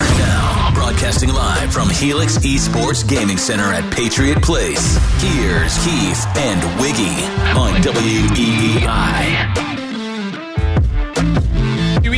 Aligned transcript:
Now, 0.00 0.70
broadcasting 0.74 1.30
live 1.30 1.72
from 1.72 1.88
Helix 1.88 2.38
Esports 2.38 3.06
Gaming 3.08 3.38
Center 3.38 3.72
at 3.72 3.92
Patriot 3.94 4.42
Place. 4.42 4.98
Here's 5.20 5.76
Keith 5.84 6.26
and 6.36 6.62
Wiggy 6.80 7.24
on 7.58 7.80
WEEI. 7.82 9.56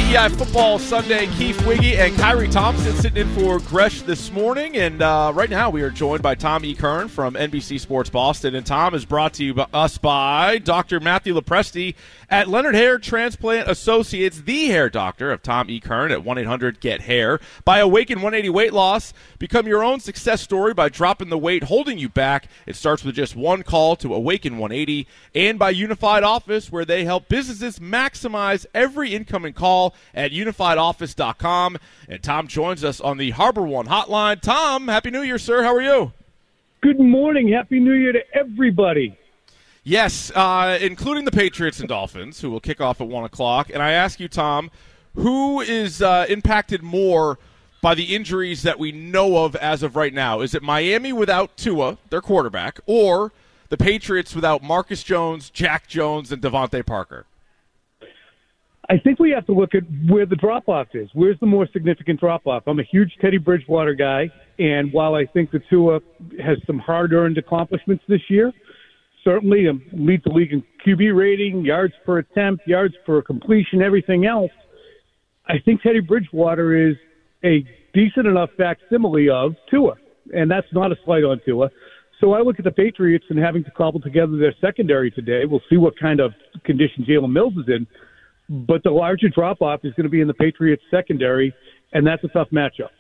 WEEI 0.09 0.34
Football 0.39 0.78
Sunday. 0.78 1.27
Keith 1.37 1.67
Wiggy 1.67 1.98
and 1.98 2.17
Kyrie 2.17 2.48
Thompson 2.48 2.97
sitting 2.97 3.28
in 3.28 3.34
for 3.34 3.59
Gresh 3.59 4.01
this 4.01 4.33
morning. 4.33 4.75
And 4.78 5.03
uh, 5.03 5.33
right 5.34 5.51
now 5.51 5.69
we 5.69 5.83
are 5.83 5.91
joined 5.91 6.23
by 6.23 6.34
Tom 6.34 6.64
E. 6.64 6.75
Curran 6.75 7.09
from 7.09 7.34
NBC 7.34 7.78
Sports 7.78 8.09
Boston. 8.09 8.55
And 8.55 8.64
Tom 8.64 8.95
is 8.95 9.05
brought 9.05 9.34
to 9.34 9.45
you 9.45 9.53
by 9.53 9.67
us 9.75 9.98
by 9.98 10.56
Dr. 10.56 10.98
Matthew 10.98 11.34
Lopresti 11.34 11.95
at 12.31 12.48
Leonard 12.48 12.75
Hair 12.75 13.01
Transplant 13.01 13.69
Associates, 13.69 14.41
the 14.41 14.69
hair 14.69 14.89
doctor 14.89 15.31
of 15.31 15.42
Tom 15.42 15.69
E. 15.69 15.79
Curran 15.79 16.11
at 16.11 16.25
1 16.25 16.39
800 16.39 16.81
GET 16.81 17.03
HAIR. 17.03 17.39
By 17.67 17.81
Awaken 17.81 18.20
180 18.20 18.48
Weight 18.48 18.73
Loss. 18.73 19.12
Become 19.39 19.67
your 19.67 19.84
own 19.84 20.01
success 20.01 20.41
story 20.41 20.73
by 20.73 20.89
dropping 20.89 21.29
the 21.29 21.36
weight 21.36 21.64
holding 21.64 21.98
you 21.98 22.09
back. 22.09 22.48
It 22.64 22.77
starts 22.77 23.05
with 23.05 23.14
just 23.14 23.36
one 23.36 23.62
call 23.62 23.95
to 23.97 24.14
Awaken 24.14 24.56
180. 24.56 25.06
And 25.34 25.59
by 25.59 25.69
Unified 25.69 26.23
Office, 26.23 26.73
where 26.73 26.86
they 26.86 27.05
help 27.05 27.29
businesses 27.29 27.79
maximize 27.79 28.64
every 28.75 29.14
incoming 29.14 29.53
call 29.53 29.95
at 30.15 30.33
unifiedoffice.com. 30.33 31.79
And 32.09 32.23
Tom 32.23 32.49
joins 32.49 32.85
us 32.85 33.01
on 33.01 33.19
the 33.19 33.33
HarborOne 33.33 33.87
hotline. 33.87 34.41
Tom, 34.41 34.89
Happy 34.89 35.11
New 35.11 35.23
Year, 35.23 35.39
sir. 35.39 35.63
How 35.63 35.75
are 35.75 35.83
you? 35.83 36.13
Good 36.81 37.01
morning. 37.01 37.49
Happy 37.49 37.81
New 37.81 37.95
Year 37.95 38.13
to 38.13 38.23
everybody. 38.35 39.19
Yes, 39.85 40.31
uh, 40.35 40.79
including 40.81 41.25
the 41.25 41.31
Patriots 41.31 41.81
and 41.81 41.89
Dolphins, 41.89 42.41
who 42.41 42.51
will 42.51 42.61
kick 42.61 42.81
off 42.81 43.01
at 43.01 43.09
1 43.09 43.25
o'clock. 43.25 43.71
And 43.73 43.83
I 43.83 43.93
ask 43.93 44.21
you, 44.21 44.29
Tom, 44.29 44.71
who 45.15 45.61
is 45.61 46.03
uh, 46.03 46.27
impacted 46.29 46.83
more 46.83 47.39
by 47.81 47.95
the 47.95 48.15
injuries 48.15 48.63
that 48.63 48.79
we 48.79 48.93
know 48.93 49.45
of 49.45 49.57
as 49.57 49.83
of 49.83 49.97
right 49.97 50.13
now? 50.13 50.41
Is 50.41 50.55
it 50.55 50.63
Miami 50.63 51.13
without 51.13 51.57
Tua, 51.57 51.99
their 52.11 52.21
quarterback, 52.21 52.81
or 52.87 53.33
the 53.69 53.77
Patriots 53.77 54.35
without 54.35 54.63
Marcus 54.63 55.03
Jones, 55.03 55.51
Jack 55.51 55.89
Jones, 55.89 56.33
and 56.33 56.42
DeVante 56.42 56.85
Parker? 56.85 57.27
I 58.91 58.97
think 58.99 59.19
we 59.19 59.31
have 59.33 59.45
to 59.47 59.53
look 59.53 59.75
at 59.75 59.83
where 60.09 60.25
the 60.25 60.37
drop 60.37 60.69
off 60.69 60.89
is. 60.95 61.11
Where's 61.13 61.39
the 61.41 61.47
more 61.47 61.69
significant 61.73 62.21
drop 62.21 62.47
off? 62.47 62.63
I'm 62.67 62.81
a 62.81 62.85
huge 62.85 63.13
Teddy 63.21 63.37
Bridgewater 63.37 63.95
guy, 63.95 64.31
and 64.59 64.91
while 64.93 65.15
I 65.15 65.27
think 65.27 65.51
the 65.51 65.61
Tua 65.69 66.01
has 66.43 66.57
some 66.67 66.79
hard 66.79 67.13
earned 67.13 67.37
accomplishments 67.37 68.03
this 68.09 68.23
year, 68.31 68.51
certainly 69.25 69.69
um, 69.69 69.83
leads 69.93 70.25
the 70.25 70.31
league 70.31 70.53
in 70.53 70.65
QB 70.87 71.15
rating, 71.15 71.67
yards 71.67 71.93
per 72.07 72.19
attempt, 72.19 72.67
yards 72.67 72.95
per 73.05 73.21
completion, 73.21 73.83
everything 73.83 74.25
else. 74.25 74.53
I 75.47 75.59
think 75.63 75.83
Teddy 75.83 76.01
Bridgewater 76.01 76.89
is 76.89 76.97
a 77.45 77.65
decent 77.93 78.27
enough 78.27 78.49
facsimile 78.57 79.29
of 79.29 79.55
Tua, 79.70 79.97
and 80.33 80.51
that's 80.51 80.67
not 80.73 80.93
a 80.93 80.97
slight 81.05 81.25
on 81.25 81.43
Tua. 81.45 81.69
So 82.23 82.33
I 82.33 82.41
look 82.41 82.59
at 82.59 82.65
the 82.65 82.70
Patriots 82.70 83.27
and 83.29 83.39
having 83.39 83.65
to 83.65 83.70
cobble 83.70 84.01
together 84.01 84.39
their 84.39 84.55
secondary 84.63 85.11
today. 85.11 85.43
We'll 85.45 85.63
see 85.69 85.77
what 85.77 85.99
kind 85.99 86.20
of 86.20 86.33
condition 86.65 87.05
Jalen 87.09 87.33
Mills 87.33 87.53
is 87.59 87.69
in. 87.69 87.87
But 88.48 88.83
the 88.83 88.91
larger 88.91 89.29
drop 89.29 89.61
off 89.61 89.85
is 89.85 89.92
going 89.95 90.05
to 90.05 90.11
be 90.11 90.20
in 90.20 90.29
the 90.29 90.35
Patriots 90.35 90.83
secondary, 90.91 91.55
and 91.92 92.07
that's 92.07 92.25
a 92.25 92.29
tough 92.29 92.48
matchup. 92.51 92.91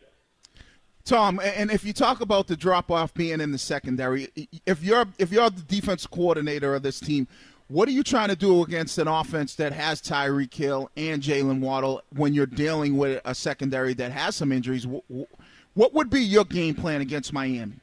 Tom, 1.04 1.40
and 1.42 1.70
if 1.70 1.84
you 1.84 1.94
talk 1.94 2.20
about 2.20 2.48
the 2.48 2.56
drop 2.56 2.90
off 2.90 3.14
being 3.14 3.40
in 3.40 3.50
the 3.50 3.58
secondary, 3.58 4.28
if 4.66 4.82
you're 4.82 5.06
if 5.18 5.32
you're 5.32 5.48
the 5.48 5.62
defense 5.62 6.06
coordinator 6.06 6.74
of 6.74 6.82
this 6.82 7.00
team, 7.00 7.26
what 7.68 7.88
are 7.88 7.92
you 7.92 8.02
trying 8.02 8.28
to 8.28 8.36
do 8.36 8.62
against 8.62 8.98
an 8.98 9.08
offense 9.08 9.54
that 9.54 9.72
has 9.72 10.02
Tyreek 10.02 10.52
Hill 10.52 10.90
and 10.98 11.22
Jaylen 11.22 11.60
Waddle 11.60 12.02
when 12.14 12.34
you're 12.34 12.44
dealing 12.44 12.98
with 12.98 13.22
a 13.24 13.34
secondary 13.34 13.94
that 13.94 14.12
has 14.12 14.36
some 14.36 14.52
injuries? 14.52 14.86
What 14.86 15.94
would 15.94 16.10
be 16.10 16.20
your 16.20 16.44
game 16.44 16.74
plan 16.74 17.00
against 17.00 17.32
Miami? 17.32 17.76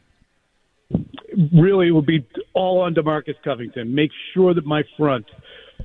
Really, 1.52 1.88
it 1.88 1.92
would 1.92 2.06
be 2.06 2.25
all 2.54 2.81
on 2.81 2.94
Demarcus 2.94 3.36
Covington. 3.44 3.94
Make 3.94 4.12
sure 4.36 4.54
that 4.54 4.66
my 4.66 4.84
front 4.98 5.25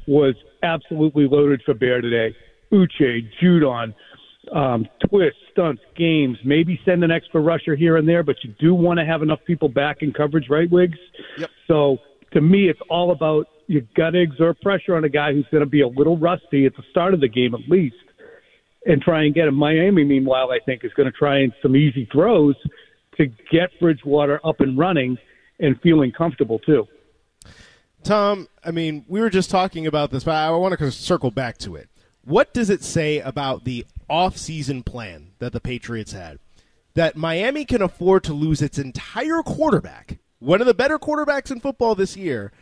was 0.06 0.34
absolutely 0.62 1.26
loaded 1.26 1.62
for 1.64 1.74
bear 1.74 2.00
today. 2.00 2.34
Uche, 2.72 3.28
Judon, 3.42 3.94
um, 4.52 4.86
twist, 5.08 5.36
stunts, 5.52 5.82
games, 5.96 6.38
maybe 6.44 6.80
send 6.84 7.04
an 7.04 7.10
extra 7.10 7.40
rusher 7.40 7.76
here 7.76 7.96
and 7.96 8.08
there, 8.08 8.22
but 8.22 8.36
you 8.42 8.54
do 8.58 8.74
want 8.74 8.98
to 8.98 9.04
have 9.04 9.22
enough 9.22 9.40
people 9.46 9.68
back 9.68 9.98
in 10.00 10.12
coverage, 10.12 10.48
right, 10.48 10.70
Wiggs? 10.70 10.98
Yep. 11.38 11.50
So 11.68 11.98
to 12.32 12.40
me, 12.40 12.68
it's 12.68 12.80
all 12.88 13.12
about 13.12 13.46
you 13.66 13.86
got 13.96 14.10
to 14.10 14.20
exert 14.20 14.60
pressure 14.62 14.96
on 14.96 15.04
a 15.04 15.08
guy 15.08 15.32
who's 15.32 15.46
going 15.50 15.62
to 15.62 15.70
be 15.70 15.82
a 15.82 15.88
little 15.88 16.18
rusty 16.18 16.66
at 16.66 16.74
the 16.76 16.82
start 16.90 17.14
of 17.14 17.20
the 17.20 17.28
game 17.28 17.54
at 17.54 17.60
least, 17.68 17.96
and 18.86 19.00
try 19.00 19.24
and 19.24 19.34
get 19.34 19.46
him. 19.46 19.54
Miami, 19.54 20.04
meanwhile, 20.04 20.50
I 20.50 20.58
think 20.64 20.84
is 20.84 20.92
going 20.94 21.10
to 21.10 21.16
try 21.16 21.40
and 21.40 21.52
some 21.62 21.76
easy 21.76 22.08
throws 22.10 22.56
to 23.16 23.26
get 23.52 23.70
Bridgewater 23.78 24.40
up 24.44 24.60
and 24.60 24.78
running 24.78 25.18
and 25.60 25.78
feeling 25.82 26.10
comfortable 26.10 26.58
too. 26.58 26.86
Tom, 28.02 28.48
I 28.64 28.70
mean, 28.70 29.04
we 29.08 29.20
were 29.20 29.30
just 29.30 29.50
talking 29.50 29.86
about 29.86 30.10
this, 30.10 30.24
but 30.24 30.34
I 30.34 30.50
want 30.50 30.78
to 30.78 30.90
circle 30.90 31.30
back 31.30 31.58
to 31.58 31.76
it. 31.76 31.88
What 32.24 32.52
does 32.52 32.70
it 32.70 32.82
say 32.82 33.18
about 33.20 33.64
the 33.64 33.86
off-season 34.08 34.82
plan 34.82 35.32
that 35.38 35.52
the 35.52 35.60
Patriots 35.60 36.12
had? 36.12 36.38
That 36.94 37.16
Miami 37.16 37.64
can 37.64 37.82
afford 37.82 38.24
to 38.24 38.32
lose 38.32 38.62
its 38.62 38.78
entire 38.78 39.42
quarterback, 39.42 40.18
one 40.38 40.60
of 40.60 40.66
the 40.66 40.74
better 40.74 40.98
quarterbacks 40.98 41.50
in 41.50 41.60
football 41.60 41.94
this 41.94 42.16
year, 42.16 42.52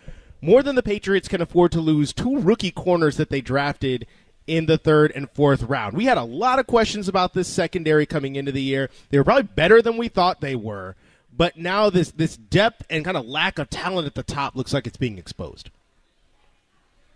more 0.40 0.62
than 0.62 0.76
the 0.76 0.82
Patriots 0.82 1.28
can 1.28 1.40
afford 1.40 1.72
to 1.72 1.80
lose 1.80 2.12
two 2.12 2.38
rookie 2.38 2.70
corners 2.70 3.16
that 3.16 3.30
they 3.30 3.40
drafted 3.40 4.06
in 4.46 4.66
the 4.66 4.78
third 4.78 5.12
and 5.14 5.30
fourth 5.30 5.62
round. 5.62 5.96
We 5.96 6.06
had 6.06 6.18
a 6.18 6.24
lot 6.24 6.58
of 6.58 6.66
questions 6.66 7.08
about 7.08 7.34
this 7.34 7.48
secondary 7.48 8.06
coming 8.06 8.36
into 8.36 8.52
the 8.52 8.62
year. 8.62 8.90
They 9.10 9.18
were 9.18 9.24
probably 9.24 9.50
better 9.54 9.82
than 9.82 9.96
we 9.96 10.08
thought 10.08 10.40
they 10.40 10.56
were, 10.56 10.96
but 11.38 11.56
now 11.56 11.88
this 11.88 12.10
this 12.10 12.36
depth 12.36 12.84
and 12.90 13.04
kind 13.04 13.16
of 13.16 13.24
lack 13.24 13.58
of 13.58 13.70
talent 13.70 14.06
at 14.06 14.14
the 14.14 14.22
top 14.22 14.54
looks 14.56 14.74
like 14.74 14.86
it's 14.86 14.98
being 14.98 15.16
exposed. 15.16 15.70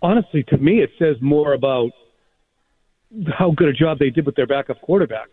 Honestly, 0.00 0.43
to 0.44 0.56
me, 0.56 0.81
it 0.81 0.91
says 0.99 1.16
more 1.21 1.53
about 1.53 1.91
how 3.37 3.50
good 3.50 3.69
a 3.69 3.72
job 3.72 3.99
they 3.99 4.11
did 4.11 4.25
with 4.25 4.37
their 4.37 4.47
backup 4.47 4.81
quarterback. 4.81 5.28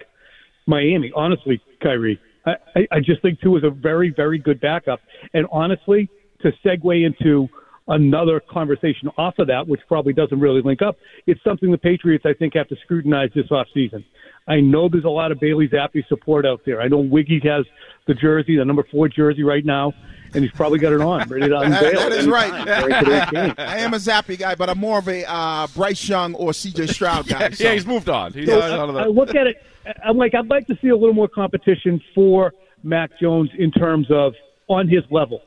Miami, 0.67 1.11
honestly, 1.15 1.61
Kyrie, 1.81 2.19
I, 2.45 2.55
I, 2.75 2.87
I 2.91 2.99
just 2.99 3.21
think 3.21 3.39
Tua 3.41 3.59
is 3.59 3.63
a 3.63 3.69
very, 3.69 4.09
very 4.09 4.37
good 4.37 4.59
backup. 4.59 4.99
And 5.33 5.47
honestly, 5.51 6.09
to 6.41 6.51
segue 6.63 7.05
into 7.05 7.47
another 7.89 8.39
conversation 8.39 9.09
off 9.17 9.37
of 9.39 9.47
that, 9.47 9.67
which 9.67 9.81
probably 9.87 10.13
doesn't 10.13 10.39
really 10.39 10.61
link 10.61 10.81
up, 10.81 10.95
it's 11.27 11.43
something 11.43 11.71
the 11.71 11.77
Patriots, 11.77 12.25
I 12.25 12.33
think, 12.33 12.53
have 12.55 12.67
to 12.69 12.75
scrutinize 12.83 13.29
this 13.35 13.47
offseason. 13.47 14.05
I 14.47 14.59
know 14.61 14.89
there's 14.89 15.03
a 15.03 15.09
lot 15.09 15.31
of 15.31 15.39
Bailey 15.39 15.67
Zappe 15.67 16.07
support 16.07 16.45
out 16.45 16.61
there. 16.65 16.81
I 16.81 16.87
know 16.87 16.99
Wiggy 16.99 17.41
has 17.43 17.65
the 18.07 18.13
jersey, 18.13 18.57
the 18.57 18.65
number 18.65 18.83
four 18.89 19.07
jersey 19.09 19.43
right 19.43 19.65
now, 19.65 19.93
and 20.33 20.43
he's 20.43 20.51
probably 20.53 20.79
got 20.79 20.93
it 20.93 21.01
on, 21.01 21.27
ready 21.29 21.49
to 21.49 21.57
unveil. 21.59 21.99
that 21.99 22.11
is 22.11 22.27
right. 22.27 22.51
I 23.59 23.77
am 23.79 23.93
a 23.93 23.97
Zappe 23.97 24.37
guy, 24.37 24.55
but 24.55 24.69
I'm 24.69 24.79
more 24.79 24.99
of 24.99 25.07
a 25.07 25.23
uh, 25.29 25.67
Bryce 25.75 26.07
Young 26.07 26.33
or 26.35 26.53
C.J. 26.53 26.87
Stroud 26.87 27.27
guy. 27.27 27.39
yeah, 27.39 27.49
so. 27.49 27.63
yeah, 27.63 27.73
he's 27.73 27.85
moved 27.85 28.09
on. 28.09 28.33
He's 28.33 28.47
So 28.47 28.61
out 28.61 28.89
of 28.89 28.95
I, 28.95 29.03
I 29.03 29.05
look 29.07 29.35
at 29.35 29.47
it. 29.47 29.63
I'm 30.03 30.17
like, 30.17 30.33
I'd 30.35 30.47
like 30.47 30.67
to 30.67 30.77
see 30.81 30.89
a 30.89 30.95
little 30.95 31.15
more 31.15 31.27
competition 31.27 32.01
for 32.13 32.53
Mac 32.83 33.11
Jones 33.19 33.49
in 33.57 33.71
terms 33.71 34.07
of 34.11 34.33
on 34.67 34.87
his 34.87 35.03
level. 35.09 35.41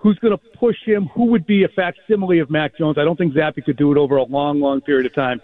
Who's 0.00 0.18
going 0.18 0.36
to 0.36 0.42
push 0.58 0.82
him? 0.84 1.06
Who 1.14 1.26
would 1.26 1.46
be 1.46 1.64
a 1.64 1.68
facsimile 1.68 2.38
of 2.38 2.50
Mac 2.50 2.76
Jones? 2.76 2.96
I 2.96 3.04
don't 3.04 3.16
think 3.16 3.34
Zappe 3.34 3.62
could 3.64 3.76
do 3.76 3.92
it 3.92 3.98
over 3.98 4.16
a 4.16 4.22
long, 4.22 4.58
long 4.58 4.80
period 4.80 5.04
of 5.04 5.14
time. 5.14 5.42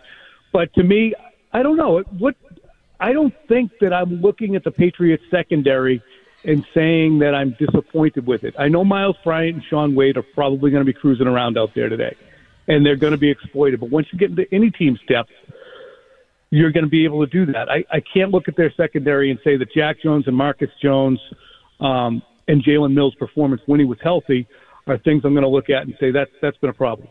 But 0.52 0.72
to 0.74 0.82
me, 0.82 1.14
I 1.52 1.62
don't 1.62 1.76
know. 1.76 2.00
What 2.18 2.36
I 2.98 3.12
don't 3.12 3.34
think 3.48 3.72
that 3.80 3.92
I'm 3.92 4.22
looking 4.22 4.56
at 4.56 4.64
the 4.64 4.70
Patriots 4.70 5.22
secondary 5.30 6.02
and 6.44 6.64
saying 6.72 7.18
that 7.18 7.34
I'm 7.34 7.56
disappointed 7.58 8.26
with 8.26 8.44
it. 8.44 8.54
I 8.58 8.68
know 8.68 8.84
Miles 8.84 9.16
Bryant 9.22 9.56
and 9.56 9.64
Shaun 9.64 9.94
Wade 9.94 10.16
are 10.16 10.22
probably 10.22 10.70
going 10.70 10.80
to 10.80 10.90
be 10.90 10.98
cruising 10.98 11.26
around 11.26 11.58
out 11.58 11.74
there 11.74 11.88
today, 11.88 12.16
and 12.68 12.86
they're 12.86 12.96
going 12.96 13.10
to 13.10 13.18
be 13.18 13.30
exploited. 13.30 13.80
But 13.80 13.90
once 13.90 14.06
you 14.12 14.18
get 14.18 14.30
into 14.30 14.46
any 14.52 14.70
team's 14.70 15.00
depth, 15.08 15.32
you're 16.50 16.70
going 16.70 16.84
to 16.84 16.90
be 16.90 17.04
able 17.04 17.26
to 17.26 17.30
do 17.30 17.52
that. 17.52 17.70
I, 17.70 17.84
I 17.90 18.00
can't 18.00 18.30
look 18.30 18.48
at 18.48 18.56
their 18.56 18.72
secondary 18.72 19.30
and 19.30 19.40
say 19.42 19.56
that 19.56 19.72
Jack 19.72 20.00
Jones 20.00 20.26
and 20.28 20.36
Marcus 20.36 20.70
Jones 20.80 21.20
um, 21.80 22.22
and 22.48 22.62
Jalen 22.64 22.94
Mills' 22.94 23.14
performance 23.16 23.62
when 23.66 23.80
he 23.80 23.86
was 23.86 23.98
healthy 24.02 24.46
are 24.86 24.98
things 24.98 25.22
I'm 25.24 25.32
going 25.34 25.42
to 25.42 25.48
look 25.48 25.68
at 25.70 25.82
and 25.82 25.94
say 25.98 26.10
that's 26.10 26.30
that's 26.40 26.56
been 26.58 26.70
a 26.70 26.74
problem. 26.74 27.08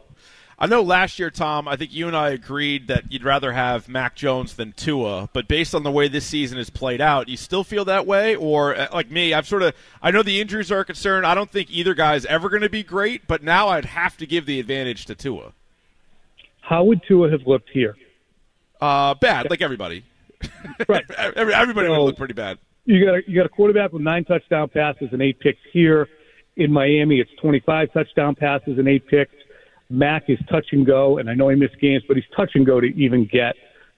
I 0.57 0.67
know 0.67 0.81
last 0.81 1.19
year, 1.19 1.29
Tom, 1.29 1.67
I 1.67 1.75
think 1.75 1.93
you 1.93 2.07
and 2.07 2.15
I 2.15 2.29
agreed 2.29 2.87
that 2.87 3.11
you'd 3.11 3.25
rather 3.25 3.51
have 3.51 3.89
Mac 3.89 4.15
Jones 4.15 4.55
than 4.55 4.71
Tua, 4.71 5.29
but 5.33 5.49
based 5.49 5.75
on 5.75 5.83
the 5.83 5.91
way 5.91 6.07
this 6.07 6.25
season 6.25 6.57
has 6.57 6.69
played 6.69 7.01
out, 7.01 7.27
you 7.27 7.35
still 7.35 7.65
feel 7.65 7.83
that 7.83 8.07
way? 8.07 8.37
Or, 8.37 8.73
uh, 8.73 8.87
like 8.93 9.11
me, 9.11 9.33
I've 9.33 9.45
sort 9.45 9.63
of, 9.63 9.73
I 10.01 10.11
know 10.11 10.23
the 10.23 10.39
injuries 10.39 10.71
are 10.71 10.79
a 10.79 10.85
concern. 10.85 11.25
I 11.25 11.35
don't 11.35 11.51
think 11.51 11.69
either 11.69 11.93
guy 11.93 12.15
is 12.15 12.25
ever 12.27 12.47
going 12.47 12.61
to 12.61 12.69
be 12.69 12.83
great, 12.83 13.27
but 13.27 13.43
now 13.43 13.67
I'd 13.67 13.83
have 13.83 14.15
to 14.15 14.25
give 14.25 14.45
the 14.45 14.61
advantage 14.61 15.05
to 15.07 15.15
Tua. 15.15 15.51
How 16.61 16.85
would 16.85 17.01
Tua 17.05 17.29
have 17.31 17.45
looked 17.45 17.69
here? 17.73 17.97
Uh, 18.79 19.13
bad, 19.15 19.49
like 19.49 19.61
everybody. 19.61 20.05
Right. 20.87 21.03
everybody 21.35 21.87
So- 21.87 21.91
would 21.91 22.05
look 22.05 22.17
pretty 22.17 22.33
bad. 22.33 22.59
You 22.85 23.03
got 23.03 23.15
a, 23.15 23.21
you 23.27 23.35
got 23.35 23.45
a 23.45 23.49
quarterback 23.49 23.93
with 23.93 24.03
nine 24.03 24.25
touchdown 24.25 24.69
passes 24.69 25.09
and 25.11 25.21
eight 25.21 25.39
picks 25.39 25.59
here. 25.73 26.07
In 26.55 26.71
Miami, 26.71 27.19
it's 27.19 27.31
25 27.41 27.91
touchdown 27.93 28.35
passes 28.35 28.77
and 28.77 28.87
eight 28.87 29.05
picks. 29.07 29.33
Mac 29.89 30.23
is 30.29 30.39
touch 30.49 30.67
and 30.71 30.85
go, 30.85 31.17
and 31.17 31.29
I 31.29 31.33
know 31.33 31.49
he 31.49 31.55
missed 31.55 31.79
games, 31.79 32.03
but 32.07 32.15
he's 32.15 32.25
touch 32.35 32.51
and 32.55 32.65
go 32.65 32.79
to 32.79 32.87
even 32.87 33.27
get 33.31 33.55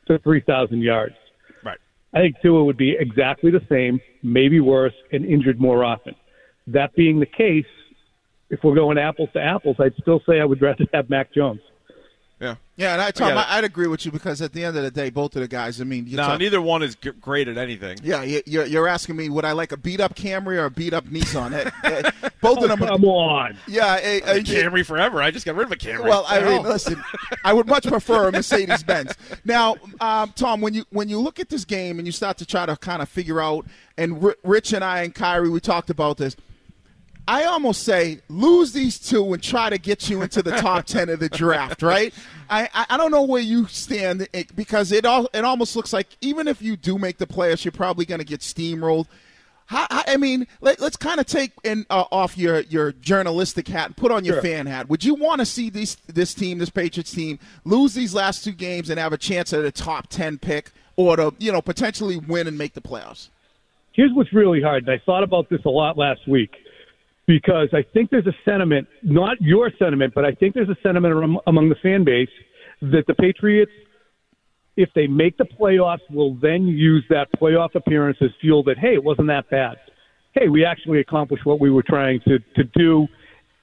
to 0.07 0.19
3,000 0.19 0.81
yards. 0.81 1.16
Right. 1.63 1.78
I 2.13 2.19
think 2.19 2.36
Tua 2.42 2.63
would 2.63 2.78
be 2.78 2.95
exactly 2.98 3.51
the 3.51 3.62
same, 3.69 4.00
maybe 4.24 4.60
worse, 4.60 4.94
and 5.12 5.25
injured 5.25 5.60
more 5.60 5.83
often. 5.83 6.16
That 6.68 6.94
being 6.95 7.19
the 7.19 7.25
case, 7.25 7.66
if 8.50 8.60
we're 8.63 8.75
going 8.75 8.98
apples 8.98 9.30
to 9.33 9.42
apples, 9.42 9.78
I'd 9.80 9.95
still 10.01 10.22
say 10.28 10.40
I 10.40 10.45
would 10.45 10.62
rather 10.62 10.86
have 10.94 11.10
Mac 11.10 11.33
Jones. 11.33 11.62
Yeah. 12.77 12.88
Yeah, 12.88 12.94
and 12.94 13.01
I, 13.01 13.09
Tom, 13.12 13.35
I 13.38 13.45
I'd 13.57 13.63
agree 13.63 13.88
with 13.88 14.06
you 14.06 14.12
because 14.12 14.39
at 14.41 14.53
the 14.53 14.63
end 14.63 14.77
of 14.77 14.83
the 14.83 14.91
day, 14.91 15.09
both 15.09 15.35
of 15.35 15.41
the 15.41 15.47
guys. 15.47 15.81
I 15.81 15.83
mean, 15.83 16.06
you 16.06 16.15
No, 16.15 16.27
talk- 16.27 16.39
neither 16.39 16.62
one 16.62 16.83
is 16.83 16.95
g- 16.95 17.09
great 17.19 17.47
at 17.47 17.57
anything. 17.57 17.97
Yeah, 18.03 18.21
you- 18.21 18.44
you're, 18.45 18.65
you're 18.65 18.88
asking 18.88 19.15
me 19.15 19.29
would 19.29 19.45
I 19.45 19.53
like 19.53 19.71
a 19.71 19.77
beat 19.77 20.00
up 20.00 20.13
Camry 20.15 20.57
or 20.57 20.65
a 20.65 20.69
beat 20.69 20.94
up 20.94 21.06
Nissan? 21.06 21.53
Eh, 21.53 21.69
eh, 21.83 22.29
both 22.39 22.59
of 22.62 22.69
them. 22.69 22.77
Come 22.79 23.03
on. 23.06 23.57
Yeah, 23.68 23.97
eh, 24.00 24.19
eh, 24.24 24.39
Camry 24.41 24.85
forever. 24.85 25.21
I 25.24 25.31
just 25.31 25.44
got 25.45 25.56
rid 25.56 25.65
of 25.65 25.71
a 25.71 25.75
Camry. 25.75 26.03
Well, 26.03 26.24
I 26.27 26.39
mean, 26.41 26.62
listen, 26.63 27.03
I 27.44 27.51
would 27.51 27.65
much 27.68 27.88
prefer 27.88 28.27
a 28.27 28.31
Mercedes 28.31 28.83
Benz. 28.83 29.13
Now, 29.44 29.77
um, 30.00 30.31
Tom, 30.35 30.62
when 30.62 30.73
you 30.73 30.85
when 30.91 31.09
you 31.09 31.19
look 31.19 31.39
at 31.39 31.50
this 31.50 31.65
game 31.65 31.97
and 32.00 32.06
you 32.07 32.12
start 32.12 32.38
to 32.38 32.45
try 32.45 32.65
to 32.65 32.75
kind 32.77 33.01
of 33.01 33.09
figure 33.09 33.41
out, 33.41 33.65
and 33.97 34.23
R- 34.23 34.35
Rich 34.44 34.73
and 34.73 34.83
I 34.83 35.01
and 35.03 35.15
Kyrie, 35.15 35.50
we 35.50 35.59
talked 35.59 35.89
about 35.89 36.18
this. 36.18 36.35
I 37.27 37.44
almost 37.44 37.83
say 37.83 38.19
lose 38.29 38.71
these 38.71 38.97
two 39.00 39.33
and 39.33 39.44
try 39.44 39.69
to 39.69 39.77
get 39.77 40.09
you 40.09 40.21
into 40.21 40.41
the 40.41 40.51
top 40.51 40.85
ten 40.88 41.09
of 41.09 41.19
the 41.19 41.29
draft, 41.29 41.81
right? 41.81 42.13
I, 42.50 42.69
I, 42.74 42.85
I 42.91 42.97
don't 42.97 43.12
know 43.12 43.24
where 43.24 43.41
you 43.41 43.68
stand 43.68 44.27
because 44.56 44.91
it 44.91 45.06
all 45.06 45.27
it 45.33 45.44
almost 45.44 45.75
looks 45.75 45.91
like 45.91 46.07
even 46.21 46.47
if 46.47 46.62
you 46.62 46.77
do 46.77 46.97
make 46.97 47.18
the 47.18 47.27
playoffs, 47.27 47.65
you're 47.65 47.71
probably 47.74 48.06
going 48.06 48.19
to 48.19 48.25
get 48.25 48.39
steamrolled. 48.39 49.07
How, 49.65 49.85
how- 49.91 50.03
I 50.07 50.15
mean, 50.15 50.47
let, 50.62 50.81
us 50.81 50.95
kind 50.95 51.19
of 51.19 51.25
take 51.25 51.51
in, 51.65 51.85
uh, 51.89 52.06
off 52.09 52.38
your, 52.38 52.62
your 52.62 52.94
journalistic 52.94 53.68
hat 53.68 53.88
and 53.88 53.97
put 53.97 54.13
on 54.13 54.23
your 54.23 54.35
Sure. 54.35 54.41
fan 54.44 54.65
hat. 54.65 54.88
Would 54.88 55.03
you 55.03 55.13
want 55.15 55.39
to 55.39 55.45
see 55.45 55.69
this 55.69 55.95
this 56.07 56.33
team, 56.33 56.59
this 56.59 56.69
Patriots 56.69 57.12
team, 57.12 57.38
lose 57.65 57.94
these 57.94 58.13
last 58.15 58.45
two 58.45 58.53
games 58.53 58.89
and 58.89 58.97
have 58.97 59.12
a 59.12 59.18
chance 59.18 59.51
at 59.51 59.65
a 59.65 59.71
top 59.71 60.07
ten 60.07 60.38
pick, 60.38 60.71
or 60.95 61.18
to 61.18 61.33
you 61.39 61.51
know 61.51 61.62
potentially 61.62 62.15
win 62.15 62.47
and 62.47 62.57
make 62.57 62.75
the 62.75 62.81
playoffs? 62.81 63.27
Here's 63.91 64.13
what's 64.13 64.31
really 64.31 64.62
hard, 64.62 64.88
and 64.88 64.91
I 64.97 65.03
thought 65.06 65.23
about 65.23 65.50
this 65.50 65.65
a 65.65 65.69
lot 65.69 65.97
last 65.97 66.25
week 66.30 66.56
because 67.27 67.69
I 67.74 67.83
think 67.94 68.09
there's 68.09 68.27
a 68.27 68.35
sentiment, 68.45 68.88
not 69.03 69.39
your 69.41 69.71
sentiment, 69.77 70.13
but 70.15 70.25
I 70.25 70.31
think 70.31 70.53
there's 70.53 70.69
a 70.69 70.77
sentiment 70.81 71.39
among 71.45 71.69
the 71.69 71.75
fan 71.75 72.03
base 72.03 72.29
that 72.81 73.03
the 73.07 73.13
Patriots, 73.13 73.71
if 74.77 74.89
they 74.95 75.07
make 75.07 75.38
the 75.38 75.45
playoffs, 75.45 76.09
will 76.09 76.35
then 76.35 76.68
use 76.68 77.03
that 77.09 77.27
playoff 77.39 77.75
appearance 77.75 78.18
as 78.21 78.29
fuel 78.39 78.63
that, 78.63 78.77
hey, 78.77 78.94
it 78.94 79.03
wasn't 79.03 79.27
that 79.27 79.50
bad. 79.50 79.75
Hey, 80.33 80.47
we 80.47 80.63
actually 80.63 81.00
accomplished 81.00 81.45
what 81.45 81.59
we 81.59 81.69
were 81.69 81.83
trying 81.83 82.21
to, 82.27 82.39
to 82.56 82.63
do, 82.75 83.07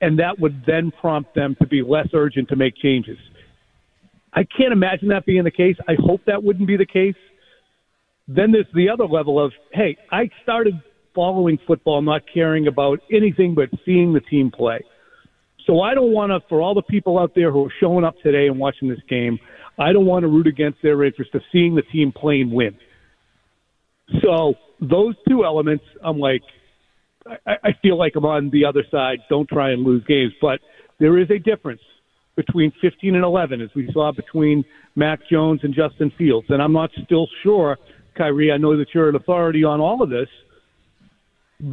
and 0.01 0.19
that 0.19 0.39
would 0.39 0.63
then 0.67 0.93
prompt 1.01 1.35
them 1.35 1.57
to 1.61 1.67
be 1.67 1.83
less 1.83 2.09
urgent 2.13 2.49
to 2.51 2.57
make 2.57 2.77
changes. 2.77 3.19
I 4.35 4.45
can't 4.45 4.73
imagine 4.73 5.09
that 5.09 5.25
being 5.25 5.45
the 5.45 5.51
case. 5.51 5.77
I 5.89 5.95
hope 5.99 6.21
that 6.27 6.43
wouldn't 6.43 6.67
be 6.67 6.77
the 6.77 6.87
case 6.87 7.15
then 8.29 8.53
there's 8.53 8.67
the 8.75 8.89
other 8.89 9.07
level 9.07 9.43
of, 9.43 9.53
hey, 9.73 9.97
I 10.11 10.31
started 10.43 10.75
following 11.15 11.59
football, 11.67 12.03
not 12.03 12.23
caring 12.33 12.67
about 12.67 13.01
anything 13.13 13.55
but 13.55 13.69
seeing 13.85 14.13
the 14.13 14.21
team 14.21 14.51
play. 14.51 14.81
So 15.67 15.81
I 15.81 15.95
don't 15.95 16.13
want 16.13 16.31
to, 16.31 16.47
for 16.49 16.61
all 16.61 16.75
the 16.75 16.83
people 16.83 17.19
out 17.19 17.33
there 17.35 17.51
who 17.51 17.67
are 17.67 17.73
showing 17.81 18.05
up 18.05 18.15
today 18.23 18.47
and 18.49 18.59
watching 18.59 18.89
this 18.89 19.01
game, 19.09 19.39
I 19.79 19.93
don't 19.93 20.07
want 20.07 20.23
to 20.23 20.29
root 20.29 20.47
against 20.47 20.79
their 20.83 21.03
interest 21.05 21.35
of 21.35 21.43
seeing 21.51 21.75
the 21.75 21.83
team 21.83 22.13
play 22.13 22.41
and 22.41 22.53
win. 22.53 22.77
So 24.23 24.55
those 24.81 25.15
two 25.29 25.45
elements, 25.45 25.85
I'm 26.03 26.19
like, 26.19 26.43
I, 27.47 27.53
I 27.65 27.71
feel 27.81 27.99
like 27.99 28.13
I'm 28.17 28.25
on 28.25 28.51
the 28.51 28.67
other 28.67 28.85
side. 28.91 29.19
Don't 29.31 29.49
try 29.49 29.71
and 29.71 29.83
lose 29.83 30.05
games, 30.07 30.33
but 30.41 30.61
there 31.01 31.19
is 31.19 31.31
a 31.31 31.39
difference 31.39 31.81
between 32.37 32.73
15 32.81 33.15
and 33.15 33.25
11, 33.25 33.61
as 33.61 33.71
we 33.75 33.89
saw 33.93 34.13
between 34.13 34.65
Mac 34.97 35.21
Jones 35.31 35.61
and 35.63 35.75
Justin 35.75 36.13
Fields. 36.19 36.47
And 36.51 36.61
I'm 36.61 36.73
not 36.73 36.91
still 37.05 37.29
sure, 37.43 37.79
Kyrie. 38.17 38.53
I 38.53 38.57
know 38.57 38.77
that 38.77 38.89
you're 38.93 39.09
an 39.09 39.17
authority 39.17 39.65
on 39.65 39.81
all 39.81 40.03
of 40.03 40.11
this, 40.11 40.29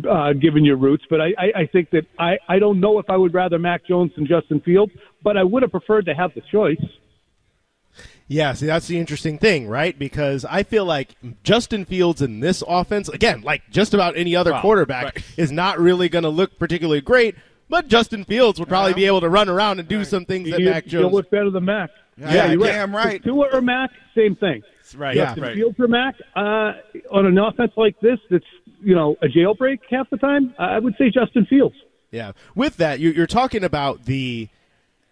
uh, 0.09 0.33
given 0.33 0.63
your 0.65 0.77
roots. 0.77 1.03
But 1.09 1.21
I, 1.21 1.27
I, 1.37 1.61
I 1.61 1.65
think 1.67 1.89
that 1.91 2.05
I, 2.19 2.37
I 2.47 2.59
don't 2.59 2.79
know 2.79 2.99
if 2.99 3.09
I 3.09 3.17
would 3.17 3.33
rather 3.33 3.59
Mac 3.59 3.85
Jones 3.85 4.11
than 4.15 4.25
Justin 4.27 4.59
Fields, 4.61 4.91
but 5.23 5.37
I 5.37 5.43
would 5.43 5.61
have 5.63 5.71
preferred 5.71 6.05
to 6.05 6.13
have 6.13 6.33
the 6.33 6.41
choice. 6.51 6.81
Yeah, 8.27 8.53
see, 8.53 8.65
that's 8.65 8.87
the 8.87 8.97
interesting 8.97 9.37
thing, 9.37 9.67
right? 9.67 9.97
Because 9.97 10.45
I 10.45 10.63
feel 10.63 10.85
like 10.85 11.15
Justin 11.43 11.83
Fields 11.83 12.21
in 12.21 12.39
this 12.39 12.63
offense, 12.65 13.09
again, 13.09 13.41
like 13.41 13.69
just 13.69 13.93
about 13.93 14.15
any 14.15 14.37
other 14.37 14.53
Wow, 14.53 14.61
quarterback, 14.61 15.03
right. 15.03 15.23
is 15.35 15.51
not 15.51 15.79
really 15.79 16.07
going 16.07 16.23
to 16.23 16.29
look 16.29 16.57
particularly 16.57 17.01
great. 17.01 17.35
But 17.67 17.89
Justin 17.89 18.23
Fields 18.23 18.57
would 18.59 18.69
probably 18.69 18.93
be 18.93 19.05
able 19.05 19.21
to 19.21 19.29
run 19.29 19.49
around 19.49 19.79
and 19.79 19.87
do 19.87 20.05
some 20.05 20.23
things 20.25 20.49
that 20.49 20.59
He- 20.59 20.65
Mac 20.65 20.85
He'll 20.85 21.01
Jones. 21.01 21.13
look 21.13 21.29
better 21.29 21.49
than 21.49 21.65
Mac. 21.65 21.89
Yeah, 22.17 22.51
you're 22.51 22.59
damn 22.65 22.95
right. 22.95 23.21
Tua 23.23 23.49
or 23.51 23.61
Mac, 23.61 23.89
same 24.15 24.35
thing. 24.37 24.61
Right. 24.95 25.15
Yeah. 25.15 25.25
Justin 25.25 25.43
right. 25.43 25.55
Fields 25.55 25.79
or 25.79 25.87
Mac 25.87 26.15
uh, 26.35 26.73
on 27.11 27.25
an 27.25 27.37
offense 27.37 27.71
like 27.77 27.99
this, 28.01 28.19
that's 28.29 28.45
you 28.81 28.95
know 28.95 29.15
a 29.21 29.27
jailbreak 29.27 29.79
half 29.89 30.09
the 30.09 30.17
time. 30.17 30.53
I 30.57 30.79
would 30.79 30.95
say 30.97 31.09
Justin 31.09 31.45
Fields. 31.45 31.75
Yeah. 32.11 32.31
With 32.55 32.77
that, 32.77 32.99
you- 32.99 33.11
you're 33.11 33.27
talking 33.27 33.63
about 33.63 34.05
the 34.05 34.49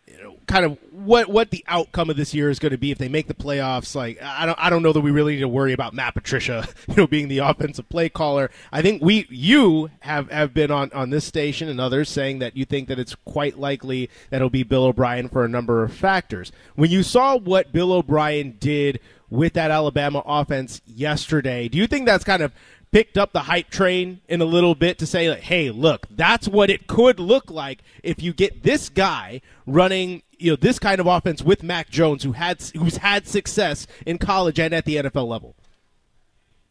you 0.08 0.24
know, 0.24 0.36
kind 0.48 0.66
of 0.66 0.78
what 0.92 1.30
what 1.30 1.52
the 1.52 1.64
outcome 1.68 2.10
of 2.10 2.18
this 2.18 2.34
year 2.34 2.50
is 2.50 2.58
going 2.58 2.72
to 2.72 2.80
be 2.80 2.90
if 2.90 2.98
they 2.98 3.08
make 3.08 3.28
the 3.28 3.34
playoffs. 3.36 3.94
Like 3.96 4.20
I 4.22 4.48
don't 4.48 4.58
I 4.60 4.72
don't 4.72 4.82
know 4.82 4.92
that 4.92 5.02
we 5.02 5.12
really 5.12 5.36
need 5.36 5.42
to 5.42 5.48
worry 5.48 5.72
about 5.72 5.94
Matt 5.94 6.16
Patricia, 6.16 6.68
you 6.88 6.96
know, 6.96 7.06
being 7.08 7.28
the 7.28 7.38
offensive 7.38 7.88
play 7.90 8.10
caller. 8.10 8.50
I 8.72 8.82
think 8.82 9.04
we 9.04 9.28
you 9.30 9.92
have 10.00 10.32
have 10.32 10.52
been 10.54 10.72
on 10.72 10.92
on 10.94 11.12
this 11.12 11.26
station 11.26 11.70
and 11.70 11.80
others 11.80 12.10
saying 12.10 12.40
that 12.40 12.58
you 12.58 12.66
think 12.66 12.88
that 12.88 12.98
it's 12.98 13.14
quite 13.24 13.60
likely 13.60 14.10
that 14.32 14.38
it'll 14.38 14.50
be 14.50 14.64
Bill 14.64 14.86
O'Brien 14.86 15.30
for 15.30 15.46
a 15.46 15.48
number 15.48 15.84
of 15.84 15.94
factors. 15.94 16.52
When 16.76 16.90
you 16.90 17.04
saw 17.04 17.38
what 17.38 17.72
Bill 17.72 17.94
O'Brien 17.94 18.58
did 18.60 19.00
with 19.30 19.54
that 19.54 19.72
Alabama 19.72 20.24
offense 20.26 20.82
yesterday, 20.86 21.68
do 21.68 21.78
you 21.78 21.88
think 21.88 22.06
that's 22.06 22.24
kind 22.24 22.42
of 22.42 22.52
picked 22.92 23.18
up 23.18 23.34
the 23.34 23.42
hype 23.42 23.70
train 23.70 24.22
in 24.28 24.42
a 24.42 24.46
little 24.46 24.76
bit 24.76 24.98
to 25.00 25.06
say, 25.06 25.30
like, 25.30 25.42
hey, 25.42 25.70
look, 25.70 26.08
that's 26.10 26.48
what 26.48 26.70
it 26.70 26.88
could 26.88 27.20
look 27.20 27.52
like 27.52 27.82
if 28.04 28.22
you 28.22 28.34
get 28.34 28.64
this 28.64 28.90
guy 28.90 29.42
running, 29.68 30.24
you 30.38 30.52
know, 30.52 30.56
this 30.56 30.80
kind 30.80 31.00
of 31.00 31.08
offense 31.08 31.42
with 31.42 31.64
Mac 31.64 31.90
Jones, 31.90 32.24
who 32.24 32.32
had 32.34 32.62
who's 32.76 32.98
had 32.98 33.28
success 33.28 33.88
in 34.06 34.18
college 34.18 34.60
and 34.60 34.74
at 34.74 34.86
the 34.86 34.98
NFL 34.98 35.28
level. 35.28 35.56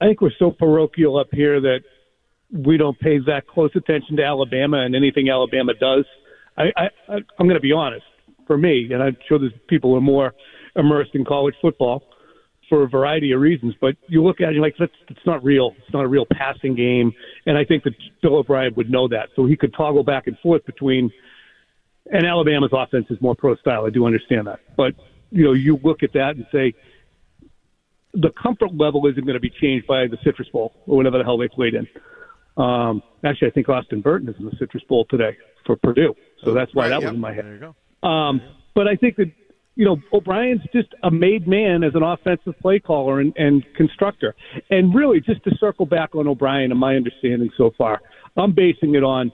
I 0.00 0.06
think 0.06 0.20
we're 0.20 0.30
so 0.38 0.50
parochial 0.50 1.18
up 1.18 1.28
here 1.32 1.60
that 1.60 1.80
we 2.52 2.76
don't 2.76 2.98
pay 2.98 3.18
that 3.18 3.46
close 3.46 3.70
attention 3.74 4.16
to 4.16 4.24
Alabama 4.24 4.78
and 4.78 4.94
anything 4.94 5.28
Alabama 5.28 5.74
does. 5.74 6.04
I, 6.56 6.64
I, 6.76 6.84
I 7.08 7.14
I'm 7.38 7.46
going 7.46 7.54
to 7.54 7.60
be 7.60 7.72
honest. 7.72 8.04
For 8.46 8.56
me, 8.56 8.88
and 8.90 9.02
I'm 9.02 9.14
sure 9.28 9.38
there's 9.38 9.52
people 9.68 9.90
who 9.90 9.96
are 9.96 10.00
more 10.00 10.34
immersed 10.74 11.10
in 11.14 11.22
college 11.22 11.54
football 11.60 12.02
for 12.68 12.82
a 12.82 12.88
variety 12.88 13.32
of 13.32 13.40
reasons. 13.40 13.74
But 13.80 13.96
you 14.08 14.22
look 14.22 14.40
at 14.40 14.44
it, 14.44 14.46
and 14.48 14.56
you're 14.56 14.64
like, 14.64 14.76
that's 14.78 14.92
it's 15.08 15.26
not 15.26 15.42
real. 15.44 15.74
It's 15.78 15.92
not 15.92 16.04
a 16.04 16.08
real 16.08 16.26
passing 16.30 16.74
game. 16.74 17.12
And 17.46 17.56
I 17.56 17.64
think 17.64 17.84
that 17.84 17.94
Bill 18.22 18.36
O'Brien 18.36 18.74
would 18.76 18.90
know 18.90 19.08
that, 19.08 19.28
so 19.36 19.46
he 19.46 19.56
could 19.56 19.74
toggle 19.74 20.04
back 20.04 20.26
and 20.26 20.38
forth 20.38 20.64
between. 20.66 21.10
And 22.10 22.26
Alabama's 22.26 22.70
offense 22.72 23.06
is 23.10 23.20
more 23.20 23.34
pro 23.34 23.54
style. 23.56 23.84
I 23.84 23.90
do 23.90 24.06
understand 24.06 24.46
that, 24.46 24.60
but 24.76 24.94
you 25.30 25.44
know, 25.44 25.52
you 25.52 25.78
look 25.84 26.02
at 26.02 26.14
that 26.14 26.36
and 26.36 26.46
say, 26.50 26.72
the 28.14 28.30
comfort 28.42 28.74
level 28.74 29.06
isn't 29.06 29.24
going 29.24 29.34
to 29.34 29.40
be 29.40 29.50
changed 29.50 29.86
by 29.86 30.06
the 30.06 30.16
Citrus 30.24 30.48
Bowl 30.48 30.72
or 30.86 30.96
whatever 30.96 31.18
the 31.18 31.24
hell 31.24 31.36
they 31.36 31.48
played 31.48 31.74
in. 31.74 31.86
Um, 32.56 33.02
actually, 33.24 33.48
I 33.48 33.50
think 33.50 33.68
Austin 33.68 34.00
Burton 34.00 34.28
is 34.28 34.36
in 34.38 34.46
the 34.46 34.56
Citrus 34.58 34.82
Bowl 34.84 35.04
today 35.10 35.36
for 35.66 35.76
Purdue, 35.76 36.14
so 36.42 36.54
that's 36.54 36.74
why 36.74 36.84
Right, 36.84 36.88
that 36.88 37.02
yeah. 37.02 37.08
was 37.08 37.14
in 37.14 37.20
my 37.20 37.34
head. 37.34 37.44
There 37.44 37.54
you 37.54 37.74
go. 38.02 38.08
Um, 38.08 38.40
but 38.74 38.88
I 38.88 38.96
think 38.96 39.16
that 39.16 39.30
you 39.78 39.84
know, 39.84 39.96
O'Brien's 40.12 40.60
just 40.72 40.88
a 41.04 41.10
made 41.10 41.46
man 41.46 41.84
as 41.84 41.92
an 41.94 42.02
offensive 42.02 42.58
play 42.60 42.80
caller 42.80 43.20
and, 43.20 43.32
and 43.36 43.64
constructor. 43.76 44.34
And 44.70 44.92
really, 44.92 45.20
just 45.20 45.44
to 45.44 45.52
circle 45.60 45.86
back 45.86 46.16
on 46.16 46.26
O'Brien 46.26 46.72
and 46.72 46.80
my 46.80 46.96
understanding 46.96 47.48
so 47.56 47.70
far, 47.78 48.00
I'm 48.36 48.52
basing 48.52 48.96
it 48.96 49.04
on 49.04 49.30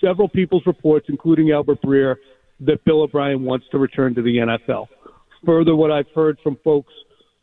several 0.00 0.28
people's 0.28 0.62
reports, 0.64 1.06
including 1.08 1.50
Albert 1.50 1.82
Breer, 1.82 2.14
that 2.60 2.84
Bill 2.84 3.02
O'Brien 3.02 3.42
wants 3.42 3.66
to 3.72 3.78
return 3.78 4.14
to 4.14 4.22
the 4.22 4.36
NFL. 4.36 4.86
Further, 5.44 5.74
what 5.74 5.90
I've 5.90 6.06
heard 6.14 6.38
from 6.44 6.56
folks 6.62 6.92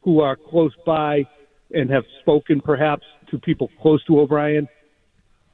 who 0.02 0.22
are 0.22 0.38
close 0.38 0.72
by 0.86 1.24
and 1.72 1.90
have 1.90 2.04
spoken 2.22 2.62
perhaps 2.62 3.04
to 3.30 3.40
people 3.40 3.70
close 3.82 4.02
to 4.06 4.22
O'Brien, 4.22 4.70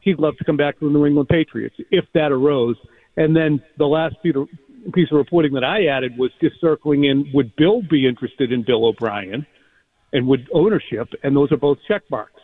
he'd 0.01 0.19
love 0.19 0.38
to 0.38 0.43
come 0.43 0.57
back 0.57 0.77
to 0.77 0.86
the 0.86 0.91
New 0.91 1.07
England 1.07 1.27
Patriots 1.27 1.75
if 1.89 2.05
that 2.13 2.31
arose. 2.31 2.75
And 3.15 3.36
then 3.36 3.63
the 3.79 3.86
last 3.86 4.15
piece 4.91 5.12
of, 5.12 5.17
reporting 5.17 5.53
that 5.53 5.63
I 5.63 5.86
added 5.88 6.17
was 6.17 6.32
just 6.41 6.60
circling 6.60 7.06
in 7.06 7.29
would 7.34 7.56
Bill 7.56 7.82
be 7.82 8.08
interested 8.08 8.51
in 8.51 8.63
Bill 8.63 8.86
O'Brien 8.86 9.46
and 10.13 10.27
would 10.27 10.48
ownership? 10.53 11.10
And 11.24 11.36
those 11.36 11.51
are 11.51 11.58
both 11.58 11.77
check 11.88 12.03
marks. 12.10 12.41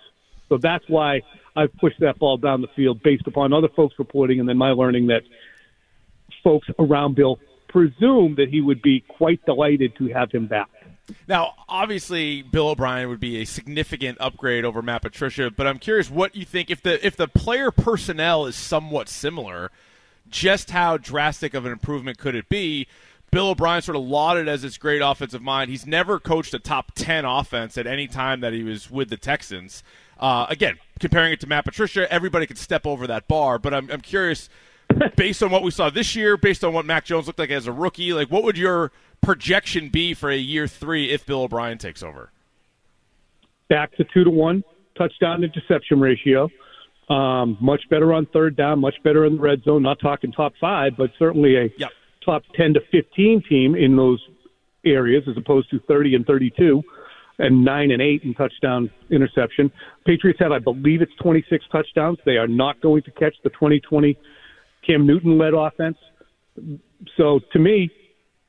So 0.50 0.58
that's 0.58 0.84
why 0.88 1.22
I've 1.56 1.74
pushed 1.78 2.00
that 2.00 2.20
ball 2.20 2.38
down 2.38 2.62
the 2.62 2.68
field 2.76 3.02
based 3.04 3.28
upon 3.28 3.54
other 3.54 3.70
folks 3.70 3.96
reporting 3.98 4.40
and 4.40 4.48
then 4.48 4.58
my 4.58 4.72
learning 4.72 5.08
that 5.08 5.24
folks 6.44 6.68
around 6.80 7.16
Bill 7.16 7.40
presume 7.68 8.36
that 8.36 8.50
he 8.50 8.62
would 8.62 8.82
be 8.82 9.02
quite 9.02 9.44
delighted 9.46 9.96
to 9.98 10.08
have 10.10 10.32
him 10.32 10.48
back. 10.48 10.70
Now, 11.28 11.54
obviously, 11.68 12.42
Bill 12.42 12.70
O'Brien 12.70 13.10
would 13.10 13.20
be 13.20 13.42
a 13.42 13.46
significant 13.46 14.18
upgrade 14.22 14.64
over 14.64 14.82
Matt 14.82 15.02
Patricia, 15.02 15.52
but 15.52 15.68
I'm 15.68 15.80
curious 15.80 16.10
what 16.10 16.36
you 16.36 16.46
think 16.46 16.70
if 16.70 16.82
the 16.82 17.06
if 17.06 17.18
the 17.18 17.28
player 17.28 17.72
personnel 17.72 18.46
is 18.46 18.56
somewhat 18.56 19.10
similar, 19.10 19.70
just 20.34 20.72
how 20.72 20.98
drastic 20.98 21.54
of 21.54 21.66
an 21.66 21.72
improvement 21.72 22.18
could 22.18 22.36
it 22.36 22.50
be? 22.50 22.88
Bill 23.32 23.50
O'Brien 23.50 23.82
sort 23.82 23.96
of 23.96 24.04
lauded 24.04 24.48
as 24.48 24.62
his 24.64 24.78
great 24.78 25.02
offensive 25.02 25.42
mind. 25.42 25.72
He's 25.72 25.88
never 25.88 26.20
coached 26.20 26.54
a 26.54 26.60
top 26.60 26.92
10 26.96 27.24
offense 27.24 27.78
at 27.78 27.88
any 27.88 28.08
time 28.08 28.42
that 28.42 28.54
he 28.54 28.64
was 28.64 28.92
with 28.92 29.10
the 29.10 29.18
Texans. 29.18 29.84
Uh, 30.20 30.46
again, 30.50 30.78
comparing 31.00 31.34
it 31.34 31.40
to 31.40 31.48
Matt 31.48 31.66
Patricia, 31.66 32.12
everybody 32.12 32.46
could 32.46 32.58
step 32.58 32.86
over 32.86 33.08
that 33.08 33.28
bar, 33.28 33.58
but 33.58 33.74
I'm, 33.74 33.90
I'm 33.90 34.02
curious, 34.02 34.50
based 35.16 35.42
on 35.42 35.50
what 35.50 35.64
we 35.64 35.72
saw 35.72 35.90
this 35.90 36.16
year, 36.16 36.38
based 36.38 36.64
on 36.64 36.74
what 36.74 36.86
Mac 36.86 37.06
Jones 37.06 37.28
looked 37.28 37.40
like 37.40 37.50
as 37.50 37.66
a 37.66 37.72
rookie, 37.72 38.14
like 38.14 38.30
what 38.30 38.44
would 38.44 38.58
your 38.58 38.92
projection 39.22 39.90
be 39.90 40.14
for 40.14 40.30
a 40.30 40.38
year 40.38 40.68
three 40.68 41.10
if 41.10 41.26
Bill 41.26 41.44
O'Brien 41.44 41.78
takes 41.78 42.04
over? 42.04 42.32
Back 43.70 43.96
to 43.98 44.04
two 44.14 44.24
to 44.24 44.30
one 44.30 44.64
touchdown 44.96 45.42
to 45.42 45.48
interception 45.48 46.00
ratio. 46.00 46.50
Um, 47.10 47.58
much 47.60 47.82
better 47.90 48.14
on 48.14 48.26
third 48.28 48.56
down, 48.56 48.80
much 48.80 48.96
better 49.04 49.26
in 49.26 49.36
the 49.36 49.42
red 49.42 49.64
zone. 49.64 49.84
Not 49.84 50.00
talking 50.00 50.32
top 50.32 50.54
five, 50.60 50.94
but 50.98 51.12
certainly 51.20 51.58
a 51.58 51.70
yep. 51.78 51.92
top 52.24 52.44
10 52.56 52.76
to 52.76 52.80
15 52.92 53.44
team 53.48 53.76
in 53.76 53.98
those 53.98 54.26
areas 54.86 55.24
as 55.30 55.36
opposed 55.38 55.70
to 55.72 55.80
30 55.82 56.16
and 56.16 56.26
32 56.26 56.82
and 57.40 57.66
9 57.66 57.92
and 57.92 58.02
8 58.02 58.24
in 58.24 58.34
touchdown 58.34 58.90
interception. 59.10 59.72
Patriots 60.06 60.40
have, 60.40 60.52
I 60.52 60.60
believe 60.60 61.02
it's 61.02 61.14
26 61.22 61.66
touchdowns. 61.72 62.20
They 62.26 62.38
are 62.38 62.48
not 62.48 62.80
going 62.82 63.04
to 63.04 63.12
catch 63.12 63.36
the 63.44 63.50
2020 63.50 64.18
Cam 64.86 65.08
Newton 65.08 65.38
led 65.38 65.54
offense. 65.54 65.98
So 67.18 67.40
to 67.52 67.60
me, 67.60 67.90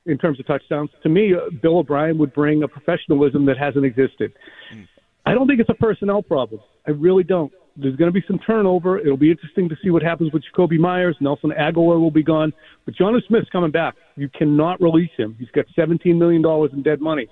in 0.06 0.18
terms 0.18 0.38
of 0.38 0.46
touchdowns, 0.46 0.90
to 1.02 1.08
me, 1.08 1.32
uh, 1.34 1.50
Bill 1.62 1.78
O'Brien 1.78 2.18
would 2.18 2.34
bring 2.34 2.62
a 2.62 2.68
professionalism 2.68 3.46
that 3.46 3.56
hasn't 3.56 3.84
existed. 3.84 4.32
Mm. 4.74 4.88
I 5.24 5.32
don't 5.32 5.46
think 5.46 5.60
it's 5.60 5.70
a 5.70 5.74
personnel 5.74 6.22
problem. 6.22 6.60
I 6.86 6.90
really 6.90 7.24
don't. 7.24 7.52
There's 7.76 7.96
going 7.96 8.12
to 8.12 8.12
be 8.12 8.24
some 8.26 8.38
turnover. 8.38 8.98
It'll 8.98 9.16
be 9.16 9.30
interesting 9.30 9.68
to 9.68 9.76
see 9.82 9.90
what 9.90 10.02
happens 10.02 10.32
with 10.32 10.44
Jakobi 10.44 10.78
Meyers. 10.78 11.16
Nelson 11.20 11.50
Agholor 11.50 12.00
will 12.00 12.10
be 12.10 12.22
gone, 12.22 12.52
but 12.84 12.94
Jonnu 12.94 13.24
Smith's 13.26 13.50
coming 13.50 13.72
back. 13.72 13.94
You 14.16 14.28
cannot 14.28 14.80
release 14.80 15.10
him. 15.16 15.34
He's 15.38 15.50
got 15.50 15.66
$17 15.76 16.16
million 16.16 16.44
in 16.72 16.82
dead 16.82 17.00
money. 17.00 17.28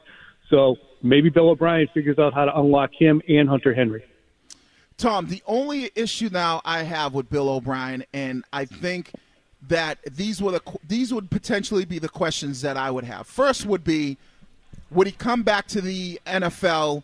So 0.51 0.77
maybe 1.03 1.31
Bill 1.31 1.51
O'Brien 1.51 1.89
figures 1.95 2.19
out 2.19 2.35
how 2.35 2.45
to 2.45 2.59
unlock 2.59 2.91
him 2.99 3.23
and 3.29 3.49
Hunter 3.49 3.73
Henry. 3.73 4.05
Tom, 4.97 5.27
the 5.29 5.43
only 5.47 5.91
issue 5.95 6.29
now 6.31 6.61
I 6.65 6.83
have 6.83 7.15
with 7.15 7.31
Bill 7.31 7.49
O'Brien, 7.49 8.05
and 8.13 8.45
I 8.53 8.65
think 8.65 9.13
that 9.69 9.99
these 10.05 10.43
were 10.43 10.53
the 10.53 10.63
these 10.87 11.15
would 11.15 11.31
potentially 11.31 11.85
be 11.85 11.99
the 11.99 12.09
questions 12.09 12.61
that 12.63 12.77
I 12.77 12.91
would 12.91 13.05
have. 13.05 13.27
First 13.27 13.65
would 13.65 13.85
be, 13.85 14.19
would 14.91 15.07
he 15.07 15.13
come 15.13 15.43
back 15.43 15.67
to 15.69 15.81
the 15.81 16.21
NFL 16.27 17.03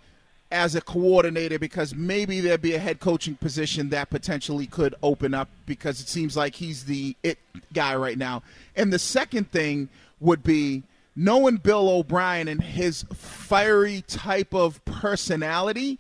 as 0.51 0.75
a 0.75 0.81
coordinator 0.81 1.59
because 1.59 1.95
maybe 1.95 2.41
there'd 2.41 2.63
be 2.63 2.75
a 2.75 2.79
head 2.79 3.01
coaching 3.01 3.35
position 3.35 3.91
that 3.91 4.09
potentially 4.11 4.67
could 4.67 4.95
open 5.03 5.35
up 5.35 5.49
because 5.67 6.01
it 6.01 6.09
seems 6.09 6.37
like 6.37 6.55
he's 6.55 6.85
the 6.85 7.15
it 7.23 7.39
guy 7.73 7.95
right 7.95 8.19
now. 8.19 8.43
And 8.75 8.93
the 8.93 8.99
second 8.99 9.51
thing 9.51 9.89
would 10.21 10.43
be 10.43 10.85
knowing 11.15 11.57
Bill 11.57 11.89
O'Brien 11.89 12.49
and 12.49 12.63
his 12.63 13.05
fiery 13.13 14.03
type 14.07 14.55
of 14.55 14.83
personality, 14.85 15.99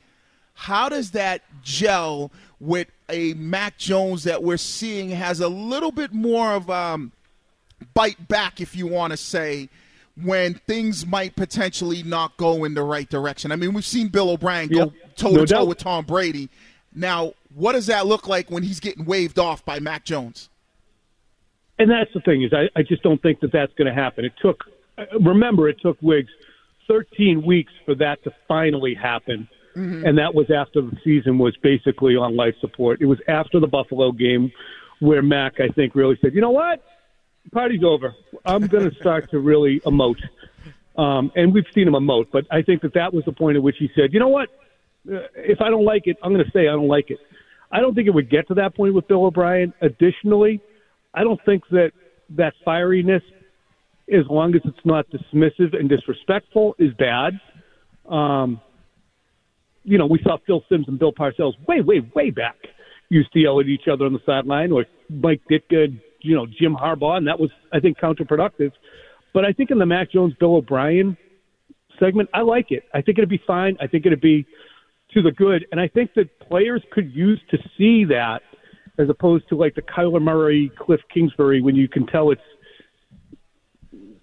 how 0.54 0.88
does 0.88 1.10
that 1.10 1.42
gel 1.62 2.30
with 2.60 2.88
a 3.08 3.34
Mac 3.34 3.78
Jones 3.78 4.24
that 4.24 4.42
we're 4.42 4.56
seeing 4.56 5.10
has 5.10 5.40
a 5.40 5.48
little 5.48 5.92
bit 5.92 6.12
more 6.12 6.52
of 6.52 6.70
um, 6.70 7.12
bite 7.94 8.28
back, 8.28 8.60
if 8.60 8.74
you 8.74 8.86
want 8.86 9.12
to 9.12 9.16
say, 9.16 9.68
when 10.22 10.54
things 10.54 11.06
might 11.06 11.36
potentially 11.36 12.02
not 12.02 12.36
go 12.36 12.64
in 12.64 12.74
the 12.74 12.82
right 12.82 13.08
direction. 13.08 13.52
I 13.52 13.56
mean, 13.56 13.72
we've 13.72 13.84
seen 13.84 14.08
Bill 14.08 14.30
O'Brien 14.30 14.68
go 14.68 14.92
toe 15.16 15.36
to 15.36 15.46
toe 15.46 15.64
with 15.64 15.78
Tom 15.78 16.04
Brady. 16.04 16.48
Now, 16.94 17.34
what 17.54 17.72
does 17.72 17.86
that 17.86 18.06
look 18.06 18.26
like 18.26 18.50
when 18.50 18.62
he's 18.62 18.80
getting 18.80 19.04
waved 19.04 19.38
off 19.38 19.64
by 19.64 19.78
Mac 19.78 20.04
Jones? 20.04 20.48
And 21.78 21.90
that's 21.90 22.12
the 22.12 22.20
thing 22.20 22.42
is, 22.42 22.52
I, 22.52 22.68
I 22.76 22.82
just 22.82 23.02
don't 23.02 23.22
think 23.22 23.40
that 23.40 23.52
that's 23.52 23.72
going 23.74 23.86
to 23.86 23.94
happen. 23.94 24.24
It 24.24 24.32
took, 24.42 24.64
remember, 25.24 25.68
it 25.68 25.76
took 25.80 25.96
Wiggs 26.02 26.30
13 26.88 27.44
weeks 27.46 27.72
for 27.84 27.94
that 27.96 28.22
to 28.24 28.32
finally 28.48 28.94
happen, 28.94 29.48
mm-hmm. 29.76 30.04
and 30.04 30.18
that 30.18 30.34
was 30.34 30.50
after 30.50 30.80
the 30.80 30.96
season 31.04 31.38
was 31.38 31.56
basically 31.62 32.16
on 32.16 32.34
life 32.34 32.54
support. 32.60 33.00
It 33.00 33.06
was 33.06 33.18
after 33.28 33.60
the 33.60 33.68
Buffalo 33.68 34.10
game 34.10 34.50
where 34.98 35.22
Mac, 35.22 35.60
I 35.60 35.68
think, 35.68 35.94
really 35.94 36.18
said, 36.20 36.34
"You 36.34 36.40
know 36.40 36.50
what? 36.50 36.82
Party's 37.48 37.84
over. 37.84 38.14
I'm 38.44 38.66
going 38.66 38.88
to 38.88 38.96
start 38.96 39.30
to 39.30 39.38
really 39.38 39.80
emote. 39.80 40.22
Um, 40.96 41.30
and 41.36 41.54
we've 41.54 41.64
seen 41.74 41.86
him 41.86 41.94
emote, 41.94 42.26
but 42.32 42.44
I 42.50 42.62
think 42.62 42.82
that 42.82 42.94
that 42.94 43.14
was 43.14 43.24
the 43.24 43.32
point 43.32 43.56
at 43.56 43.62
which 43.62 43.76
he 43.78 43.88
said, 43.94 44.12
you 44.12 44.18
know 44.18 44.28
what? 44.28 44.48
Uh, 45.08 45.20
if 45.36 45.60
I 45.60 45.70
don't 45.70 45.84
like 45.84 46.02
it, 46.06 46.16
I'm 46.22 46.32
going 46.32 46.44
to 46.44 46.50
say 46.50 46.62
I 46.62 46.72
don't 46.72 46.88
like 46.88 47.10
it. 47.10 47.18
I 47.70 47.80
don't 47.80 47.94
think 47.94 48.08
it 48.08 48.14
would 48.14 48.30
get 48.30 48.48
to 48.48 48.54
that 48.54 48.74
point 48.74 48.94
with 48.94 49.06
Bill 49.06 49.26
O'Brien. 49.26 49.72
Additionally, 49.80 50.60
I 51.14 51.22
don't 51.22 51.40
think 51.44 51.62
that 51.70 51.92
that 52.30 52.54
fieriness, 52.66 53.22
as 54.12 54.24
long 54.28 54.54
as 54.54 54.62
it's 54.64 54.84
not 54.84 55.06
dismissive 55.10 55.78
and 55.78 55.88
disrespectful, 55.88 56.74
is 56.78 56.92
bad. 56.94 57.40
Um, 58.08 58.60
you 59.84 59.98
know, 59.98 60.06
we 60.06 60.18
saw 60.22 60.38
Phil 60.46 60.64
Simms 60.68 60.86
and 60.88 60.98
Bill 60.98 61.12
Parcells 61.12 61.54
way, 61.66 61.80
way, 61.80 62.00
way 62.14 62.30
back 62.30 62.56
used 63.08 63.32
to 63.32 63.38
yell 63.38 63.60
at 63.60 63.66
each 63.66 63.88
other 63.90 64.04
on 64.04 64.12
the 64.12 64.20
sideline, 64.26 64.72
or 64.72 64.84
Mike 65.08 65.40
Ditka 65.50 65.98
you 66.20 66.34
know 66.34 66.46
Jim 66.46 66.74
Harbaugh, 66.74 67.16
and 67.16 67.26
that 67.26 67.38
was 67.38 67.50
I 67.72 67.80
think 67.80 67.98
counterproductive. 67.98 68.72
But 69.34 69.44
I 69.44 69.52
think 69.52 69.70
in 69.70 69.78
the 69.78 69.86
Mac 69.86 70.10
Jones 70.10 70.34
Bill 70.38 70.56
O'Brien 70.56 71.16
segment, 71.98 72.28
I 72.32 72.42
like 72.42 72.70
it. 72.70 72.84
I 72.94 73.02
think 73.02 73.18
it'd 73.18 73.28
be 73.28 73.42
fine. 73.46 73.76
I 73.80 73.86
think 73.86 74.06
it'd 74.06 74.20
be 74.20 74.46
to 75.14 75.22
the 75.22 75.32
good, 75.32 75.66
and 75.72 75.80
I 75.80 75.88
think 75.88 76.14
that 76.14 76.38
players 76.40 76.82
could 76.92 77.12
use 77.14 77.40
to 77.50 77.58
see 77.76 78.04
that 78.06 78.42
as 78.98 79.08
opposed 79.08 79.48
to 79.48 79.56
like 79.56 79.74
the 79.74 79.82
Kyler 79.82 80.20
Murray, 80.20 80.70
Cliff 80.76 81.00
Kingsbury, 81.12 81.62
when 81.62 81.76
you 81.76 81.88
can 81.88 82.06
tell 82.06 82.30
it's 82.30 82.42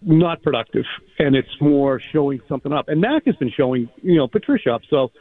not 0.01 0.43
productive 0.43 0.85
and 1.17 1.35
it's 1.35 1.49
more 1.59 1.99
showing 1.99 2.39
something 2.47 2.71
up. 2.71 2.89
And 2.89 3.01
Mac 3.01 3.25
has 3.25 3.35
been 3.37 3.51
showing, 3.55 3.89
you 4.03 4.17
know, 4.17 4.27
Patricia 4.27 4.73
up. 4.73 4.81
So 4.89 5.11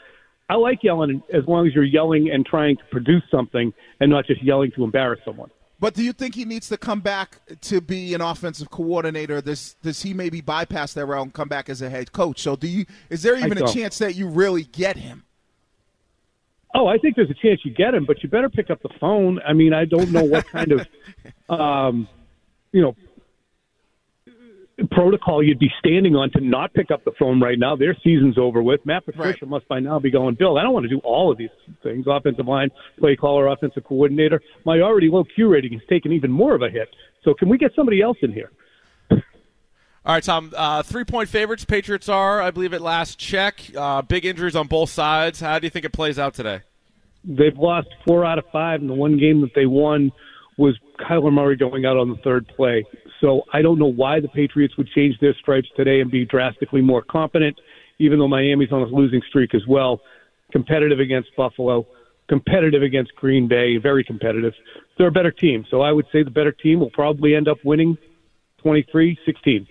I 0.50 0.56
like 0.56 0.82
yelling 0.82 1.22
as 1.32 1.44
long 1.46 1.66
as 1.66 1.74
you're 1.74 1.84
yelling 1.84 2.30
and 2.30 2.44
trying 2.44 2.76
to 2.76 2.84
produce 2.90 3.22
something 3.30 3.72
and 4.00 4.10
not 4.10 4.26
just 4.26 4.42
yelling 4.42 4.72
to 4.72 4.84
embarrass 4.84 5.20
someone. 5.24 5.50
But 5.80 5.94
do 5.94 6.02
you 6.02 6.12
think 6.12 6.34
he 6.34 6.44
needs 6.44 6.68
to 6.68 6.76
come 6.76 7.00
back 7.00 7.40
to 7.62 7.80
be 7.80 8.14
an 8.14 8.20
offensive 8.20 8.70
coordinator? 8.70 9.40
Does 9.40 9.76
does 9.82 10.02
he 10.02 10.14
maybe 10.14 10.40
bypass 10.40 10.94
that 10.94 11.06
route 11.06 11.22
and 11.22 11.32
come 11.32 11.48
back 11.48 11.68
as 11.68 11.82
a 11.82 11.90
head 11.90 12.12
coach? 12.12 12.40
So 12.40 12.56
do 12.56 12.66
you? 12.66 12.86
Is 13.10 13.22
there 13.22 13.36
even 13.36 13.58
a 13.58 13.66
chance 13.66 13.98
that 13.98 14.14
you 14.14 14.28
really 14.28 14.64
get 14.64 14.96
him? 14.96 15.24
Oh, 16.76 16.88
I 16.88 16.98
think 16.98 17.14
there's 17.14 17.30
a 17.30 17.34
chance 17.34 17.60
you 17.64 17.70
get 17.70 17.94
him, 17.94 18.04
but 18.04 18.22
you 18.22 18.28
better 18.28 18.48
pick 18.48 18.68
up 18.68 18.82
the 18.82 18.88
phone. 19.00 19.40
I 19.46 19.52
mean, 19.52 19.72
I 19.72 19.84
don't 19.84 20.10
know 20.10 20.24
what 20.24 20.44
kind 20.48 20.72
of, 20.72 20.88
um, 21.48 22.08
you 22.72 22.82
know, 22.82 22.96
protocol 24.90 25.42
you'd 25.42 25.58
be 25.58 25.70
standing 25.78 26.16
on 26.16 26.30
to 26.32 26.40
not 26.40 26.72
pick 26.74 26.90
up 26.90 27.04
the 27.04 27.12
phone 27.18 27.40
right 27.40 27.58
now. 27.58 27.76
Their 27.76 27.96
season's 28.02 28.38
over 28.38 28.62
with. 28.62 28.84
Matt 28.84 29.04
Patricia 29.04 29.38
right. 29.42 29.48
must 29.48 29.68
by 29.68 29.80
now 29.80 29.98
be 29.98 30.10
going, 30.10 30.34
Bill, 30.34 30.58
I 30.58 30.62
don't 30.62 30.72
want 30.72 30.84
to 30.84 30.90
do 30.90 31.00
all 31.04 31.30
of 31.30 31.38
these 31.38 31.50
things. 31.82 32.06
Offensive 32.08 32.46
line, 32.46 32.70
play 32.98 33.16
caller, 33.16 33.46
offensive 33.46 33.84
coordinator. 33.84 34.40
My 34.64 34.80
already 34.80 35.08
low 35.08 35.24
Q 35.24 35.48
rating 35.48 35.72
has 35.74 35.82
taken 35.88 36.12
even 36.12 36.30
more 36.30 36.54
of 36.54 36.62
a 36.62 36.70
hit. 36.70 36.88
So 37.22 37.34
can 37.34 37.48
we 37.48 37.58
get 37.58 37.72
somebody 37.74 38.02
else 38.02 38.18
in 38.22 38.32
here? 38.32 38.50
All 40.06 40.12
right, 40.12 40.22
Tom. 40.22 40.52
Uh, 40.54 40.82
three 40.82 41.04
point 41.04 41.30
favorites. 41.30 41.64
Patriots 41.64 42.10
are, 42.10 42.42
I 42.42 42.50
believe, 42.50 42.74
at 42.74 42.82
last 42.82 43.18
check. 43.18 43.62
Uh, 43.74 44.02
big 44.02 44.26
injuries 44.26 44.54
on 44.54 44.66
both 44.66 44.90
sides. 44.90 45.40
How 45.40 45.58
do 45.58 45.66
you 45.66 45.70
think 45.70 45.86
it 45.86 45.92
plays 45.92 46.18
out 46.18 46.34
today? 46.34 46.60
They've 47.24 47.56
lost 47.56 47.88
four 48.06 48.22
out 48.22 48.38
of 48.38 48.44
five, 48.52 48.82
and 48.82 48.90
the 48.90 48.94
one 48.94 49.18
game 49.18 49.40
that 49.40 49.54
they 49.54 49.64
won 49.64 50.12
was 50.58 50.78
Kyler 51.00 51.32
Murray 51.32 51.56
going 51.56 51.86
out 51.86 51.96
on 51.96 52.10
the 52.10 52.16
third 52.16 52.46
play. 52.54 52.84
So 53.24 53.44
I 53.54 53.62
don't 53.62 53.78
know 53.78 53.90
why 53.90 54.20
the 54.20 54.28
Patriots 54.28 54.76
would 54.76 54.88
change 54.94 55.18
their 55.18 55.34
stripes 55.40 55.68
today 55.78 56.00
and 56.00 56.10
be 56.10 56.26
drastically 56.26 56.82
more 56.82 57.00
competent, 57.00 57.58
even 57.98 58.18
though 58.18 58.28
Miami's 58.28 58.70
on 58.70 58.82
a 58.82 58.84
losing 58.84 59.22
streak 59.26 59.54
as 59.54 59.62
well. 59.66 60.02
Competitive 60.52 61.00
against 61.00 61.30
Buffalo, 61.34 61.86
competitive 62.28 62.82
against 62.82 63.14
Green 63.14 63.48
Bay, 63.48 63.78
very 63.78 64.04
competitive. 64.04 64.52
They're 64.98 65.06
a 65.06 65.12
better 65.12 65.30
team. 65.30 65.64
So 65.70 65.80
I 65.80 65.90
would 65.90 66.04
say 66.12 66.22
the 66.22 66.30
better 66.30 66.52
team 66.52 66.80
will 66.80 66.90
probably 66.90 67.34
end 67.34 67.48
up 67.48 67.56
winning 67.64 67.96
23 68.58 69.18
16. 69.24 69.66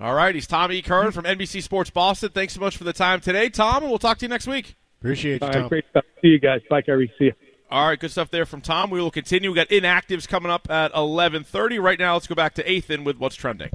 All 0.00 0.14
right, 0.14 0.32
he's 0.32 0.46
Tom 0.46 0.70
E. 0.70 0.80
Curran 0.80 1.10
from 1.10 1.24
NBC 1.24 1.60
Sports 1.60 1.90
Boston. 1.90 2.30
Thanks 2.30 2.54
so 2.54 2.60
much 2.60 2.76
for 2.76 2.84
the 2.84 2.92
time 2.92 3.20
today, 3.20 3.48
Tom, 3.48 3.82
and 3.82 3.90
we'll 3.90 3.98
talk 3.98 4.18
to 4.18 4.24
you 4.24 4.28
next 4.28 4.46
week. 4.46 4.76
Appreciate 5.00 5.42
you, 5.42 5.46
All 5.48 5.52
Tom. 5.52 5.62
right, 5.62 5.68
great 5.68 5.84
stuff. 5.90 6.04
See 6.22 6.28
you 6.28 6.38
guys. 6.38 6.60
Bye, 6.70 6.82
Kyrie. 6.82 7.12
See 7.18 7.24
you. 7.24 7.32
All 7.72 7.86
right, 7.86 7.98
good 7.98 8.10
stuff 8.10 8.30
there 8.30 8.44
from 8.44 8.60
Tom. 8.60 8.90
We 8.90 9.00
will 9.00 9.10
continue. 9.10 9.50
We 9.50 9.56
got 9.56 9.70
inactives 9.70 10.28
coming 10.28 10.52
up 10.52 10.70
at 10.70 10.92
11:30. 10.92 11.78
Right 11.78 11.98
now, 11.98 12.12
let's 12.12 12.26
go 12.26 12.34
back 12.34 12.52
to 12.56 12.70
Ethan 12.70 13.02
with 13.02 13.16
what's 13.16 13.34
trending. 13.34 13.70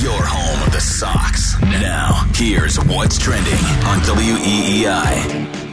Your 0.00 0.24
home 0.24 0.66
of 0.66 0.72
the 0.72 0.80
Sox. 0.80 1.60
Now, 1.60 2.26
here's 2.34 2.78
what's 2.84 3.18
trending 3.18 3.52
on 3.84 3.98
E 3.98 4.84
WEEI. 4.84 5.68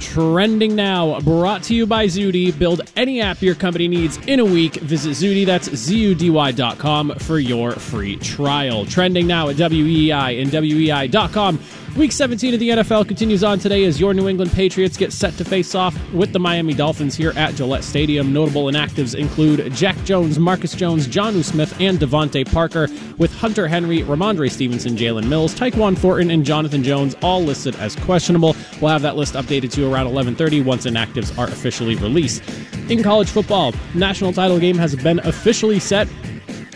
Trending 0.00 0.74
now, 0.74 1.20
brought 1.20 1.62
to 1.62 1.74
you 1.76 1.86
by 1.86 2.08
Zudy. 2.08 2.50
Build 2.50 2.80
any 2.96 3.20
app 3.20 3.40
your 3.40 3.54
company 3.54 3.86
needs 3.86 4.18
in 4.26 4.40
a 4.40 4.44
week. 4.44 4.74
Visit 4.74 5.10
Zudy, 5.10 5.46
that's 5.46 5.74
Z-U-D-Y.com 5.74 7.14
for 7.20 7.38
your 7.38 7.70
free 7.70 8.16
trial. 8.16 8.84
Trending 8.84 9.28
now 9.28 9.48
at 9.48 9.56
WEEI 9.56 10.42
and 10.42 10.50
WEEI.com. 10.50 11.60
Week 11.94 12.10
17 12.10 12.54
of 12.54 12.60
the 12.60 12.70
NFL 12.70 13.06
continues 13.06 13.44
on 13.44 13.58
today 13.58 13.84
as 13.84 14.00
your 14.00 14.14
New 14.14 14.26
England 14.26 14.50
Patriots 14.52 14.96
get 14.96 15.12
set 15.12 15.36
to 15.36 15.44
face 15.44 15.74
off 15.74 15.94
with 16.14 16.32
the 16.32 16.38
Miami 16.38 16.72
Dolphins 16.72 17.14
here 17.14 17.34
at 17.36 17.54
Gillette 17.54 17.84
Stadium. 17.84 18.32
Notable 18.32 18.64
inactives 18.64 19.14
include 19.14 19.70
Jack 19.74 20.02
Jones, 20.04 20.38
Marcus 20.38 20.74
Jones, 20.74 21.06
John 21.06 21.42
Smith, 21.42 21.78
and 21.80 21.98
DeVante 21.98 22.50
Parker, 22.50 22.88
with 23.18 23.30
Hunter 23.34 23.68
Henry, 23.68 23.98
Rhamondre 24.00 24.50
Stevenson, 24.50 24.96
Jalen 24.96 25.28
Mills, 25.28 25.54
Tyquan 25.54 25.94
Thornton, 25.96 26.30
and 26.30 26.46
Jonathan 26.46 26.82
Jones 26.82 27.14
all 27.20 27.42
listed 27.42 27.76
as 27.76 27.94
questionable. 27.94 28.56
We'll 28.80 28.90
have 28.90 29.02
that 29.02 29.16
list 29.16 29.34
updated 29.34 29.70
to 29.72 29.92
around 29.92 30.06
11:30 30.06 30.64
once 30.64 30.86
inactives 30.86 31.36
are 31.38 31.48
officially 31.48 31.96
released. 31.96 32.42
In 32.88 33.02
college 33.02 33.28
football, 33.28 33.74
national 33.94 34.32
title 34.32 34.58
game 34.58 34.78
has 34.78 34.96
been 34.96 35.18
officially 35.20 35.78
set 35.78 36.08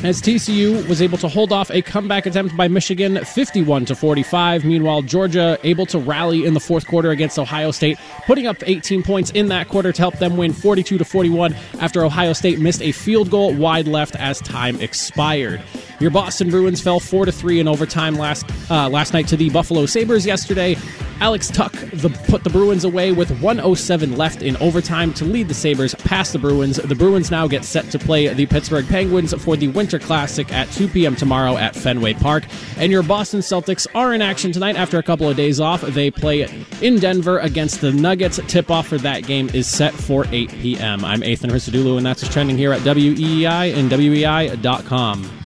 as 0.03 0.21
TCU 0.21 0.87
was 0.89 1.01
able 1.01 1.19
to 1.19 1.29
hold 1.29 1.53
off 1.53 1.71
a 1.71 1.83
comeback 1.83 2.27
attempt 2.27 2.57
by 2.57 2.69
Michigan 2.69 3.25
51 3.25 3.87
to 3.87 3.95
45. 3.95 4.65
Meanwhile, 4.65 5.03
Georgia 5.03 5.59
able 5.65 5.87
to 5.87 5.99
rally 5.99 6.45
in 6.45 6.55
the 6.55 6.61
fourth 6.61 6.87
quarter 6.87 7.11
against 7.11 7.39
Ohio 7.39 7.71
State, 7.71 7.99
putting 8.27 8.47
up 8.47 8.57
18 8.65 9.03
points 9.03 9.31
in 9.31 9.49
that 9.49 9.69
quarter 9.69 9.93
to 9.93 10.01
help 10.01 10.19
them 10.19 10.37
win 10.37 10.53
42 10.53 10.99
to 10.99 11.05
41 11.05 11.55
after 11.81 12.05
Ohio 12.05 12.33
State 12.33 12.59
missed 12.59 12.83
a 12.83 12.93
field 12.93 13.31
goal 13.31 13.55
wide 13.55 13.89
left 13.89 14.17
as 14.17 14.41
time 14.41 14.81
expired. 14.81 15.63
Your 15.99 16.11
Boston 16.11 16.51
Bruins 16.51 16.81
fell 16.81 17.01
4 17.01 17.27
to 17.27 17.33
3 17.33 17.61
in 17.61 17.69
overtime 17.69 18.17
last 18.17 18.47
uh, 18.71 18.89
last 18.89 19.13
night 19.13 19.29
to 19.29 19.37
the 19.37 19.51
Buffalo 19.51 19.87
Sabres 19.87 20.27
yesterday. 20.27 20.77
Alex 21.21 21.49
Tuch 21.49 21.73
the, 21.93 22.11
put 22.29 22.45
the 22.45 22.51
Bruins 22.51 22.85
away 22.85 23.11
with 23.11 23.31
107 23.41 24.17
left 24.17 24.43
in 24.43 24.57
overtime 24.59 25.15
to 25.15 25.25
lead 25.25 25.49
the 25.49 25.55
Sabres 25.55 25.95
past 25.95 26.35
the 26.35 26.39
Bruins. 26.39 26.77
The 26.77 26.95
Bruins 26.95 27.31
now 27.31 27.49
get 27.49 27.65
set 27.65 27.91
to 27.91 27.99
play 27.99 28.29
the 28.35 28.45
Pittsburgh 28.45 28.87
Penguins 28.87 29.33
for 29.43 29.57
the 29.57 29.69
Winter 29.69 29.99
Classic 29.99 30.53
at 30.53 30.71
2 30.73 30.89
p.m. 30.89 31.17
tomorrow 31.17 31.57
at 31.57 31.75
Fenway 31.75 32.15
Park. 32.15 32.45
And 32.77 32.93
your 32.93 33.03
Boston 33.03 33.41
Celtics 33.41 33.87
are 33.95 34.13
in 34.13 34.21
action 34.21 34.53
tonight 34.53 34.77
after 34.77 34.99
a 34.99 35.03
couple 35.03 35.29
of 35.29 35.37
days 35.37 35.59
off. 35.59 35.81
They 35.81 36.11
play 36.11 36.43
in 36.83 36.99
Denver 36.99 37.39
against 37.39 37.81
the 37.81 37.93
Nuggets. 37.93 38.39
Tip 38.47 38.71
off 38.71 38.89
for 38.89 38.99
that 38.99 39.27
game 39.27 39.49
is 39.55 39.67
set 39.67 39.95
for 39.95 40.27
8 40.31 40.51
p.m. 40.51 41.05
I'm 41.05 41.25
Ethan 41.25 41.49
Hristodoulou, 41.49 41.97
and 41.97 42.05
that's 42.05 42.23
what's 42.23 42.35
trending 42.35 42.59
here 42.59 42.73
at 42.73 42.83
WEEI 42.83 43.75
and 43.75 43.91
WEEI.com. 43.91 45.46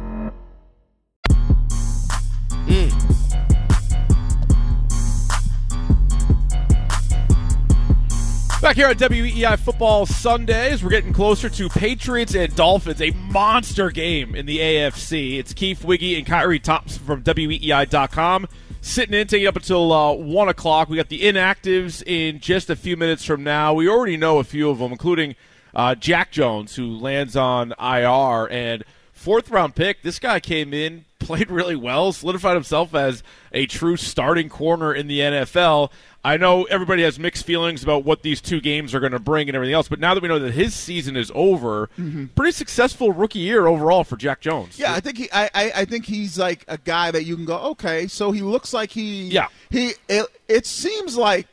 Back 8.61 8.75
here 8.75 8.87
at 8.87 8.97
WEEI 8.97 9.57
Football 9.57 10.05
Sundays, 10.05 10.83
we're 10.83 10.91
getting 10.91 11.13
closer 11.13 11.49
to 11.49 11.67
Patriots 11.67 12.35
and 12.35 12.55
Dolphins, 12.55 13.01
a 13.01 13.11
monster 13.11 13.89
game 13.89 14.35
in 14.35 14.45
the 14.45 14.59
AFC. 14.59 15.39
It's 15.39 15.51
Keith 15.53 15.83
Wiggy 15.83 16.15
and 16.15 16.27
Kyrie 16.27 16.59
Thompson 16.59 17.03
from 17.03 17.23
WEEI.com 17.23 18.47
sitting 18.81 19.13
in, 19.13 19.27
taking 19.27 19.47
up 19.47 19.55
until 19.55 19.91
uh, 19.91 20.13
1 20.13 20.47
o'clock. 20.47 20.89
We 20.89 20.97
got 20.97 21.09
the 21.09 21.21
inactives 21.21 22.03
in 22.05 22.39
just 22.39 22.69
a 22.69 22.75
few 22.75 22.95
minutes 22.95 23.25
from 23.25 23.43
now. 23.43 23.73
We 23.73 23.89
already 23.89 24.15
know 24.15 24.39
a 24.39 24.43
few 24.43 24.69
of 24.69 24.79
them, 24.79 24.91
including 24.91 25.35
uh, 25.73 25.95
Jack 25.95 26.31
Jones, 26.31 26.75
who 26.75 26.97
lands 26.97 27.35
on 27.35 27.73
IR. 27.79 28.47
And 28.51 28.83
fourth 29.21 29.51
round 29.51 29.75
pick, 29.75 30.01
this 30.01 30.19
guy 30.19 30.39
came 30.39 30.73
in, 30.73 31.05
played 31.19 31.51
really 31.51 31.75
well, 31.75 32.11
solidified 32.11 32.55
himself 32.55 32.95
as 32.95 33.23
a 33.51 33.65
true 33.67 33.95
starting 33.95 34.49
corner 34.49 34.93
in 34.93 35.07
the 35.07 35.19
NFL. 35.19 35.91
I 36.23 36.37
know 36.37 36.65
everybody 36.65 37.01
has 37.01 37.17
mixed 37.17 37.45
feelings 37.45 37.83
about 37.83 38.03
what 38.03 38.21
these 38.21 38.41
two 38.41 38.61
games 38.61 38.93
are 38.93 38.99
going 38.99 39.11
to 39.11 39.19
bring 39.19 39.49
and 39.49 39.55
everything 39.55 39.73
else, 39.73 39.87
but 39.87 39.99
now 39.99 40.13
that 40.13 40.21
we 40.21 40.29
know 40.29 40.37
that 40.37 40.53
his 40.53 40.75
season 40.75 41.17
is 41.17 41.31
over, 41.33 41.89
mm-hmm. 41.97 42.25
pretty 42.35 42.51
successful 42.51 43.11
rookie 43.11 43.39
year 43.39 43.65
overall 43.65 44.03
for 44.03 44.17
Jack 44.17 44.39
Jones. 44.39 44.77
Yeah, 44.77 44.93
I 44.93 44.99
think 44.99 45.17
he. 45.17 45.29
I, 45.31 45.49
I, 45.53 45.71
I 45.77 45.85
think 45.85 46.05
he's 46.05 46.37
like 46.37 46.63
a 46.67 46.77
guy 46.77 47.09
that 47.09 47.23
you 47.23 47.35
can 47.35 47.45
go. 47.45 47.57
Okay, 47.59 48.07
so 48.07 48.31
he 48.31 48.41
looks 48.41 48.71
like 48.71 48.91
he. 48.91 49.29
Yeah. 49.29 49.47
He. 49.71 49.93
It, 50.07 50.27
it 50.47 50.65
seems 50.67 51.17
like 51.17 51.47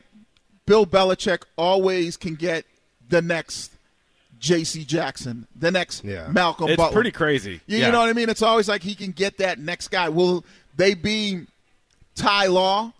Bill 0.67 0.85
Belichick 0.85 1.45
always 1.57 2.15
can 2.15 2.35
get 2.35 2.65
the 3.07 3.23
next 3.23 3.71
J.C. 4.39 4.85
Jackson, 4.85 5.47
the 5.55 5.69
next 5.71 6.03
Yeah. 6.03 6.27
Malcolm 6.29 6.69
It's 6.69 6.77
Butler. 6.77 6.93
pretty 6.93 7.11
crazy. 7.11 7.61
You, 7.67 7.77
Yeah. 7.79 7.87
you 7.87 7.91
know 7.91 7.99
what 7.99 8.09
I 8.09 8.13
mean? 8.13 8.29
It's 8.29 8.41
always 8.41 8.67
like 8.69 8.81
he 8.83 8.95
can 8.95 9.11
get 9.11 9.37
that 9.37 9.59
next 9.59 9.89
guy. 9.89 10.09
Will 10.09 10.45
they 10.75 10.93
be 10.93 11.45
Ty 12.15 12.47
Law? 12.47 12.93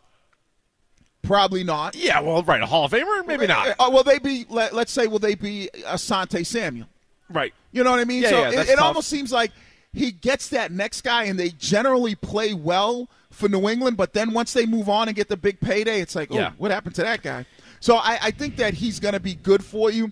Probably 1.22 1.64
not. 1.64 1.96
Yeah, 1.96 2.22
well, 2.22 2.44
right, 2.44 2.62
a 2.62 2.66
Hall 2.66 2.86
of 2.86 2.92
Famer? 2.92 3.26
Maybe 3.28 3.46
not. 3.46 3.76
Uh, 3.80 3.90
will 3.92 4.04
they 4.04 4.20
be? 4.20 4.46
Let, 4.50 4.74
let's 4.74 4.92
say, 4.92 5.06
will 5.08 5.20
they 5.20 5.36
be 5.36 5.70
Asante 5.86 6.46
Samuel? 6.46 6.88
Right. 7.30 7.54
You 7.72 7.84
know 7.84 7.92
what 7.92 8.00
I 8.00 8.06
mean? 8.06 8.24
Yeah, 8.24 8.30
so 8.30 8.40
yeah, 8.40 8.50
it, 8.50 8.56
that's 8.56 8.70
it 8.70 8.76
tough. 8.78 8.86
almost 8.86 9.10
seems 9.10 9.32
like 9.32 9.52
he 9.94 10.12
gets 10.12 10.50
that 10.50 10.72
next 10.72 11.02
guy, 11.02 11.26
and 11.26 11.38
they 11.38 11.50
generally 11.50 12.16
play 12.16 12.54
well 12.54 13.10
for 13.32 13.50
New 13.50 13.68
England. 13.70 13.98
But 13.98 14.14
then 14.14 14.32
once 14.34 14.54
they 14.54 14.66
move 14.66 14.88
on 14.90 15.08
and 15.10 15.16
get 15.16 15.28
the 15.28 15.38
big 15.38 15.60
payday, 15.60 16.00
it's 16.02 16.16
like, 16.16 16.30
oh, 16.32 16.36
Yeah. 16.36 16.52
what 16.58 16.72
happened 16.72 16.96
to 16.96 17.04
that 17.04 17.22
guy? 17.22 17.46
So 17.82 17.98
I, 17.98 18.18
I 18.24 18.32
think 18.32 18.56
that 18.56 18.74
he's 18.76 19.00
going 19.00 19.14
to 19.14 19.20
be 19.20 19.36
good 19.36 19.64
for 19.64 19.92
you. 19.92 20.12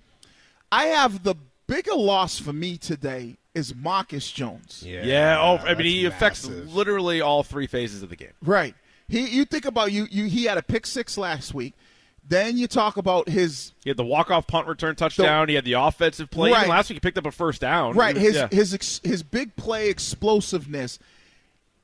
I 0.72 0.86
have 0.86 1.24
the 1.24 1.36
bigger 1.68 1.96
loss 1.96 2.40
for 2.40 2.54
me 2.54 2.78
today 2.78 3.38
is 3.54 3.76
Marcus 3.76 4.32
Jones. 4.32 4.84
Yeah. 4.86 5.40
oh, 5.40 5.58
I 5.66 5.74
mean, 5.74 5.86
he 5.88 6.04
that's 6.04 6.16
affects 6.16 6.48
massive. 6.48 6.74
literally 6.74 7.22
all 7.22 7.44
three 7.44 7.68
phases 7.68 8.04
of 8.04 8.10
the 8.10 8.16
game. 8.16 8.34
Right. 8.44 8.76
He 9.08 9.26
you 9.28 9.46
think 9.46 9.66
about 9.66 9.92
you 9.92 10.08
you 10.12 10.26
he 10.26 10.44
had 10.46 10.58
a 10.58 10.62
pick 10.62 10.86
six 10.86 11.18
last 11.18 11.54
week. 11.54 11.74
Then 12.30 12.58
you 12.58 12.68
talk 12.68 12.98
about 12.98 13.30
his 13.30 13.72
He 13.86 13.90
had 13.90 13.96
the 13.96 14.04
walk-off 14.04 14.48
punt 14.48 14.68
return 14.68 14.96
touchdown. 14.98 15.48
he 15.48 15.56
had 15.56 15.64
the 15.64 15.74
offensive 15.74 16.30
play. 16.30 16.52
Right. 16.52 16.68
last 16.68 16.90
week, 16.90 16.98
he 16.98 17.00
picked 17.00 17.18
up 17.18 17.26
a 17.26 17.32
first 17.32 17.62
down. 17.62 17.96
right 17.96 18.18
his 18.18 18.36
Yeah. 18.36 18.50
his 18.52 18.74
ex, 18.74 19.00
his 19.04 19.24
big 19.24 19.56
play 19.56 19.90
explosiveness. 19.90 21.00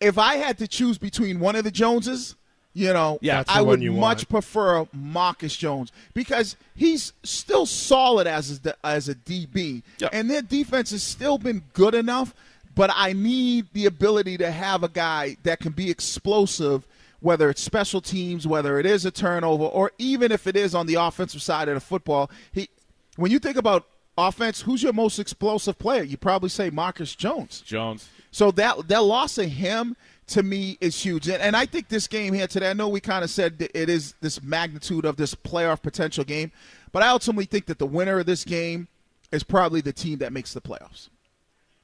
If 0.02 0.18
I 0.18 0.36
had 0.36 0.58
to 0.58 0.68
choose 0.68 0.98
between 0.98 1.40
one 1.40 1.56
of 1.56 1.64
the 1.64 1.72
Joneses, 1.72 2.36
you 2.74 2.92
know, 2.94 3.20
Yeah, 3.22 3.44
I 3.48 3.62
would 3.62 3.82
much 3.82 3.96
want. 3.96 4.30
prefer 4.30 4.88
Marcus 4.94 5.56
Jones 5.56 5.92
because 6.14 6.56
he's 6.76 7.14
still 7.24 7.66
solid 7.66 8.26
as 8.28 8.60
a, 8.66 8.76
as 8.86 9.10
a 9.10 9.16
DB, 9.16 9.84
Yeah. 10.00 10.10
and 10.12 10.30
their 10.30 10.42
defense 10.42 10.92
has 10.92 11.04
still 11.04 11.38
been 11.38 11.64
good 11.74 11.94
enough. 11.94 12.34
But 12.76 12.90
I 12.96 13.14
need 13.14 13.68
the 13.74 13.86
ability 13.86 14.38
to 14.40 14.50
have 14.50 14.82
a 14.84 14.88
guy 14.90 15.38
that 15.44 15.60
can 15.60 15.74
be 15.74 15.92
explosive, 15.92 16.88
whether 17.20 17.50
it's 17.52 17.62
special 17.62 18.02
teams, 18.02 18.48
whether 18.48 18.80
it 18.80 18.88
is 18.88 19.06
a 19.06 19.12
turnover, 19.12 19.66
or 19.66 19.92
even 20.00 20.32
if 20.32 20.48
it 20.48 20.56
is 20.56 20.74
on 20.74 20.88
the 20.88 20.96
offensive 20.96 21.44
side 21.44 21.68
of 21.68 21.76
the 21.76 21.80
football. 21.82 22.32
He, 22.52 22.70
when 23.16 23.30
you 23.32 23.38
think 23.38 23.58
about 23.58 23.86
offense, 24.18 24.62
who's 24.62 24.82
your 24.82 24.92
most 24.94 25.20
explosive 25.20 25.78
player? 25.78 26.02
You 26.02 26.18
probably 26.18 26.50
say 26.50 26.72
Marcus 26.72 27.14
Jones. 27.14 27.62
Jones. 27.62 28.10
So 28.32 28.50
that 28.52 28.88
that 28.88 29.04
loss 29.04 29.38
of 29.38 29.46
him 29.50 29.96
to 30.28 30.44
me 30.44 30.78
is 30.82 31.04
huge, 31.04 31.28
and, 31.28 31.42
and 31.42 31.56
I 31.56 31.66
think 31.66 31.90
this 31.90 32.08
game 32.08 32.34
here 32.34 32.48
today. 32.48 32.70
I 32.70 32.74
know 32.74 32.88
we 32.88 33.00
kind 33.00 33.24
of 33.24 33.30
said 33.30 33.70
it 33.74 33.90
is 33.90 34.16
this 34.22 34.42
magnitude 34.42 35.06
of 35.06 35.18
this 35.18 35.36
playoff 35.36 35.82
potential 35.82 36.24
game, 36.24 36.52
but 36.92 37.04
I 37.04 37.10
ultimately 37.10 37.46
think 37.46 37.66
that 37.66 37.80
the 37.80 37.86
winner 37.86 38.20
of 38.20 38.26
this 38.26 38.44
game 38.46 38.88
is 39.32 39.44
probably 39.44 39.82
the 39.82 39.94
team 39.94 40.20
that 40.20 40.32
makes 40.32 40.54
the 40.54 40.62
playoffs. 40.62 41.10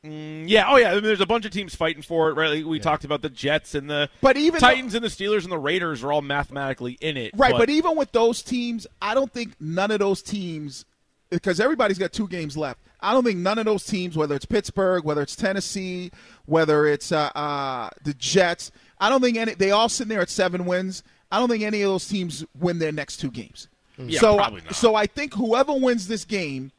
Mm, 0.03 0.45
yeah. 0.47 0.65
Oh, 0.69 0.77
yeah. 0.77 0.91
I 0.91 0.93
mean, 0.95 1.03
there's 1.03 1.19
a 1.19 1.25
bunch 1.25 1.45
of 1.45 1.51
teams 1.51 1.75
fighting 1.75 2.01
for 2.01 2.29
it. 2.29 2.35
Right. 2.35 2.57
Like 2.57 2.65
we 2.65 2.79
talked 2.79 3.03
about 3.03 3.21
the 3.21 3.29
Jets 3.29 3.75
and 3.75 3.89
the 3.89 4.09
But 4.21 4.37
even 4.37 4.59
Titans 4.59 4.95
and 4.95 5.03
the 5.03 5.09
Steelers 5.09 5.43
and 5.43 5.51
the 5.51 5.57
Raiders 5.57 6.03
are 6.03 6.11
all 6.13 6.21
mathematically 6.21 6.97
in 7.01 7.17
it. 7.17 7.31
Right, 7.35 7.53
but, 7.57 7.69
even 7.69 7.97
with 7.97 8.11
those 8.11 8.41
teams, 8.41 8.87
I 9.01 9.13
don't 9.13 9.31
think 9.31 9.55
none 9.59 9.91
of 9.91 9.99
those 9.99 10.21
teams, 10.21 10.85
because 11.29 11.59
everybody's 11.59 11.97
got 11.97 12.13
two 12.13 12.27
games 12.27 12.55
left. 12.55 12.79
I 13.01 13.13
don't 13.13 13.23
think 13.23 13.37
none 13.39 13.57
of 13.57 13.65
those 13.65 13.85
teams, 13.85 14.17
whether 14.17 14.35
it's 14.35 14.45
Pittsburgh, 14.45 15.03
whether 15.05 15.21
it's 15.21 15.35
Tennessee, 15.35 16.11
whether 16.45 16.85
it's 16.85 17.11
uh, 17.11 17.29
uh, 17.35 17.89
the 18.03 18.13
Jets, 18.15 18.71
I 18.99 19.09
don't 19.09 19.21
think 19.21 19.37
any. 19.37 19.53
They 19.53 19.71
all 19.71 19.87
sitting 19.89 20.09
there 20.09 20.21
at 20.21 20.29
seven 20.29 20.65
wins. 20.65 21.03
I 21.31 21.39
don't 21.39 21.47
think 21.49 21.63
any 21.63 21.81
of 21.83 21.89
those 21.91 22.07
teams 22.07 22.43
win 22.59 22.79
their 22.79 22.91
next 22.91 23.17
two 23.17 23.31
games. 23.31 23.67
Yeah, 23.97 24.19
so, 24.19 24.35
probably 24.37 24.61
not. 24.61 24.75
so 24.75 24.95
I 24.95 25.05
think 25.05 25.33
whoever 25.33 25.73
wins 25.73 26.07
this 26.07 26.25
game 26.25 26.71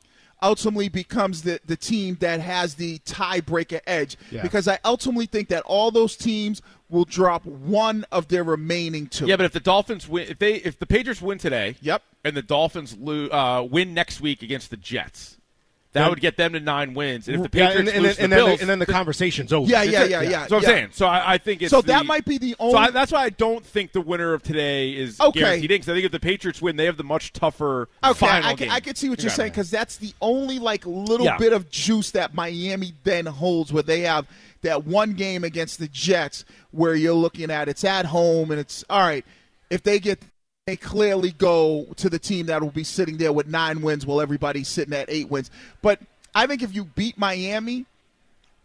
ultimately 0.43 0.89
becomes 0.89 1.43
the, 1.43 1.61
the 1.67 1.77
team 1.77 2.17
that 2.21 2.41
has 2.41 2.75
the 2.75 2.99
tiebreaker 3.01 3.81
edge. 3.87 4.17
Yeah. 4.31 4.41
Because 4.43 4.67
I 4.67 4.79
ultimately 4.85 5.27
think 5.27 5.49
that 5.49 5.63
all 5.67 5.91
those 5.91 6.17
teams 6.17 6.63
will 6.89 7.05
drop 7.05 7.45
one 7.45 8.05
of 8.11 8.29
their 8.29 8.43
remaining 8.43 9.07
two. 9.07 9.27
Yeah, 9.27 9.37
but 9.37 9.45
if 9.47 9.53
the 9.53 9.61
Dolphins 9.61 10.09
win, 10.09 10.29
if 10.29 10.39
they 10.39 10.55
if 10.55 10.79
the 10.79 10.87
Patriots 10.87 11.21
win 11.23 11.39
today, 11.39 11.77
Yep. 11.83 12.03
and 12.25 12.37
the 12.37 12.43
Dolphins 12.43 12.97
lo- 12.99 13.29
uh, 13.29 13.63
win 13.63 13.93
next 13.95 14.21
week 14.21 14.43
against 14.43 14.71
the 14.71 14.77
Jets, 14.79 15.37
that 15.93 16.09
would 16.09 16.21
get 16.21 16.37
them 16.37 16.53
to 16.53 16.61
nine 16.61 16.95
wins. 16.95 17.27
And 17.29 17.45
if 17.45 17.51
the 17.51 17.59
Yeah, 17.59 17.67
Patriots 17.69 17.89
and, 17.91 17.97
and, 17.97 18.07
lose 18.07 18.17
then, 18.17 18.25
and, 18.25 18.33
the 18.33 18.37
then 18.37 18.47
Bills, 18.47 18.59
the, 18.59 18.63
and 18.63 18.71
then 18.71 18.79
the 18.79 18.87
conversation's 18.87 19.53
over. 19.53 19.69
Yeah, 19.69 19.83
yeah, 19.83 20.05
yeah, 20.05 20.21
yeah. 20.23 20.31
That's 20.31 20.51
what 20.53 20.57
I'm 20.59 20.63
yeah. 20.63 20.69
saying. 20.69 20.89
So 20.93 21.07
I, 21.07 21.33
I 21.35 21.39
think 21.39 21.63
it's 21.63 21.71
So 21.71 21.81
the- 21.81 21.89
that 21.89 22.07
might 22.07 22.25
be 22.25 22.39
the 22.39 22.51
So 22.51 22.57
only. 22.61 22.79
I, 22.79 22.91
that's 22.91 23.11
why 23.11 23.25
I 23.25 23.31
don't 23.31 23.65
think 23.67 23.93
the 23.93 24.01
winner 24.01 24.33
of 24.33 24.43
today 24.43 24.91
is 24.93 25.21
Okay. 25.21 25.41
guaranteed 25.41 25.69
because 25.71 25.89
I 25.89 25.95
think 25.95 26.05
if 26.07 26.13
the 26.13 26.21
Patriots 26.21 26.63
win, 26.63 26.77
they 26.77 26.85
have 26.85 26.97
the 26.97 27.03
much 27.05 27.33
tougher 27.33 27.89
okay, 28.05 28.13
final 28.15 28.49
I 28.51 28.55
can, 28.55 28.69
game. 28.69 28.71
I 28.71 28.81
can 28.81 28.95
see 28.95 29.11
what 29.11 29.21
you're 29.21 29.31
Yeah. 29.31 29.37
saying 29.37 29.51
because 29.51 29.71
that's 29.71 29.97
the 29.97 30.13
only 30.21 30.59
like 30.61 30.87
little 30.87 31.27
Yeah. 31.27 31.39
bit 31.39 31.53
of 31.53 31.71
juice 31.71 32.13
that 32.13 32.35
Miami 32.35 32.93
then 33.05 33.27
holds, 33.27 33.73
where 33.73 33.83
they 33.83 34.01
have 34.01 34.27
that 34.63 34.87
one 34.87 35.15
game 35.15 35.43
against 35.43 35.79
the 35.81 35.89
Jets, 35.89 36.45
where 36.71 36.95
you're 36.95 37.15
looking 37.15 37.51
at 37.51 37.69
it's 37.69 37.83
at 37.83 38.07
home 38.07 38.51
and 38.53 38.61
it's 38.61 38.85
all 38.89 39.01
right. 39.01 39.25
If 39.71 39.83
they 39.83 39.99
get, 39.99 40.21
they 40.67 40.77
clearly 40.77 41.33
go 41.33 41.87
to 41.97 42.09
the 42.09 42.19
team 42.19 42.47
that 42.47 42.61
will 42.63 42.71
be 42.71 42.85
sitting 42.85 43.17
there 43.17 43.33
with 43.33 43.47
nine 43.47 43.81
wins, 43.83 44.05
while 44.07 44.21
everybody's 44.21 44.69
sitting 44.69 44.95
at 44.95 45.07
eight 45.09 45.31
wins. 45.31 45.51
But 45.83 46.01
I 46.35 46.47
think 46.47 46.63
if 46.63 46.75
you 46.75 46.85
beat 46.85 47.19
Miami. 47.19 47.87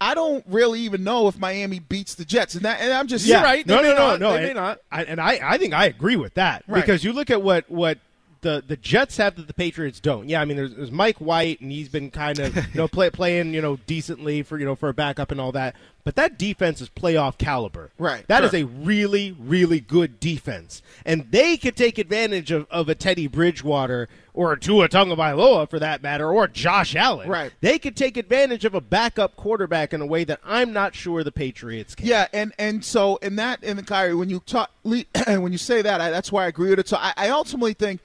I 0.01 0.13
don't 0.13 0.43
really 0.49 0.81
even 0.81 1.05
know 1.05 1.29
if 1.29 1.39
Miami 1.39 1.79
beats 1.79 2.15
the 2.15 2.25
Jets, 2.25 2.53
and 2.53 2.65
that, 2.65 2.81
and 2.81 2.91
I'm 2.91 3.08
just 3.08 3.25
You're 3.25 3.38
Yeah. 3.38 3.43
right. 3.45 3.65
No, 3.65 3.77
They 3.77 3.84
no, 3.84 3.89
may 3.93 3.95
no, 3.95 4.08
not. 4.08 4.19
no. 4.19 4.34
They 4.34 4.39
may 4.41 4.45
and, 4.47 4.55
not. 4.55 4.79
I, 4.91 5.03
and 5.05 5.21
I, 5.21 5.39
I 5.41 5.58
think 5.58 5.73
I 5.73 5.86
agree 5.86 6.17
with 6.17 6.34
that 6.34 6.65
Right. 6.67 6.81
because 6.81 7.01
you 7.05 7.13
look 7.13 7.29
at 7.29 7.41
what 7.41 7.71
what 7.71 7.97
the 8.45 8.63
the 8.65 8.77
Jets 8.77 9.17
have 9.17 9.36
that 9.38 9.47
the 9.47 9.53
Patriots 9.55 9.99
don't. 9.99 10.29
Yeah, 10.29 10.39
I 10.39 10.45
mean, 10.45 10.55
there's, 10.55 10.75
there's 10.75 10.91
Mike 10.91 11.17
White, 11.17 11.60
and 11.62 11.71
he's 11.71 11.89
been 11.89 12.12
kind 12.12 12.38
of 12.38 12.55
you 12.55 12.62
know 12.75 12.88
play, 12.88 13.10
playing 13.10 13.55
you 13.55 13.62
know 13.62 13.77
decently 13.88 14.43
for 14.43 14.60
you 14.60 14.65
know 14.65 14.75
for 14.75 14.88
a 14.88 14.93
backup 14.93 15.31
and 15.31 15.41
all 15.41 15.51
that. 15.53 15.75
But 16.03 16.15
that 16.17 16.38
defense 16.38 16.81
is 16.81 16.89
playoff 16.89 17.39
caliber. 17.39 17.89
Right. 17.97 18.27
That 18.27 18.43
is 18.43 18.51
Sure. 18.51 18.60
a 18.60 18.63
really 18.63 19.36
really 19.39 19.79
good 19.79 20.19
defense, 20.19 20.84
and 21.05 21.25
they 21.31 21.58
could 21.58 21.75
take 21.75 21.97
advantage 21.97 22.51
of, 22.51 22.67
of 22.69 22.88
a 22.88 22.93
Teddy 22.93 23.25
Bridgewater 23.27 24.08
or 24.36 24.53
a 24.53 24.60
Tua 24.60 24.89
Tagovailoa 24.89 25.67
for 25.67 25.79
that 25.79 26.03
matter, 26.03 26.29
or 26.29 26.47
Josh 26.47 26.95
Allen. 26.95 27.27
Right. 27.29 27.51
They 27.62 27.79
could 27.79 27.95
take 27.95 28.15
advantage 28.17 28.65
of 28.65 28.75
a 28.75 28.81
backup 28.81 29.36
quarterback 29.38 29.91
in 29.93 30.01
a 30.01 30.05
way 30.05 30.23
that 30.25 30.39
I'm 30.45 30.71
not 30.73 30.93
sure 30.93 31.23
the 31.23 31.31
Patriots 31.31 31.95
can. 31.95 32.05
Yeah, 32.05 32.27
and 32.31 32.53
and 32.60 32.86
so 32.86 33.15
in 33.17 33.38
that 33.38 33.63
in 33.63 33.75
the 33.77 33.84
Kyrie, 33.84 34.13
when 34.13 34.29
you 34.29 34.41
talk, 34.45 34.69
when 34.84 35.51
you 35.51 35.58
say 35.58 35.81
that, 35.81 35.99
I, 35.99 36.12
that's 36.12 36.31
why 36.31 36.43
I 36.45 36.47
agree 36.47 36.69
with 36.69 36.79
it. 36.79 36.88
So 36.88 36.97
I, 36.97 37.13
I 37.17 37.29
ultimately 37.29 37.73
think 37.73 38.01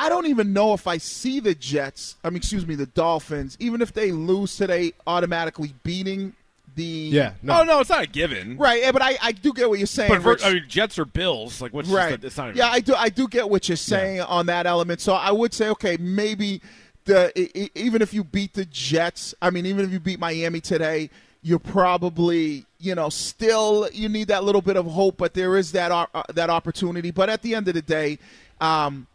I 0.00 0.08
don't 0.08 0.26
even 0.28 0.54
know 0.54 0.72
if 0.72 0.86
I 0.86 0.96
see 0.96 1.40
the 1.40 1.54
Jets. 1.54 2.16
I 2.24 2.30
mean, 2.30 2.38
excuse 2.38 2.66
me, 2.66 2.74
the 2.74 2.86
Dolphins. 2.86 3.58
Even 3.60 3.82
if 3.82 3.92
they 3.92 4.12
lose 4.12 4.56
today, 4.56 4.94
automatically 5.06 5.74
beating 5.82 6.32
the 6.74 6.84
Yeah. 6.84 7.32
No. 7.42 7.60
Oh 7.60 7.64
no, 7.64 7.80
it's 7.80 7.90
not 7.90 8.04
a 8.04 8.06
given. 8.06 8.56
right. 8.56 8.80
yeah, 8.80 8.92
But 8.92 9.02
I, 9.02 9.18
I 9.20 9.32
do 9.32 9.52
get 9.52 9.68
what 9.68 9.78
you're 9.78 9.86
saying. 9.86 10.08
But 10.08 10.22
for, 10.22 10.30
Rich. 10.30 10.42
I 10.42 10.54
mean, 10.54 10.64
Jets 10.66 10.98
or 10.98 11.04
Bills, 11.04 11.60
like 11.60 11.74
what's 11.74 11.90
right? 11.90 12.12
Just, 12.12 12.24
it's 12.24 12.36
not 12.38 12.56
yeah, 12.56 12.70
I 12.70 12.80
do. 12.80 12.94
I 12.94 13.10
do 13.10 13.28
get 13.28 13.50
what 13.50 13.68
you're 13.68 13.76
saying 13.76 14.22
on 14.22 14.46
that 14.46 14.64
element. 14.66 15.02
So 15.02 15.12
I 15.12 15.32
would 15.32 15.52
say, 15.52 15.68
okay, 15.68 15.98
maybe 15.98 16.62
the 17.04 17.78
even 17.78 18.00
if 18.00 18.14
you 18.14 18.24
beat 18.24 18.54
the 18.54 18.64
Jets, 18.64 19.34
I 19.42 19.50
mean, 19.50 19.66
even 19.66 19.84
if 19.84 19.92
you 19.92 20.00
beat 20.00 20.18
Miami 20.18 20.62
today, 20.62 21.10
you're 21.42 21.58
probably 21.58 22.64
you 22.78 22.94
know 22.94 23.10
still 23.10 23.86
you 23.92 24.08
need 24.08 24.28
that 24.28 24.44
little 24.44 24.62
bit 24.62 24.78
of 24.78 24.86
hope, 24.86 25.18
but 25.18 25.34
there 25.34 25.58
is 25.58 25.72
that 25.72 25.92
uh, 25.92 26.06
that 26.32 26.48
opportunity. 26.48 27.10
But 27.10 27.28
at 27.28 27.42
the 27.42 27.54
end 27.54 27.68
of 27.68 27.74
the 27.74 27.82
day. 27.82 28.18
Um, 28.62 29.06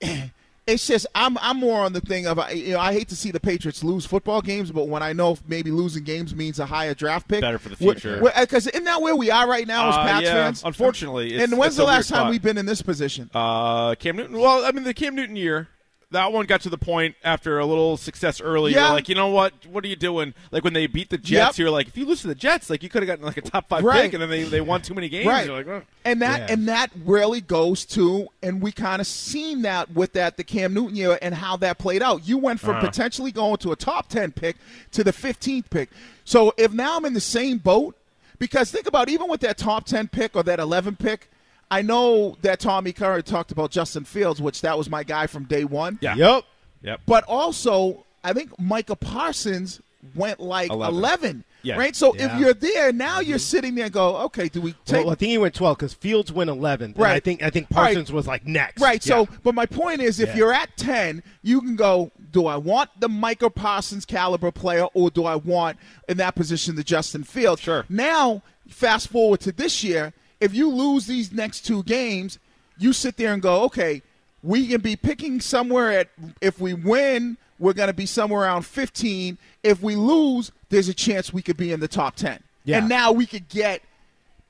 it's 0.66 0.86
just 0.86 1.06
I'm 1.14 1.38
I'm 1.38 1.58
more 1.58 1.80
on 1.84 1.92
the 1.94 2.00
thing 2.00 2.26
of 2.26 2.38
I- 2.38 2.50
you 2.50 2.72
know 2.74 2.80
I 2.80 2.92
hate 2.92 3.08
to 3.08 3.16
see 3.16 3.30
the 3.30 3.40
Patriots 3.40 3.82
lose 3.82 4.04
football 4.04 4.42
games, 4.42 4.70
but 4.70 4.88
when 4.88 5.02
I 5.02 5.12
know 5.12 5.38
maybe 5.46 5.70
losing 5.70 6.04
games 6.04 6.34
means 6.34 6.58
a 6.58 6.66
higher 6.66 6.94
draft 6.94 7.26
pick, 7.28 7.40
Better 7.40 7.58
for 7.58 7.70
the 7.70 7.76
future. 7.76 8.20
Because 8.38 8.66
isn't 8.66 8.84
that 8.84 9.00
where 9.00 9.16
we 9.16 9.30
are 9.30 9.48
right 9.48 9.66
now 9.66 9.88
as 9.88 9.94
Uh, 9.94 10.02
Pats 10.04 10.24
yeah, 10.24 10.32
fans? 10.34 10.62
unfortunately, 10.64 11.34
it's- 11.34 11.48
and 11.50 11.58
when's 11.58 11.76
the 11.76 11.84
last 11.84 12.08
time 12.08 12.18
spot. 12.20 12.30
we've 12.30 12.42
been 12.42 12.58
in 12.58 12.66
this 12.66 12.82
position? 12.82 13.30
Uh, 13.34 13.94
Cam 13.94 14.16
Newton. 14.16 14.38
Well, 14.38 14.64
I 14.64 14.72
mean, 14.72 14.84
the 14.84 14.94
Cam 14.94 15.14
Newton 15.14 15.36
year, 15.36 15.68
that 16.10 16.32
one 16.32 16.46
got 16.46 16.62
to 16.62 16.70
the 16.70 16.78
point 16.78 17.14
after 17.22 17.58
a 17.58 17.66
little 17.66 17.96
success 17.98 18.40
early. 18.40 18.72
Yeah. 18.72 18.86
You're 18.86 18.94
like, 18.94 19.08
you 19.10 19.14
know 19.14 19.28
what? 19.28 19.52
What 19.66 19.84
are 19.84 19.88
you 19.88 19.96
doing? 19.96 20.32
Like 20.50 20.64
when 20.64 20.72
they 20.72 20.86
beat 20.86 21.10
the 21.10 21.18
Jets, 21.18 21.58
Yep. 21.58 21.58
you're 21.58 21.70
like, 21.70 21.88
if 21.88 21.98
you 21.98 22.06
lose 22.06 22.22
to 22.22 22.28
the 22.28 22.34
Jets, 22.34 22.70
like 22.70 22.82
you 22.82 22.88
could 22.88 23.02
have 23.02 23.06
gotten 23.08 23.24
like 23.26 23.36
a 23.36 23.42
top 23.42 23.68
five 23.68 23.84
Right. 23.84 24.02
pick, 24.04 24.14
and 24.14 24.22
then 24.22 24.30
they, 24.30 24.44
they 24.44 24.60
won 24.62 24.80
too 24.80 24.94
many 24.94 25.10
games. 25.10 25.26
Right. 25.26 25.46
You're 25.46 25.56
like, 25.56 25.66
oh. 25.68 25.82
and 26.06 26.22
that 26.22 26.40
Yeah. 26.48 26.52
and 26.54 26.68
that 26.68 26.90
really 27.04 27.42
goes 27.42 27.84
to 27.86 28.28
and 28.42 28.62
we 28.62 28.72
kind 28.72 29.00
of 29.00 29.06
seen 29.06 29.62
that 29.62 29.90
with 29.92 30.14
that 30.14 30.36
the 30.38 30.44
Cam 30.44 30.72
Newton 30.72 30.96
year 30.96 31.18
and 31.20 31.34
how 31.34 31.58
that 31.58 31.78
played 31.78 32.02
out. 32.02 32.26
You 32.26 32.38
went 32.38 32.60
from 32.60 32.76
Uh-huh. 32.76 32.86
potentially 32.86 33.30
going 33.32 33.58
to 33.58 33.72
a 33.72 33.76
top 33.76 34.08
10 34.08 34.32
pick 34.32 34.56
to 34.92 35.04
the 35.04 35.12
15th 35.12 35.68
pick. 35.68 35.90
So 36.24 36.54
if 36.56 36.72
now 36.72 36.96
I'm 36.96 37.04
in 37.04 37.12
the 37.12 37.20
same 37.20 37.58
boat 37.58 37.96
because 38.38 38.70
think 38.70 38.86
about 38.86 39.10
even 39.10 39.28
with 39.28 39.40
that 39.40 39.58
top 39.58 39.84
10 39.84 40.08
pick 40.08 40.34
or 40.36 40.42
that 40.44 40.58
11 40.58 40.96
pick, 40.96 41.28
I 41.70 41.82
know 41.82 42.36
that 42.42 42.60
Tommy 42.60 42.92
Curran 42.92 43.22
talked 43.22 43.52
about 43.52 43.70
Justin 43.70 44.04
Fields, 44.04 44.40
which 44.40 44.62
that 44.62 44.76
was 44.78 44.88
my 44.88 45.02
guy 45.02 45.26
from 45.26 45.44
day 45.44 45.64
1. 45.64 45.98
Yeah. 46.00 46.14
Yep. 46.14 46.44
Yep. 46.82 47.00
But 47.06 47.24
also, 47.24 48.04
I 48.24 48.32
think 48.32 48.58
Micah 48.58 48.96
Parsons 48.96 49.80
went 50.14 50.40
like 50.40 50.70
11, 50.70 50.94
11. 50.94 51.44
Yeah. 51.62 51.76
right? 51.76 51.94
So 51.94 52.14
Yeah. 52.14 52.34
if 52.34 52.40
you're 52.40 52.54
there, 52.54 52.92
now 52.92 53.18
mm-hmm. 53.18 53.30
you're 53.30 53.38
sitting 53.38 53.74
there 53.74 53.86
and 53.86 53.92
go, 53.92 54.16
okay, 54.18 54.48
do 54.48 54.60
we 54.60 54.74
take 54.84 55.04
Well, 55.04 55.12
I 55.12 55.16
think 55.16 55.30
he 55.30 55.38
went 55.38 55.54
12 55.54 55.76
because 55.76 55.92
Fields 55.92 56.32
went 56.32 56.48
11. 56.50 56.94
Right. 56.96 57.12
I 57.12 57.20
think 57.20 57.42
I 57.42 57.50
think 57.50 57.66
All 57.74 57.82
right. 57.82 57.88
Parsons 57.88 58.12
was 58.12 58.26
like 58.26 58.46
next. 58.46 58.80
Right. 58.80 59.04
Yeah. 59.04 59.24
So, 59.24 59.28
but 59.42 59.54
my 59.54 59.66
point 59.66 60.00
is, 60.00 60.20
if 60.20 60.30
Yeah. 60.30 60.36
you're 60.36 60.52
at 60.54 60.76
ten, 60.76 61.22
you 61.42 61.60
can 61.60 61.76
go. 61.76 62.12
Do 62.30 62.46
I 62.46 62.56
want 62.56 62.90
the 63.00 63.08
Micah 63.08 63.50
Parsons 63.50 64.04
caliber 64.04 64.50
player, 64.52 64.84
or 64.94 65.10
do 65.10 65.24
I 65.24 65.34
want 65.34 65.78
in 66.08 66.18
that 66.18 66.34
position 66.34 66.76
the 66.76 66.84
Justin 66.84 67.24
Fields? 67.24 67.62
Sure. 67.62 67.86
Now, 67.88 68.42
fast 68.68 69.08
forward 69.08 69.40
to 69.40 69.52
this 69.52 69.82
year. 69.82 70.12
If 70.40 70.54
you 70.54 70.70
lose 70.70 71.06
these 71.06 71.32
next 71.32 71.62
two 71.66 71.82
games, 71.84 72.38
you 72.78 72.92
sit 72.92 73.16
there 73.16 73.32
and 73.32 73.42
go, 73.42 73.62
okay, 73.64 74.02
we 74.42 74.68
can 74.68 74.80
be 74.80 74.94
picking 74.96 75.40
somewhere 75.40 75.90
at. 75.92 76.08
If 76.40 76.60
we 76.60 76.74
win, 76.74 77.36
we're 77.58 77.72
going 77.72 77.88
to 77.88 77.92
be 77.94 78.06
somewhere 78.06 78.42
around 78.42 78.62
15. 78.64 79.36
If 79.64 79.82
we 79.82 79.96
lose, 79.96 80.52
there's 80.68 80.88
a 80.88 80.94
chance 80.94 81.32
we 81.32 81.42
could 81.42 81.56
be 81.56 81.72
in 81.72 81.80
the 81.80 81.88
top 81.88 82.14
10. 82.16 82.40
Yeah. 82.64 82.78
And 82.78 82.88
now 82.88 83.10
we 83.12 83.26
could 83.26 83.48
get 83.48 83.82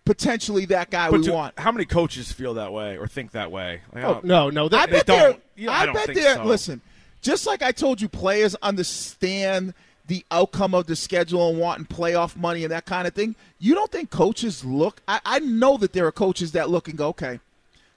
potentially 0.05 0.64
that 0.66 0.90
guy 0.90 1.11
But 1.11 1.20
we 1.20 1.31
want. 1.31 1.59
how 1.59 1.70
many 1.72 1.85
coaches 1.85 2.33
feel 2.33 2.55
that 2.55 2.72
way 2.72 2.96
or 2.98 3.07
think 3.07 3.33
that 3.33 3.51
way? 3.51 3.81
Like, 3.94 4.05
Oh, 4.05 4.12
don't- 4.14 4.24
no, 4.24 4.51
no. 4.51 4.64
I 4.66 4.87
bet 4.87 5.07
don't. 5.07 5.18
they're. 5.18 5.37
You 5.57 5.66
know, 5.66 5.72
I, 5.72 5.77
I 5.81 5.87
don't 5.87 5.94
bet 5.94 6.07
think 6.07 6.18
they're. 6.18 6.37
so. 6.37 6.44
Listen, 6.44 6.81
just 7.22 7.46
like 7.46 7.62
I 7.62 7.72
told 7.72 8.01
you, 8.01 8.09
players 8.09 8.55
understand 8.57 9.74
the 10.09 10.25
outcome 10.31 10.75
of 10.75 10.87
the 10.87 10.97
schedule 10.97 11.51
and 11.51 11.59
wanting 11.59 11.87
playoff 11.87 12.35
money 12.35 12.64
and 12.64 12.73
that 12.73 12.87
kind 12.87 13.07
of 13.07 13.14
thing. 13.14 13.37
You 13.59 13.75
don't 13.75 13.92
think 13.92 14.11
coaches 14.11 14.64
look? 14.64 15.01
I, 15.07 15.21
I 15.25 15.38
know 15.38 15.77
that 15.77 15.92
there 15.92 16.07
are 16.07 16.12
coaches 16.12 16.53
that 16.53 16.71
look 16.71 16.88
and 16.88 16.99
go, 16.99 17.09
okay, 17.09 17.40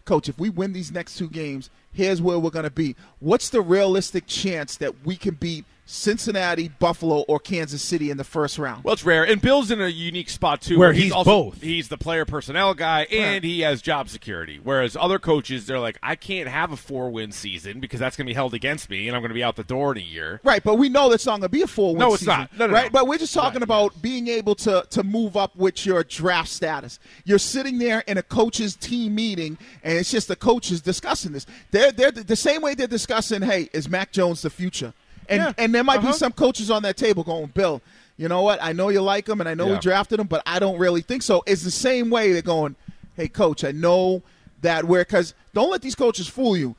coach, 0.05 0.29
if 0.29 0.37
we 0.37 0.49
win 0.49 0.73
these 0.73 0.91
next 0.91 1.17
two 1.17 1.29
games, 1.29 1.69
here's 1.93 2.21
where 2.21 2.37
we're 2.37 2.49
going 2.51 2.63
to 2.63 2.69
be. 2.69 2.95
What's 3.19 3.49
the 3.49 3.61
realistic 3.61 4.27
chance 4.27 4.77
that 4.77 5.05
we 5.05 5.15
can 5.15 5.35
beat 5.35 5.65
Cincinnati, 5.85 6.69
Buffalo, 6.69 7.21
or 7.27 7.37
Kansas 7.39 7.81
City 7.81 8.09
in 8.11 8.17
the 8.17 8.23
first 8.23 8.57
round? 8.57 8.83
Well, 8.83 8.93
it's 8.93 9.03
rare, 9.03 9.25
and 9.25 9.41
Bill's 9.41 9.71
in 9.71 9.81
a 9.81 9.87
unique 9.87 10.29
spot 10.29 10.61
too, 10.61 10.79
Where 10.79 10.93
he's 10.93 11.11
also, 11.11 11.43
both. 11.43 11.61
He's 11.61 11.89
the 11.89 11.97
player 11.97 12.23
personnel 12.23 12.73
guy, 12.73 13.07
and 13.11 13.33
Right. 13.35 13.43
he 13.43 13.59
has 13.61 13.81
job 13.81 14.07
security. 14.07 14.59
Whereas 14.63 14.95
other 14.95 15.19
coaches, 15.19 15.65
they're 15.65 15.79
like, 15.79 15.97
I 16.01 16.15
can't 16.15 16.47
have 16.47 16.71
a 16.71 16.77
four-win 16.77 17.31
season 17.33 17.79
because 17.81 17.99
that's 17.99 18.15
going 18.15 18.25
to 18.25 18.29
be 18.29 18.33
held 18.35 18.53
against 18.53 18.89
me, 18.89 19.07
and 19.07 19.15
I'm 19.15 19.21
going 19.21 19.29
to 19.31 19.35
be 19.35 19.43
out 19.43 19.57
the 19.57 19.63
door 19.63 19.91
in 19.91 19.97
a 19.97 20.01
year. 20.01 20.39
Right, 20.43 20.63
but 20.63 20.75
we 20.75 20.87
know 20.87 21.09
that's 21.09 21.25
not 21.25 21.33
going 21.33 21.41
to 21.43 21.49
be 21.49 21.61
a 21.61 21.67
four 21.67 21.89
win. 21.89 21.99
No, 21.99 22.13
it's 22.13 22.19
season, 22.19 22.37
not. 22.39 22.57
No, 22.57 22.67
no, 22.67 22.73
right, 22.73 22.85
no. 22.85 22.99
but 22.99 23.07
we're 23.07 23.17
just 23.17 23.33
talking 23.33 23.61
about 23.63 24.01
being 24.01 24.27
able 24.27 24.55
to 24.55 24.85
to 24.91 25.03
move 25.03 25.35
up 25.35 25.55
with 25.55 25.85
your 25.85 26.03
draft 26.03 26.49
status. 26.49 26.99
You're 27.25 27.37
sitting 27.39 27.79
there 27.79 28.03
in 28.07 28.17
a 28.17 28.23
coaches 28.23 28.75
team 28.75 29.15
meeting, 29.15 29.57
and 29.83 29.97
it's 29.97 30.11
just 30.11 30.27
the 30.27 30.35
coaches 30.35 30.79
discussing 30.81 31.33
this. 31.33 31.45
They're 31.71 31.91
they're 31.91 32.11
the 32.11 32.35
same 32.35 32.61
way 32.61 32.75
they're 32.75 32.87
discussing, 32.87 33.41
hey, 33.41 33.69
is 33.73 33.89
Mac 33.89 34.11
Jones 34.11 34.41
the 34.43 34.49
future? 34.49 34.93
And 35.31 35.41
Yeah. 35.41 35.53
and 35.57 35.73
there 35.73 35.83
might 35.83 35.99
Uh-huh. 35.99 36.11
be 36.11 36.17
some 36.17 36.31
coaches 36.31 36.69
on 36.69 36.83
that 36.83 36.97
table 36.97 37.23
going, 37.23 37.47
Bill, 37.53 37.81
you 38.17 38.27
know 38.27 38.41
what? 38.43 38.61
I 38.61 38.71
know 38.73 38.89
you 38.89 39.01
like 39.01 39.27
him, 39.27 39.39
and 39.39 39.49
I 39.49 39.53
know 39.55 39.65
we 39.67 39.79
drafted 39.79 40.19
him, 40.19 40.27
but 40.27 40.43
I 40.45 40.59
don't 40.59 40.77
really 40.77 41.01
think 41.01 41.23
so. 41.23 41.43
It's 41.47 41.63
the 41.63 41.71
same 41.71 42.09
way 42.11 42.31
they're 42.33 42.41
going, 42.43 42.75
hey, 43.15 43.27
coach, 43.27 43.63
I 43.63 43.71
know 43.71 44.21
that 44.61 44.85
we're 44.85 45.01
because 45.01 45.33
don't 45.53 45.71
let 45.71 45.81
these 45.81 45.95
coaches 45.95 46.27
fool 46.27 46.55
you. 46.55 46.75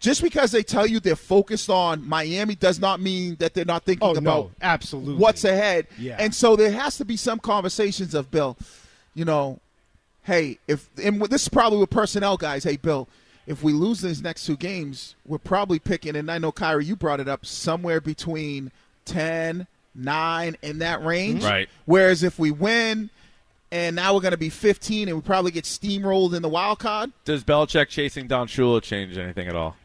Just 0.00 0.20
because 0.20 0.50
they 0.50 0.64
tell 0.64 0.84
you 0.86 0.98
they're 0.98 1.14
focused 1.14 1.70
on 1.70 2.06
Miami 2.08 2.56
does 2.56 2.80
not 2.80 3.00
mean 3.00 3.36
that 3.38 3.54
they're 3.54 3.64
not 3.64 3.84
thinking 3.84 4.06
Oh, 4.06 4.12
no, 4.14 4.50
absolutely. 4.60 5.14
what's 5.14 5.44
ahead. 5.44 5.86
Yeah. 5.96 6.16
And 6.18 6.34
so 6.34 6.56
there 6.56 6.72
has 6.72 6.96
to 6.98 7.04
be 7.04 7.16
some 7.16 7.38
conversations 7.38 8.12
of 8.12 8.28
Bill, 8.30 8.56
you 9.14 9.24
know, 9.24 9.60
hey, 10.24 10.58
if 10.66 10.88
and 11.02 11.22
this 11.26 11.42
is 11.42 11.48
probably 11.48 11.78
with 11.78 11.90
personnel 11.90 12.36
guys. 12.36 12.64
Hey, 12.64 12.76
Bill, 12.76 13.06
if 13.46 13.62
we 13.62 13.72
lose 13.72 14.00
these 14.00 14.22
next 14.22 14.46
two 14.46 14.56
games, 14.56 15.14
we're 15.26 15.38
probably 15.38 15.78
picking. 15.78 16.16
And 16.16 16.30
I 16.30 16.38
know 16.38 16.52
Kyrie, 16.52 16.84
you 16.84 16.96
brought 16.96 17.20
it 17.20 17.28
up 17.28 17.44
somewhere 17.44 18.00
between 18.00 18.70
10, 19.04 19.66
9, 19.94 20.56
in 20.62 20.78
that 20.78 21.04
range. 21.04 21.44
Right. 21.44 21.68
Whereas 21.84 22.22
if 22.22 22.38
we 22.38 22.50
win. 22.50 23.10
And 23.70 23.96
now 23.96 24.12
we're 24.12 24.20
going 24.20 24.32
to 24.32 24.36
be 24.36 24.50
15, 24.50 25.08
and 25.08 25.16
we 25.16 25.22
probably 25.22 25.50
get 25.50 25.64
steamrolled 25.64 26.34
in 26.34 26.42
the 26.42 26.48
wild 26.50 26.78
card. 26.78 27.10
Does 27.24 27.42
Belichick 27.42 27.88
chasing 27.88 28.26
Don 28.26 28.46
Shula 28.46 28.82
change 28.82 29.16
anything 29.16 29.48
at 29.48 29.56
all? 29.56 29.76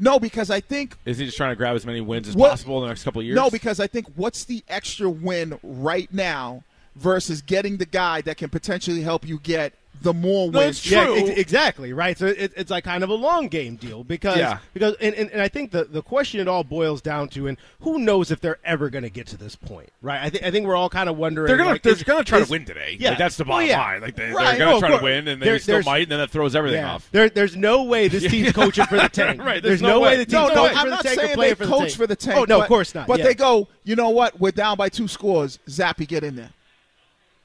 No, 0.00 0.18
because 0.18 0.50
I 0.50 0.58
think 0.58 0.96
Is 1.04 1.18
he 1.18 1.24
just 1.26 1.36
trying 1.36 1.52
to 1.52 1.56
grab 1.56 1.76
as 1.76 1.86
many 1.86 2.00
wins 2.00 2.26
as 2.26 2.34
What- 2.34 2.50
possible 2.50 2.78
in 2.78 2.82
the 2.82 2.88
next 2.88 3.04
couple 3.04 3.20
of 3.20 3.26
years? 3.26 3.36
No, 3.36 3.48
because 3.48 3.78
I 3.78 3.86
think 3.86 4.08
what's 4.16 4.42
the 4.42 4.64
extra 4.68 5.08
win 5.08 5.56
right 5.62 6.12
now 6.12 6.64
versus 6.96 7.42
getting 7.42 7.76
the 7.76 7.86
guy 7.86 8.22
that 8.22 8.38
can 8.38 8.48
potentially 8.50 9.02
help 9.02 9.24
you 9.24 9.38
get 9.38 9.72
the 10.02 10.12
more 10.14 10.50
No, 10.50 10.58
wins? 10.60 10.78
it's 10.78 10.90
Yeah, 10.90 11.12
ex- 11.16 11.28
exactly 11.38 11.92
right. 11.92 12.16
So 12.16 12.26
it, 12.26 12.52
it's 12.56 12.70
like 12.70 12.84
kind 12.84 13.02
of 13.02 13.10
a 13.10 13.14
long 13.14 13.48
game 13.48 13.76
deal 13.76 14.04
because 14.04 14.38
Yeah. 14.38 14.58
because 14.74 14.94
and, 15.00 15.14
and, 15.14 15.30
and 15.30 15.40
I 15.42 15.48
think 15.48 15.70
the, 15.70 15.84
the 15.84 16.02
question 16.02 16.40
it 16.40 16.48
all 16.48 16.64
boils 16.64 17.00
down 17.00 17.28
to 17.30 17.46
and 17.48 17.56
who 17.80 17.98
knows 17.98 18.30
if 18.30 18.40
they're 18.40 18.58
ever 18.64 18.90
going 18.90 19.04
to 19.04 19.10
get 19.10 19.26
to 19.28 19.36
this 19.36 19.56
point, 19.56 19.90
right? 20.02 20.20
I 20.22 20.30
think 20.30 20.44
I 20.44 20.50
think 20.50 20.66
we're 20.66 20.76
all 20.76 20.90
kind 20.90 21.08
of 21.08 21.16
wondering. 21.16 21.46
they're 21.48 21.56
gonna 21.56 21.70
like, 21.70 21.82
they're 21.82 21.92
is- 21.94 22.02
gonna 22.02 22.24
try 22.24 22.38
is- 22.38 22.46
to 22.46 22.50
win 22.52 22.64
today. 22.64 22.96
Yeah, 22.98 23.10
like, 23.10 23.18
that's 23.18 23.36
the 23.36 23.44
Well, 23.44 23.58
bottom 23.58 23.64
oh, 23.68 23.70
yeah. 23.72 23.80
line. 23.80 24.00
Like 24.02 24.16
they, 24.16 24.30
Right. 24.30 24.58
they're 24.58 24.66
gonna 24.66 24.76
Oh, 24.76 24.80
try 24.80 24.96
to 24.98 25.02
win, 25.02 25.28
and 25.28 25.40
they 25.40 25.46
There- 25.46 25.58
still 25.58 25.82
might, 25.82 26.02
and 26.04 26.12
then 26.12 26.18
that 26.18 26.30
throws 26.30 26.54
everything 26.56 26.80
Yeah. 26.80 26.94
off. 26.94 27.08
There, 27.12 27.28
there's 27.28 27.56
no 27.56 27.84
way 27.84 28.08
this 28.08 28.30
team's 28.30 28.52
coaching 28.54 28.86
for 28.86 28.96
the 28.96 29.08
tank. 29.08 29.40
Right, 29.46 29.62
There's, 29.62 29.80
there's 29.80 29.82
no 29.82 29.88
no 29.88 30.00
way 30.00 30.10
way. 30.10 30.16
the 30.18 30.24
team's 30.26 30.32
No, 30.32 30.48
no, 30.48 30.54
coaching 30.54 30.76
I'm 30.76 30.84
for 30.84 30.90
the 30.90 30.96
not 30.96 31.02
tank 31.04 31.12
or 31.12 31.20
saying 31.20 31.28
they 31.30 31.34
playing 31.34 31.54
for 31.56 31.66
the 31.66 31.72
coach 31.72 31.96
for 31.96 32.06
the 32.06 32.16
tank. 32.16 32.38
Oh 32.38 32.44
no, 32.48 32.60
of 32.60 32.68
course 32.68 32.94
not. 32.94 33.06
But 33.06 33.22
they 33.22 33.34
go, 33.34 33.68
you 33.84 33.94
know 33.96 34.10
what? 34.10 34.38
We're 34.40 34.50
down 34.50 34.76
by 34.76 34.88
two 34.88 35.08
scores. 35.08 35.58
Zappe, 35.68 36.06
get 36.08 36.24
in 36.24 36.36
there. 36.36 36.50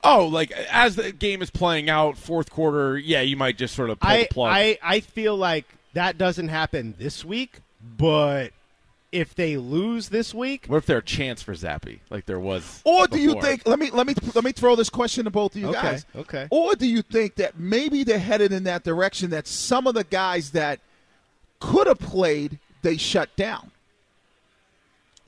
Oh, 0.03 0.25
like 0.27 0.51
as 0.51 0.95
the 0.95 1.11
game 1.11 1.41
is 1.41 1.49
playing 1.49 1.89
out, 1.89 2.17
fourth 2.17 2.49
quarter, 2.49 2.97
yeah, 2.97 3.21
you 3.21 3.37
might 3.37 3.57
just 3.57 3.75
sort 3.75 3.89
of 3.89 3.99
pull 3.99 4.09
I, 4.09 4.23
the 4.23 4.27
plug. 4.31 4.51
I 4.53 4.77
I 4.81 4.99
feel 4.99 5.35
like 5.35 5.65
that 5.93 6.17
doesn't 6.17 6.47
happen 6.47 6.95
this 6.97 7.23
week, 7.25 7.59
but 7.97 8.51
if 9.11 9.35
they 9.35 9.57
lose 9.57 10.09
this 10.09 10.33
week, 10.33 10.65
what 10.67 10.77
if 10.77 10.85
there's 10.85 10.99
a 10.99 11.05
chance 11.05 11.41
for 11.43 11.53
Zappe, 11.53 11.99
like 12.09 12.25
there 12.25 12.39
was? 12.39 12.81
Or 12.85 13.07
do 13.07 13.19
you 13.19 13.39
think? 13.41 13.67
Let 13.67 13.77
me 13.79 13.91
let 13.91 14.07
me 14.07 14.15
let 14.33 14.43
me 14.43 14.51
throw 14.51 14.75
this 14.75 14.89
question 14.89 15.25
to 15.25 15.29
both 15.29 15.55
of 15.55 15.61
you 15.61 15.67
Okay, 15.69 15.81
guys. 15.81 16.05
okay. 16.15 16.47
Or 16.49 16.75
do 16.75 16.87
you 16.87 17.01
think 17.01 17.35
that 17.35 17.59
maybe 17.59 18.03
they're 18.03 18.19
headed 18.19 18.51
in 18.51 18.63
that 18.63 18.83
direction? 18.83 19.29
That 19.31 19.47
some 19.47 19.85
of 19.87 19.93
the 19.93 20.03
guys 20.03 20.51
that 20.51 20.79
could 21.59 21.87
have 21.87 21.99
played, 21.99 22.59
they 22.81 22.97
shut 22.97 23.35
down 23.35 23.70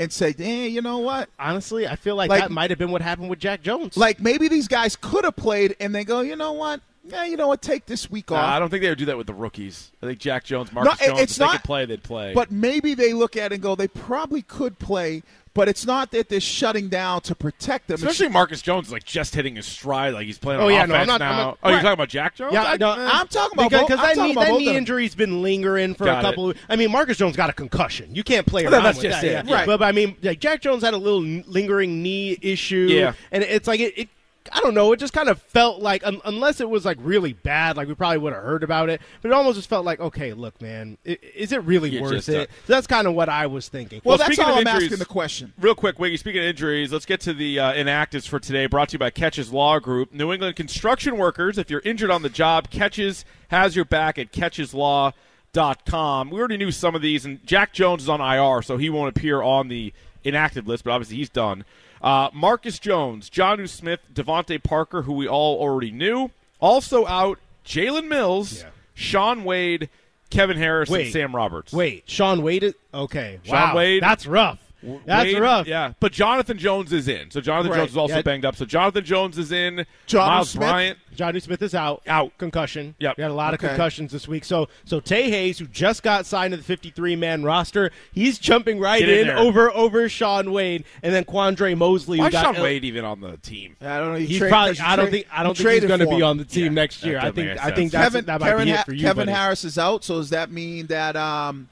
and 0.03 0.13
say, 0.13 0.35
"Eh, 0.37 0.65
you 0.67 0.81
know 0.81 0.99
what? 0.99 1.29
honestly, 1.39 1.87
I 1.87 1.95
feel 1.95 2.15
like, 2.15 2.29
Like- 2.29 2.41
that 2.43 2.51
might 2.51 2.69
have 2.69 2.79
been 2.79 2.91
what 2.91 3.01
happened 3.01 3.29
with 3.29 3.39
Jack 3.39 3.61
Jones. 3.63 3.97
Like 3.97 4.19
maybe 4.19 4.47
these 4.47 4.67
guys 4.67 4.95
could 4.95 5.23
have 5.23 5.35
played, 5.35 5.75
and 5.79 5.93
they 5.95 6.03
go, 6.03 6.21
you 6.21 6.35
know 6.35 6.53
what? 6.53 6.81
Yeah, 7.05 7.25
you 7.25 7.35
know 7.35 7.49
what? 7.49 7.61
Take 7.61 7.85
this 7.85 8.09
week 8.09 8.29
Nah, 8.31 8.37
off. 8.37 8.53
I 8.53 8.59
don't 8.59 8.69
think 8.69 8.81
they 8.81 8.87
would 8.87 8.97
do 8.97 9.05
that 9.05 9.17
with 9.17 9.27
the 9.27 9.33
rookies. 9.33 9.91
I 10.01 10.05
think 10.05 10.19
Jack 10.19 10.45
Jones, 10.45 10.71
Marcus 10.71 11.01
it- 11.01 11.07
Jones, 11.07 11.19
it's 11.19 11.31
if 11.33 11.37
they 11.39 11.45
not- 11.45 11.51
could 11.55 11.63
play, 11.65 11.85
they'd 11.85 12.01
play. 12.03 12.33
But 12.33 12.49
maybe 12.49 12.93
they 12.93 13.11
look 13.11 13.35
at 13.35 13.51
it 13.51 13.55
and 13.55 13.61
go, 13.63 13.75
they 13.75 13.89
probably 13.89 14.41
could 14.41 14.79
play, 14.79 15.21
but 15.53 15.67
it's 15.69 15.85
not 15.85 16.11
that 16.11 16.29
they're 16.29 16.39
shutting 16.39 16.89
down 16.89 17.21
to 17.21 17.35
protect 17.35 17.87
them. 17.87 17.95
It's- 17.95 18.11
especially 18.11 18.31
Marcus 18.33 18.61
Jones, 18.61 18.87
is 18.87 18.93
like 18.93 19.03
just 19.05 19.35
hitting 19.35 19.55
his 19.55 19.65
stride, 19.65 20.13
like 20.13 20.25
he's 20.25 20.37
playing 20.37 20.61
Oh, 20.61 20.65
on 20.65 20.71
yeah, 20.71 20.85
no, 20.85 20.95
I'm 20.95 21.01
offense 21.01 21.07
not- 21.07 21.21
I'm 21.21 21.35
now. 21.37 21.43
not- 21.45 21.57
oh, 21.63 21.69
you're 21.69 21.77
talking 21.79 21.93
about 21.93 22.09
Jack 22.09 22.35
Jones? 22.35 22.53
Yeah, 22.53 22.63
I- 22.63 22.77
no. 22.77 22.89
I'm 22.91 23.27
talking 23.27 23.57
about 23.59 23.69
because 23.69 23.81
both- 23.81 23.87
because 23.87 23.99
I'm 23.99 24.05
that 24.05 24.15
talking 24.15 24.23
knee, 24.23 24.31
about 24.31 24.45
that 24.45 24.57
knee 24.59 24.75
injury's 24.75 25.15
been 25.15 25.41
lingering 25.41 25.95
for 25.95 26.05
Got 26.05 26.19
a 26.19 26.27
couple. 26.27 26.49
Of, 26.51 26.57
I 26.69 26.75
mean, 26.75 26.91
Marcus 26.91 27.17
Jones 27.17 27.35
got 27.35 27.49
a 27.49 27.53
concussion. 27.53 28.13
You 28.15 28.23
can't 28.23 28.45
play 28.47 28.63
Well, 28.65 28.73
around 28.73 28.83
that's 28.83 28.97
with 28.97 29.03
just 29.11 29.21
that. 29.21 29.27
it. 29.27 29.45
yeah. 29.47 29.53
Right. 29.55 29.65
But, 29.65 29.79
but 29.79 29.85
I 29.85 29.91
mean, 29.91 30.15
like 30.23 30.39
Jack 30.39 30.61
Jones 30.61 30.83
had 30.83 30.93
a 30.93 30.97
little 30.97 31.21
lingering 31.21 32.01
knee 32.01 32.37
issue. 32.41 32.87
Yeah. 32.89 33.13
and 33.31 33.43
it's 33.43 33.67
like 33.67 33.79
it. 33.79 33.93
it 33.97 34.09
I 34.51 34.60
don't 34.60 34.73
know. 34.73 34.91
It 34.91 34.99
just 34.99 35.13
kind 35.13 35.29
of 35.29 35.41
felt 35.41 35.82
like, 35.82 36.06
un- 36.06 36.19
unless 36.25 36.60
it 36.60 36.69
was 36.69 36.84
like 36.86 36.97
really 37.01 37.34
bad, 37.34 37.77
like 37.77 37.88
we 37.88 37.93
probably 37.93 38.17
would 38.17 38.34
have 38.34 38.43
heard 38.43 38.63
about 38.63 38.89
it. 38.89 38.99
But 39.21 39.29
it 39.29 39.34
almost 39.34 39.56
just 39.58 39.69
felt 39.69 39.86
like, 39.86 39.99
okay, 39.99 40.34
look, 40.34 40.62
man, 40.62 40.97
i- 41.08 41.17
is 41.36 41.51
it 41.51 41.63
really 41.63 41.89
You 41.91 42.01
worth 42.01 42.27
it? 42.29 42.49
uh, 42.49 42.51
So 42.67 42.73
that's 42.73 42.88
kind 42.88 43.08
of 43.08 43.13
what 43.13 43.29
I 43.29 43.47
was 43.47 43.69
thinking. 43.69 44.01
well, 44.03 44.13
Well, 44.13 44.17
that's 44.17 44.36
speaking 44.36 44.45
all 44.45 44.51
of 44.60 44.67
I'm 44.67 44.67
injuries- 44.67 44.84
asking 44.91 44.99
the 44.99 45.06
question. 45.06 45.53
Real 45.60 45.75
quick, 45.75 45.97
Wiggy, 45.99 46.17
speaking 46.17 46.41
of 46.41 46.45
injuries, 46.47 46.91
let's 46.91 47.06
get 47.06 47.19
to 47.21 47.34
the 47.34 47.60
uh, 47.60 47.73
inactives 47.73 48.27
for 48.27 48.39
today, 48.39 48.65
brought 48.65 48.89
to 48.89 48.93
you 48.93 48.99
by 48.99 49.12
Kecches 49.12 49.51
Law 49.53 49.79
Group. 49.79 50.13
New 50.13 50.32
England 50.34 50.56
construction 50.56 51.17
workers, 51.17 51.58
if 51.58 51.69
you're 51.69 51.82
injured 51.86 52.12
on 52.12 52.21
the 52.21 52.29
job, 52.29 52.69
Kecches 52.69 53.23
has 53.49 53.75
your 53.75 53.86
back 53.86 54.17
at 54.17 54.32
catcheslaw.com. 54.32 56.29
We 56.29 56.39
already 56.39 56.58
knew 56.58 56.71
some 56.71 56.95
of 56.95 57.01
these, 57.01 57.25
and 57.25 57.45
Jack 57.45 57.73
Jones 57.73 58.03
is 58.03 58.10
on 58.10 58.19
IR, 58.21 58.62
so 58.62 58.77
he 58.77 58.89
won't 58.89 59.15
appear 59.15 59.41
on 59.41 59.67
the 59.67 59.93
inactive 60.23 60.67
list, 60.67 60.84
but 60.84 60.91
obviously 60.91 61.17
he's 61.17 61.29
done. 61.29 61.65
Uh, 62.03 62.29
Marcus 62.33 62.79
Jones, 62.79 63.29
John 63.29 63.65
Smith, 63.67 64.01
DeVante 64.13 64.61
Parker, 64.61 65.03
who 65.03 65.13
we 65.13 65.27
all 65.27 65.57
already 65.59 65.89
knew. 65.91 66.31
Also 66.59 67.07
out, 67.07 67.39
Jalen 67.65 68.07
Mills, 68.09 68.61
Yeah. 68.63 68.69
Shaun 68.93 69.43
Wade, 69.45 69.89
Kevin 70.29 70.57
Harris, 70.57 70.89
and 70.89 70.97
Wait. 70.97 71.13
Sam 71.13 71.35
Roberts. 71.35 71.71
Wait, 71.71 72.03
Shaun 72.09 72.41
Wade. 72.41 72.63
Is, 72.63 72.73
okay, 72.93 73.39
Shaun 73.43 73.55
wow, 73.55 73.75
Wade- 73.75 74.03
That's 74.03 74.25
rough. 74.27 74.59
That's 75.06 75.26
Wade- 75.34 75.39
rough. 75.39 75.67
Yeah, 75.67 75.93
but 76.00 76.12
Jonathan 76.12 76.58
Jones 76.58 76.91
is 76.91 77.08
in. 77.08 77.32
So 77.32 77.39
Jonathan 77.41 77.72
Right. 77.72 77.78
Jones 77.80 77.91
is 77.91 77.98
also 77.98 78.15
Yeah. 78.15 78.22
banged 78.22 78.46
up. 78.46 78.56
So 78.56 78.65
Jonathan 78.65 79.04
Jones 79.06 79.38
is 79.38 79.52
in. 79.52 79.86
Jonnu 80.08 80.28
Miles 80.28 80.50
Smith? 80.50 80.62
Bryant. 80.69 80.98
Johnny 81.15 81.39
Smith 81.39 81.62
is 81.62 81.76
out. 81.76 82.02
Out. 82.08 82.36
Concussion. 82.39 82.96
Yep. 83.00 83.17
We 83.17 83.22
had 83.22 83.30
a 83.32 83.36
lot 83.36 83.54
Okay. 83.54 83.67
of 83.67 83.69
concussions 83.72 84.12
this 84.12 84.28
week. 84.28 84.43
So 84.43 84.67
so 84.84 85.00
Tae 85.00 85.30
Hayes, 85.30 85.60
who 85.60 85.67
just 85.67 86.02
got 86.04 86.26
signed 86.26 86.52
to 86.52 86.58
the 86.58 86.63
53 86.63 87.15
man 87.15 87.43
roster, 87.43 87.91
he's 88.12 88.39
jumping 88.39 88.80
right 88.80 89.00
Get 89.00 89.10
in 89.10 89.30
in, 89.30 89.36
over 89.38 89.72
over 89.74 90.10
Shaun 90.10 90.52
Wade, 90.52 90.84
and 91.04 91.13
then 91.13 91.24
Quandre 91.24 91.78
Mosely. 91.78 92.17
Why 92.17 92.24
who 92.26 92.28
is 92.30 92.34
got 92.34 92.56
Shaun 92.56 92.63
Wade 92.63 92.84
even 92.84 93.06
on 93.06 93.22
the 93.22 93.38
team? 93.38 93.76
I 93.82 94.00
don't 94.00 94.13
know. 94.13 94.19
He's 94.19 94.38
trade- 94.39 94.50
probably. 94.50 94.72
'cause 94.72 94.80
you 94.80 94.86
I 94.86 94.96
don't 94.96 95.12
think. 95.12 95.28
I 95.32 95.43
don't 95.43 95.56
think 95.58 95.69
he's 95.69 95.86
going 95.86 96.00
to 96.00 96.08
be 96.08 96.22
on 96.22 96.38
the 96.38 96.46
team 96.46 96.63
Yeah, 96.65 96.69
next 96.72 97.06
year. 97.06 97.19
I 97.19 97.32
think. 97.32 97.60
I 97.63 97.72
think 97.72 97.91
that's 97.91 98.06
Kevin, 98.06 98.26
that 98.26 98.41
might 98.41 98.48
Kevin, 98.50 98.65
be 98.65 98.72
it 98.72 98.86
for 98.86 98.93
you. 98.93 99.02
Kevin 99.02 99.26
buddy. 99.28 99.38
Harris 99.38 99.63
is 99.63 99.78
out, 99.78 100.04
so 100.04 100.15
does 100.15 100.32
that 100.32 100.52
mean 100.52 100.88
that 100.88 101.15
um, 101.15 101.69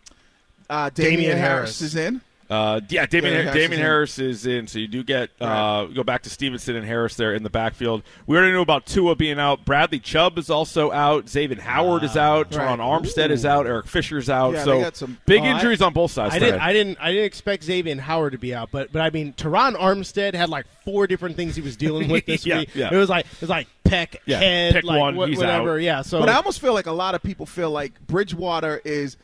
uh, 0.70 0.90
Damien, 0.94 1.16
Damien 1.20 1.38
Harris. 1.40 1.80
Harris. 1.80 1.82
is 1.82 1.96
in? 1.96 2.22
Uh, 2.52 2.82
yeah, 2.90 3.06
Damien, 3.06 3.34
Damian 3.34 3.46
Har- 3.46 3.54
Harris 3.54 3.54
Damien 3.54 3.72
is 3.72 3.78
in. 3.78 3.82
Harris 3.82 4.20
is 4.20 4.46
in. 4.46 4.68
So 4.68 4.80
you 4.80 4.88
do 4.88 5.04
get 5.04 5.30
uh, 5.40 5.86
go 5.86 6.04
back 6.04 6.24
to 6.24 6.30
Stevenson 6.30 6.76
and 6.76 6.86
Harris 6.86 7.16
there 7.16 7.34
in 7.34 7.44
the 7.44 7.50
backfield. 7.50 8.04
We 8.28 8.36
already 8.36 8.52
knew 8.52 8.62
about 8.62 8.86
Tua 8.86 9.16
being 9.16 9.40
out. 9.40 9.64
Bradley 9.64 10.00
Chubb 10.00 10.38
is 10.38 10.50
also 10.50 10.92
out. 10.92 11.30
Xavier 11.30 11.62
Howard 11.62 12.04
is 12.04 12.18
out. 12.18 12.54
Right. 12.54 12.68
Terron 12.68 12.80
Armstead 12.80 13.30
is 13.30 13.46
out. 13.46 13.68
Eric 13.68 13.88
Fisher's 13.88 14.30
out. 14.30 14.54
Yeah, 14.56 14.64
so 14.66 14.76
they 14.78 14.82
got 14.84 14.98
some- 14.98 15.18
big 15.26 15.42
Oh, 15.42 15.46
I- 15.46 15.52
injuries 15.56 15.82
on 15.82 15.94
both 15.94 16.12
sides. 16.12 16.36
I 16.36 16.40
didn't. 16.40 16.60
I 16.60 16.74
didn't. 16.74 16.98
I 17.00 17.12
didn't 17.12 17.26
expect 17.26 17.64
Xavier 17.64 17.96
Howard 18.02 18.34
to 18.34 18.38
be 18.38 18.54
out, 18.54 18.70
but 18.70 18.92
but 18.92 19.02
I 19.02 19.10
mean, 19.12 19.32
Terron 19.34 19.76
Armstead 19.78 20.34
had 20.34 20.50
like 20.50 20.66
four 20.84 21.08
different 21.08 21.38
things 21.38 21.56
he 21.56 21.62
was 21.62 21.78
dealing 21.78 22.10
with 22.10 22.26
this 22.26 22.46
Yeah, 22.46 22.60
week. 22.60 22.76
yeah. 22.76 22.90
It 22.92 22.98
was 22.98 23.10
like 23.10 23.26
it 23.28 23.42
was 23.42 23.50
like 23.50 23.68
peck, 23.86 24.18
Yeah, 24.26 24.40
head, 24.40 24.74
pick 24.74 24.84
like 24.84 25.00
one, 25.00 25.16
wha- 25.16 25.26
he's 25.28 25.38
whatever. 25.38 25.76
out. 25.76 25.82
Yeah. 25.82 26.02
So 26.02 26.20
But 26.20 26.28
I 26.28 26.34
almost 26.34 26.60
feel 26.60 26.74
like 26.74 26.86
a 26.88 26.92
lot 26.92 27.16
of 27.16 27.24
people 27.24 27.46
feel 27.46 27.72
like 27.72 27.94
Bridgewater 28.08 28.82
is 28.84 29.16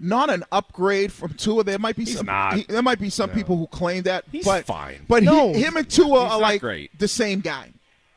not 0.00 0.30
an 0.30 0.44
upgrade 0.52 1.12
from 1.12 1.34
Tua. 1.34 1.64
There 1.64 1.78
might 1.78 1.96
be 1.96 2.04
He's 2.04 2.16
some. 2.16 2.26
not. 2.26 2.54
he- 2.54 2.64
there 2.64 2.82
might 2.82 3.00
be 3.00 3.10
some 3.10 3.30
people 3.30 3.56
who 3.56 3.66
claim 3.68 4.02
that. 4.04 4.24
He's 4.32 4.44
but, 4.44 4.64
fine. 4.66 5.04
But 5.08 5.22
No. 5.22 5.52
he, 5.52 5.60
him 5.62 5.76
and 5.76 5.88
Tua 5.88 6.26
are 6.28 6.38
like 6.40 6.60
great. 6.60 6.96
the 6.98 7.08
same 7.08 7.40
guy. 7.40 7.70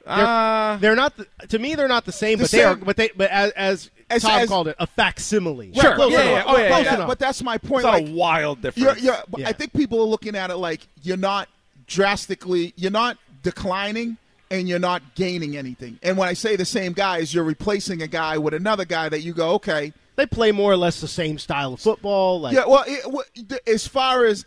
Uh, 0.06 0.78
they're 0.78 0.96
not 0.96 1.16
the, 1.18 1.28
to 1.50 1.60
me. 1.60 1.76
They're 1.76 1.88
not 1.88 2.06
the 2.06 2.12
same, 2.12 2.38
The 2.40 2.46
but 2.46 2.52
they 2.52 2.64
are. 2.64 2.76
But 2.76 2.98
they. 2.98 3.10
But 3.16 3.30
as 3.30 3.52
as, 3.56 3.90
As- 4.10 4.22
Tom 4.24 4.42
as- 4.42 4.50
called 4.50 4.68
it, 4.68 4.76
a 4.80 4.88
facsimile. 4.88 5.72
Sure. 5.74 5.94
Close 5.96 6.12
Yeah, 6.12 6.22
enough. 6.22 6.46
yeah. 6.48 6.52
Oh, 6.54 6.58
yeah, 6.58 6.68
Close 6.70 6.86
yeah. 6.86 6.96
That- 6.98 7.08
but 7.08 7.20
that's 7.20 7.44
my 7.44 7.56
it's 7.56 7.68
point. 7.68 7.84
not 7.84 7.94
Like, 7.94 8.08
a 8.08 8.12
wild 8.12 8.58
you're, 8.64 8.72
difference. 8.72 9.02
you're, 9.04 9.18
Yeah. 9.38 9.48
I 9.48 9.52
think 9.54 9.74
people 9.74 10.00
are 10.02 10.06
looking 10.08 10.36
at 10.36 10.50
it 10.50 10.58
like 10.58 10.82
you're 11.04 11.18
not 11.18 11.50
drastically. 11.88 12.74
You're 12.76 12.92
not 12.92 13.18
declining. 13.44 14.18
And 14.52 14.70
you're 14.70 14.80
not 14.80 15.02
gaining 15.16 15.58
anything. 15.58 15.98
And 16.04 16.18
when 16.18 16.28
I 16.28 16.34
say 16.34 16.56
the 16.56 16.66
same 16.66 16.94
guys, 16.94 17.34
you're 17.34 17.44
replacing 17.44 18.02
a 18.02 18.08
guy 18.08 18.38
with 18.38 18.54
another 18.54 18.86
guy 18.86 19.10
that 19.10 19.22
you 19.22 19.34
go, 19.34 19.52
okay, 19.54 19.94
They 20.18 20.26
play 20.28 20.52
more 20.52 20.72
or 20.72 20.78
less 20.78 21.02
the 21.02 21.08
same 21.08 21.40
style 21.40 21.74
of 21.74 21.80
football. 21.80 22.42
Like, 22.42 22.54
yeah, 22.54 22.66
well, 22.68 22.84
it, 22.88 23.60
as 23.66 23.88
far 23.88 24.26
as 24.26 24.46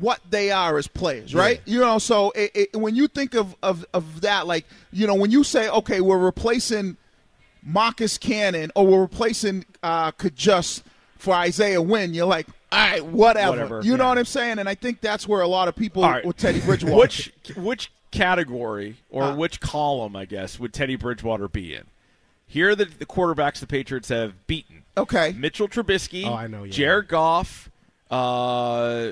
what 0.00 0.20
they 0.30 0.50
are 0.50 0.78
as 0.78 0.88
players, 0.88 1.34
right? 1.34 1.60
You 1.66 1.80
know, 1.80 1.98
so 1.98 2.30
it, 2.30 2.50
it, 2.54 2.76
when 2.76 2.94
you 2.94 3.06
think 3.06 3.34
of, 3.34 3.54
of 3.62 3.84
of 3.92 4.22
that, 4.22 4.46
like 4.46 4.64
you 4.92 5.06
know, 5.06 5.14
when 5.14 5.30
you 5.30 5.44
say, 5.44 5.68
okay, 5.68 6.00
we're 6.00 6.18
replacing 6.18 6.96
Marcus 7.62 8.16
Cannon 8.18 8.70
or 8.74 8.86
we're 8.86 9.02
replacing 9.02 9.64
uh, 9.82 10.12
Cajuste 10.12 10.82
for 11.18 11.34
Isaiah 11.34 11.82
Wynn, 11.82 12.14
you're 12.14 12.26
like, 12.26 12.46
all 12.72 12.78
right, 12.78 13.04
whatever. 13.04 13.50
Whatever, 13.50 13.80
you 13.82 13.96
know 13.96 14.08
what 14.08 14.18
I'm 14.18 14.24
saying? 14.24 14.58
And 14.58 14.68
I 14.68 14.74
think 14.74 15.00
that's 15.00 15.28
where 15.28 15.42
a 15.42 15.48
lot 15.48 15.68
of 15.68 15.76
people 15.76 16.02
right. 16.02 16.24
with 16.24 16.36
Teddy 16.36 16.60
Bridgewater. 16.64 16.96
Which 16.96 17.32
which 17.56 17.92
category 18.14 18.96
or 19.10 19.22
Uh. 19.24 19.34
which 19.36 19.60
column, 19.60 20.16
I 20.16 20.24
guess, 20.24 20.58
would 20.58 20.72
Teddy 20.72 20.96
Bridgewater 20.96 21.48
be 21.48 21.74
in? 21.74 21.84
Here 22.46 22.70
are 22.70 22.74
the, 22.74 22.84
the 22.84 23.06
quarterbacks 23.06 23.58
the 23.60 23.66
Patriots 23.66 24.08
have 24.10 24.46
beaten. 24.46 24.84
okay, 24.96 25.34
Mitchell 25.36 25.68
Trubisky, 25.68 26.24
Oh, 26.26 26.34
I 26.34 26.46
know, 26.46 26.64
yeah. 26.64 26.72
Jared 26.72 27.08
Goff, 27.08 27.70
uh, 28.10 29.10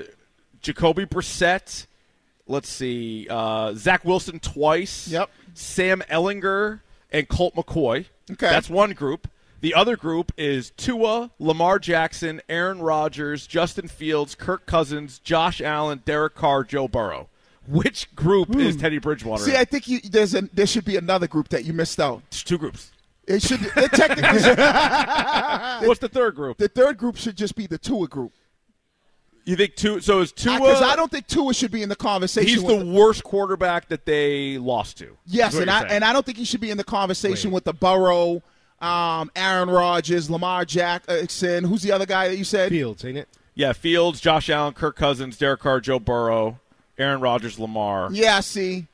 Jacoby 0.61 1.05
Brissett. 1.05 1.87
Let's 2.47 2.69
see, 2.69 3.27
uh, 3.29 3.73
Zach 3.73 4.03
Wilson 4.05 4.39
twice. 4.39 5.07
Yep. 5.07 5.29
Sam 5.53 6.01
Ehlinger 6.09 6.81
and 7.11 7.27
Colt 7.27 7.55
McCoy. 7.55 8.05
Okay. 8.31 8.49
that's 8.49 8.69
one 8.69 8.91
group. 8.93 9.27
The 9.61 9.73
other 9.73 9.95
group 9.95 10.31
is 10.37 10.71
Tua, 10.71 11.31
Lamar 11.39 11.79
Jackson, 11.79 12.41
Aaron 12.49 12.79
Rodgers, 12.79 13.47
Justin 13.47 13.87
Fields, 13.87 14.35
Kirk 14.35 14.65
Cousins, 14.65 15.19
Josh 15.19 15.61
Allen, 15.61 16.01
Derek 16.05 16.35
Carr, 16.35 16.63
Joe 16.65 16.87
Burrow. 16.89 17.29
Which 17.67 18.13
group 18.15 18.55
is 18.55 18.75
Teddy 18.75 18.97
Bridgewater? 18.97 19.43
Hmm. 19.43 19.49
see, 19.49 19.55
in? 19.55 19.61
I 19.61 19.65
think 19.65 19.87
you, 19.87 19.99
there's 20.01 20.33
a 20.35 20.41
there 20.53 20.67
should 20.67 20.85
be 20.85 20.97
another 20.97 21.27
group 21.27 21.49
that 21.49 21.63
you 21.65 21.73
missed 21.73 21.99
out. 21.99 22.21
It's 22.27 22.43
two 22.43 22.57
groups. 22.57 22.91
It 23.25 23.41
should 23.41 23.61
it 23.61 23.91
technically 23.93 24.39
should- 24.41 24.57
What's 25.87 25.99
the 26.01 26.09
third 26.11 26.35
group? 26.35 26.57
the 26.57 26.67
third 26.67 26.97
group 26.97 27.15
should 27.15 27.37
just 27.37 27.55
be 27.55 27.67
the 27.67 27.77
Tua 27.77 28.07
group. 28.07 28.33
You 29.45 29.55
think 29.55 29.75
two? 29.75 29.99
So 30.01 30.19
is 30.19 30.31
Tua? 30.31 30.57
Because 30.59 30.81
I 30.81 30.95
don't 30.95 31.11
think 31.11 31.27
Tua 31.27 31.53
should 31.53 31.71
be 31.71 31.83
in 31.83 31.89
the 31.89 31.95
conversation. 31.95 32.47
He's 32.49 32.61
with 32.61 32.79
the 32.79 32.85
worst 32.85 33.23
quarterback 33.23 33.89
that 33.89 34.05
they 34.05 34.57
lost 34.57 34.97
to. 34.99 35.17
yes, 35.25 35.55
and 35.55 35.69
I 35.69 35.79
saying. 35.81 35.91
and 35.91 36.03
I 36.05 36.13
don't 36.13 36.25
think 36.25 36.37
he 36.37 36.45
should 36.45 36.61
be 36.61 36.69
in 36.71 36.77
the 36.77 36.83
conversation 36.83 37.51
with 37.51 37.63
the 37.65 37.73
Burrow, 37.73 38.41
um, 38.81 39.31
Aaron 39.35 39.69
Rodgers, 39.69 40.29
Lamar 40.29 40.63
Jackson. 40.65 41.63
Who's 41.65 41.81
the 41.81 41.91
other 41.91 42.05
guy 42.05 42.29
that 42.29 42.37
you 42.37 42.43
said? 42.45 42.69
Fields, 42.69 43.03
ain't 43.05 43.17
it? 43.17 43.27
yeah, 43.55 43.71
Fields, 43.73 44.19
Josh 44.19 44.49
Allen, 44.49 44.73
Kirk 44.73 44.95
Cousins, 44.95 45.37
Derek 45.37 45.59
Carr, 45.59 45.79
Joe 45.79 45.99
Burrow, 45.99 46.59
Aaron 46.97 47.21
Rodgers, 47.21 47.57
Lamar. 47.59 48.09
Yeah, 48.11 48.39
see, 48.41 48.85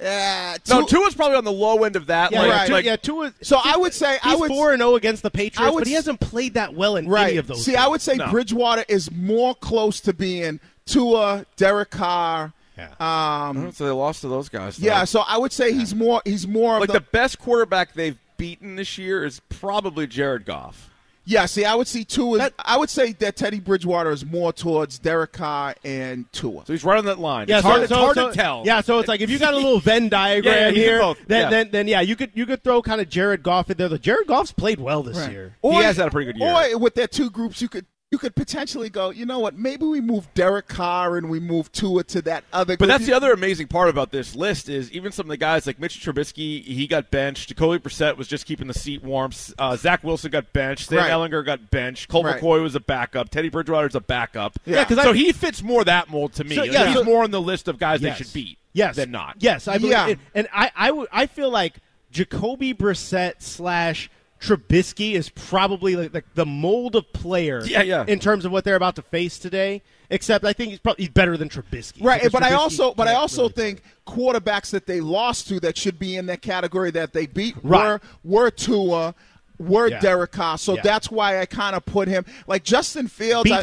yeah. 0.00 0.56
No, 0.68 0.80
Tua- 0.86 0.88
Tua's 0.88 1.14
probably 1.14 1.36
on 1.36 1.44
the 1.44 1.52
low 1.52 1.84
end 1.84 1.96
of 1.96 2.06
that. 2.06 2.32
Yeah, 2.32 2.42
like, 2.42 2.50
right. 2.50 2.70
Like- 2.70 2.84
yeah, 2.84 2.96
Tua. 2.96 3.32
So 3.42 3.58
I 3.62 3.76
would 3.76 3.92
say 3.92 4.18
I 4.22 4.30
he's 4.30 4.40
would 4.40 4.48
four 4.48 4.72
and 4.72 4.80
zero 4.80 4.94
against 4.94 5.22
the 5.22 5.30
Patriots, 5.30 5.74
would 5.74 5.80
but 5.82 5.86
he 5.88 5.94
hasn't 5.94 6.20
played 6.20 6.54
that 6.54 6.74
well 6.74 6.96
in 6.96 7.08
right. 7.08 7.28
any 7.30 7.36
of 7.36 7.46
those. 7.46 7.64
See, 7.64 7.72
games. 7.72 7.84
I 7.84 7.88
would 7.88 8.00
say 8.00 8.16
No. 8.16 8.30
Bridgewater 8.30 8.84
is 8.88 9.10
more 9.10 9.54
close 9.54 10.00
to 10.00 10.12
being 10.12 10.60
Tua, 10.86 11.44
Derek 11.56 11.90
Carr. 11.90 12.52
Yeah. 12.78 12.94
I 12.98 13.48
Um, 13.50 13.62
don't 13.62 13.76
they 13.76 13.90
lost 13.90 14.22
to 14.22 14.28
those 14.28 14.48
guys. 14.48 14.78
though. 14.78 14.86
yeah, 14.86 15.04
so 15.04 15.20
I 15.20 15.36
would 15.36 15.52
say 15.52 15.72
he's 15.72 15.94
more 15.94 16.22
he's 16.24 16.46
more 16.48 16.76
of 16.76 16.80
like 16.80 16.86
the, 16.88 16.94
the 16.94 17.00
best 17.12 17.38
quarterback 17.38 17.92
they've 17.92 18.16
beaten 18.38 18.76
this 18.76 18.96
year 18.96 19.22
is 19.24 19.40
probably 19.50 20.06
Jared 20.06 20.46
Goff. 20.46 20.89
Yeah. 21.30 21.46
See, 21.46 21.64
I 21.64 21.74
would 21.74 21.86
see 21.86 22.04
Tua. 22.04 22.50
I 22.58 22.76
would 22.76 22.90
say 22.90 23.12
that 23.12 23.36
Teddy 23.36 23.60
Bridgewater 23.60 24.10
is 24.10 24.24
more 24.26 24.52
towards 24.52 24.98
Derek 24.98 25.32
Carr 25.32 25.74
and 25.84 26.30
Tua. 26.32 26.66
So 26.66 26.72
he's 26.72 26.84
right 26.84 26.98
on 26.98 27.04
that 27.06 27.18
line. 27.18 27.46
Yeah, 27.48 27.58
it's 27.58 27.64
so, 27.64 27.70
hard, 27.70 27.82
it's 27.82 27.90
so- 27.90 27.96
hard 27.98 28.14
so- 28.16 28.28
to 28.28 28.34
tell. 28.34 28.62
Yeah, 28.66 28.80
so 28.80 28.98
it's 28.98 29.08
like 29.08 29.20
if 29.20 29.30
you 29.30 29.38
got 29.38 29.54
a 29.54 29.56
little 29.56 29.80
Venn 29.80 30.08
diagram 30.10 30.54
Yeah, 30.54 30.68
yeah, 30.68 30.70
here, 30.72 30.98
then, 31.26 31.42
yeah. 31.44 31.50
then 31.50 31.70
then 31.70 31.88
yeah, 31.88 32.00
you 32.00 32.16
could 32.16 32.32
you 32.34 32.46
could 32.46 32.62
throw 32.62 32.82
kind 32.82 33.00
of 33.00 33.08
Jared 33.08 33.42
Goff 33.42 33.70
in 33.70 33.76
there. 33.76 33.88
The 33.88 33.98
Jared 33.98 34.26
Goff's 34.26 34.52
played 34.52 34.80
well 34.80 35.02
this 35.02 35.26
year. 35.28 35.56
He 35.62 35.74
has 35.76 35.96
had 35.96 36.08
a 36.08 36.10
pretty 36.10 36.32
good 36.32 36.40
year. 36.40 36.52
Or 36.74 36.78
with 36.78 36.94
their 36.94 37.06
two 37.08 37.30
groups, 37.30 37.62
you 37.62 37.68
could 37.68 37.86
you 38.10 38.18
could 38.18 38.34
potentially 38.34 38.90
go. 38.90 39.10
You 39.10 39.24
know 39.24 39.38
what? 39.38 39.56
Maybe 39.56 39.84
we 39.86 40.00
move 40.00 40.26
Derek 40.34 40.66
Carr 40.66 41.16
and 41.16 41.30
we 41.30 41.38
move 41.38 41.70
Tua 41.70 42.02
to 42.04 42.22
that 42.22 42.42
other. 42.52 42.76
But 42.76 42.86
that's 42.88 43.06
the 43.06 43.12
other 43.12 43.32
amazing 43.32 43.68
part 43.68 43.88
about 43.88 44.10
this 44.10 44.34
list 44.34 44.68
is 44.68 44.90
even 44.90 45.12
some 45.12 45.26
of 45.26 45.28
the 45.28 45.36
guys 45.36 45.64
like 45.64 45.78
Mitch 45.78 46.00
Trubisky, 46.04 46.64
he 46.64 46.88
got 46.88 47.12
benched. 47.12 47.50
Jacoby 47.50 47.78
Brissett 47.78 48.16
was 48.16 48.26
just 48.26 48.46
keeping 48.46 48.66
the 48.66 48.74
seat 48.74 49.04
warm. 49.04 49.30
Uh, 49.60 49.76
Zach 49.76 50.02
Wilson 50.02 50.32
got 50.32 50.52
benched. 50.52 50.88
Sam 50.88 50.98
Right. 50.98 51.10
Ehlinger 51.12 51.44
got 51.46 51.70
benched. 51.70 52.08
Colt 52.08 52.24
Right. 52.26 52.40
McCoy 52.40 52.60
was 52.60 52.74
a 52.74 52.80
backup. 52.80 53.30
Teddy 53.30 53.48
Bridgewater's 53.48 53.94
a 53.94 54.00
backup. 54.00 54.58
Yeah, 54.66 54.84
'cause 54.84 55.00
so 55.00 55.10
I- 55.10 55.14
he 55.14 55.30
fits 55.30 55.62
more 55.62 55.84
that 55.84 56.10
mold 56.10 56.32
to 56.34 56.44
me. 56.44 56.56
So, 56.56 56.64
yeah, 56.64 56.86
he's 56.86 56.96
so- 56.96 57.04
more 57.04 57.22
on 57.22 57.30
the 57.30 57.40
list 57.40 57.68
of 57.68 57.78
guys 57.78 58.02
Yes. 58.02 58.18
they 58.18 58.24
should 58.24 58.32
beat. 58.34 58.58
Yes, 58.72 58.96
than 58.96 59.12
not. 59.12 59.36
Yes, 59.38 59.68
I 59.68 59.78
believe, 59.78 59.92
Yeah. 59.92 60.06
and, 60.08 60.18
and 60.34 60.48
I 60.52 60.70
I 60.76 61.06
I 61.12 61.26
feel 61.26 61.50
like 61.50 61.74
Jacoby 62.10 62.74
Brissett 62.74 63.34
slash 63.38 64.10
Trubisky 64.40 65.12
is 65.12 65.28
probably 65.28 65.96
like 65.96 66.12
the, 66.12 66.24
the 66.34 66.46
mold 66.46 66.96
of 66.96 67.12
player. 67.12 67.62
Yeah, 67.64 67.82
yeah. 67.82 68.04
In 68.08 68.18
terms 68.18 68.44
of 68.44 68.52
what 68.52 68.64
they're 68.64 68.76
about 68.76 68.96
to 68.96 69.02
face 69.02 69.38
today, 69.38 69.82
except 70.08 70.44
I 70.44 70.52
think 70.52 70.70
he's 70.70 70.78
probably 70.78 71.04
he's 71.04 71.12
better 71.12 71.36
than 71.36 71.48
Trubisky. 71.48 72.02
right. 72.02 72.20
because 72.22 72.32
But 72.32 72.42
I 72.42 72.54
also 72.54 72.94
but 72.94 73.06
I 73.06 73.14
also 73.14 73.42
really 73.42 73.52
think 73.52 73.82
quarterbacks 74.06 74.70
that 74.70 74.86
they 74.86 75.00
lost 75.00 75.48
to 75.48 75.60
that 75.60 75.76
should 75.76 75.98
be 75.98 76.16
in 76.16 76.26
that 76.26 76.40
category 76.42 76.90
that 76.92 77.12
they 77.12 77.26
beat 77.26 77.54
Right. 77.62 77.84
were 77.84 78.00
were 78.24 78.50
Tua, 78.50 79.14
were 79.58 79.88
Yeah. 79.88 80.00
Derek 80.00 80.32
Carr. 80.32 80.56
So 80.58 80.74
Yeah. 80.76 80.82
that's 80.82 81.10
why 81.10 81.40
I 81.40 81.46
kind 81.46 81.76
of 81.76 81.84
put 81.84 82.08
him 82.08 82.24
like 82.46 82.64
Justin 82.64 83.08
Fields. 83.08 83.50
I- 83.50 83.60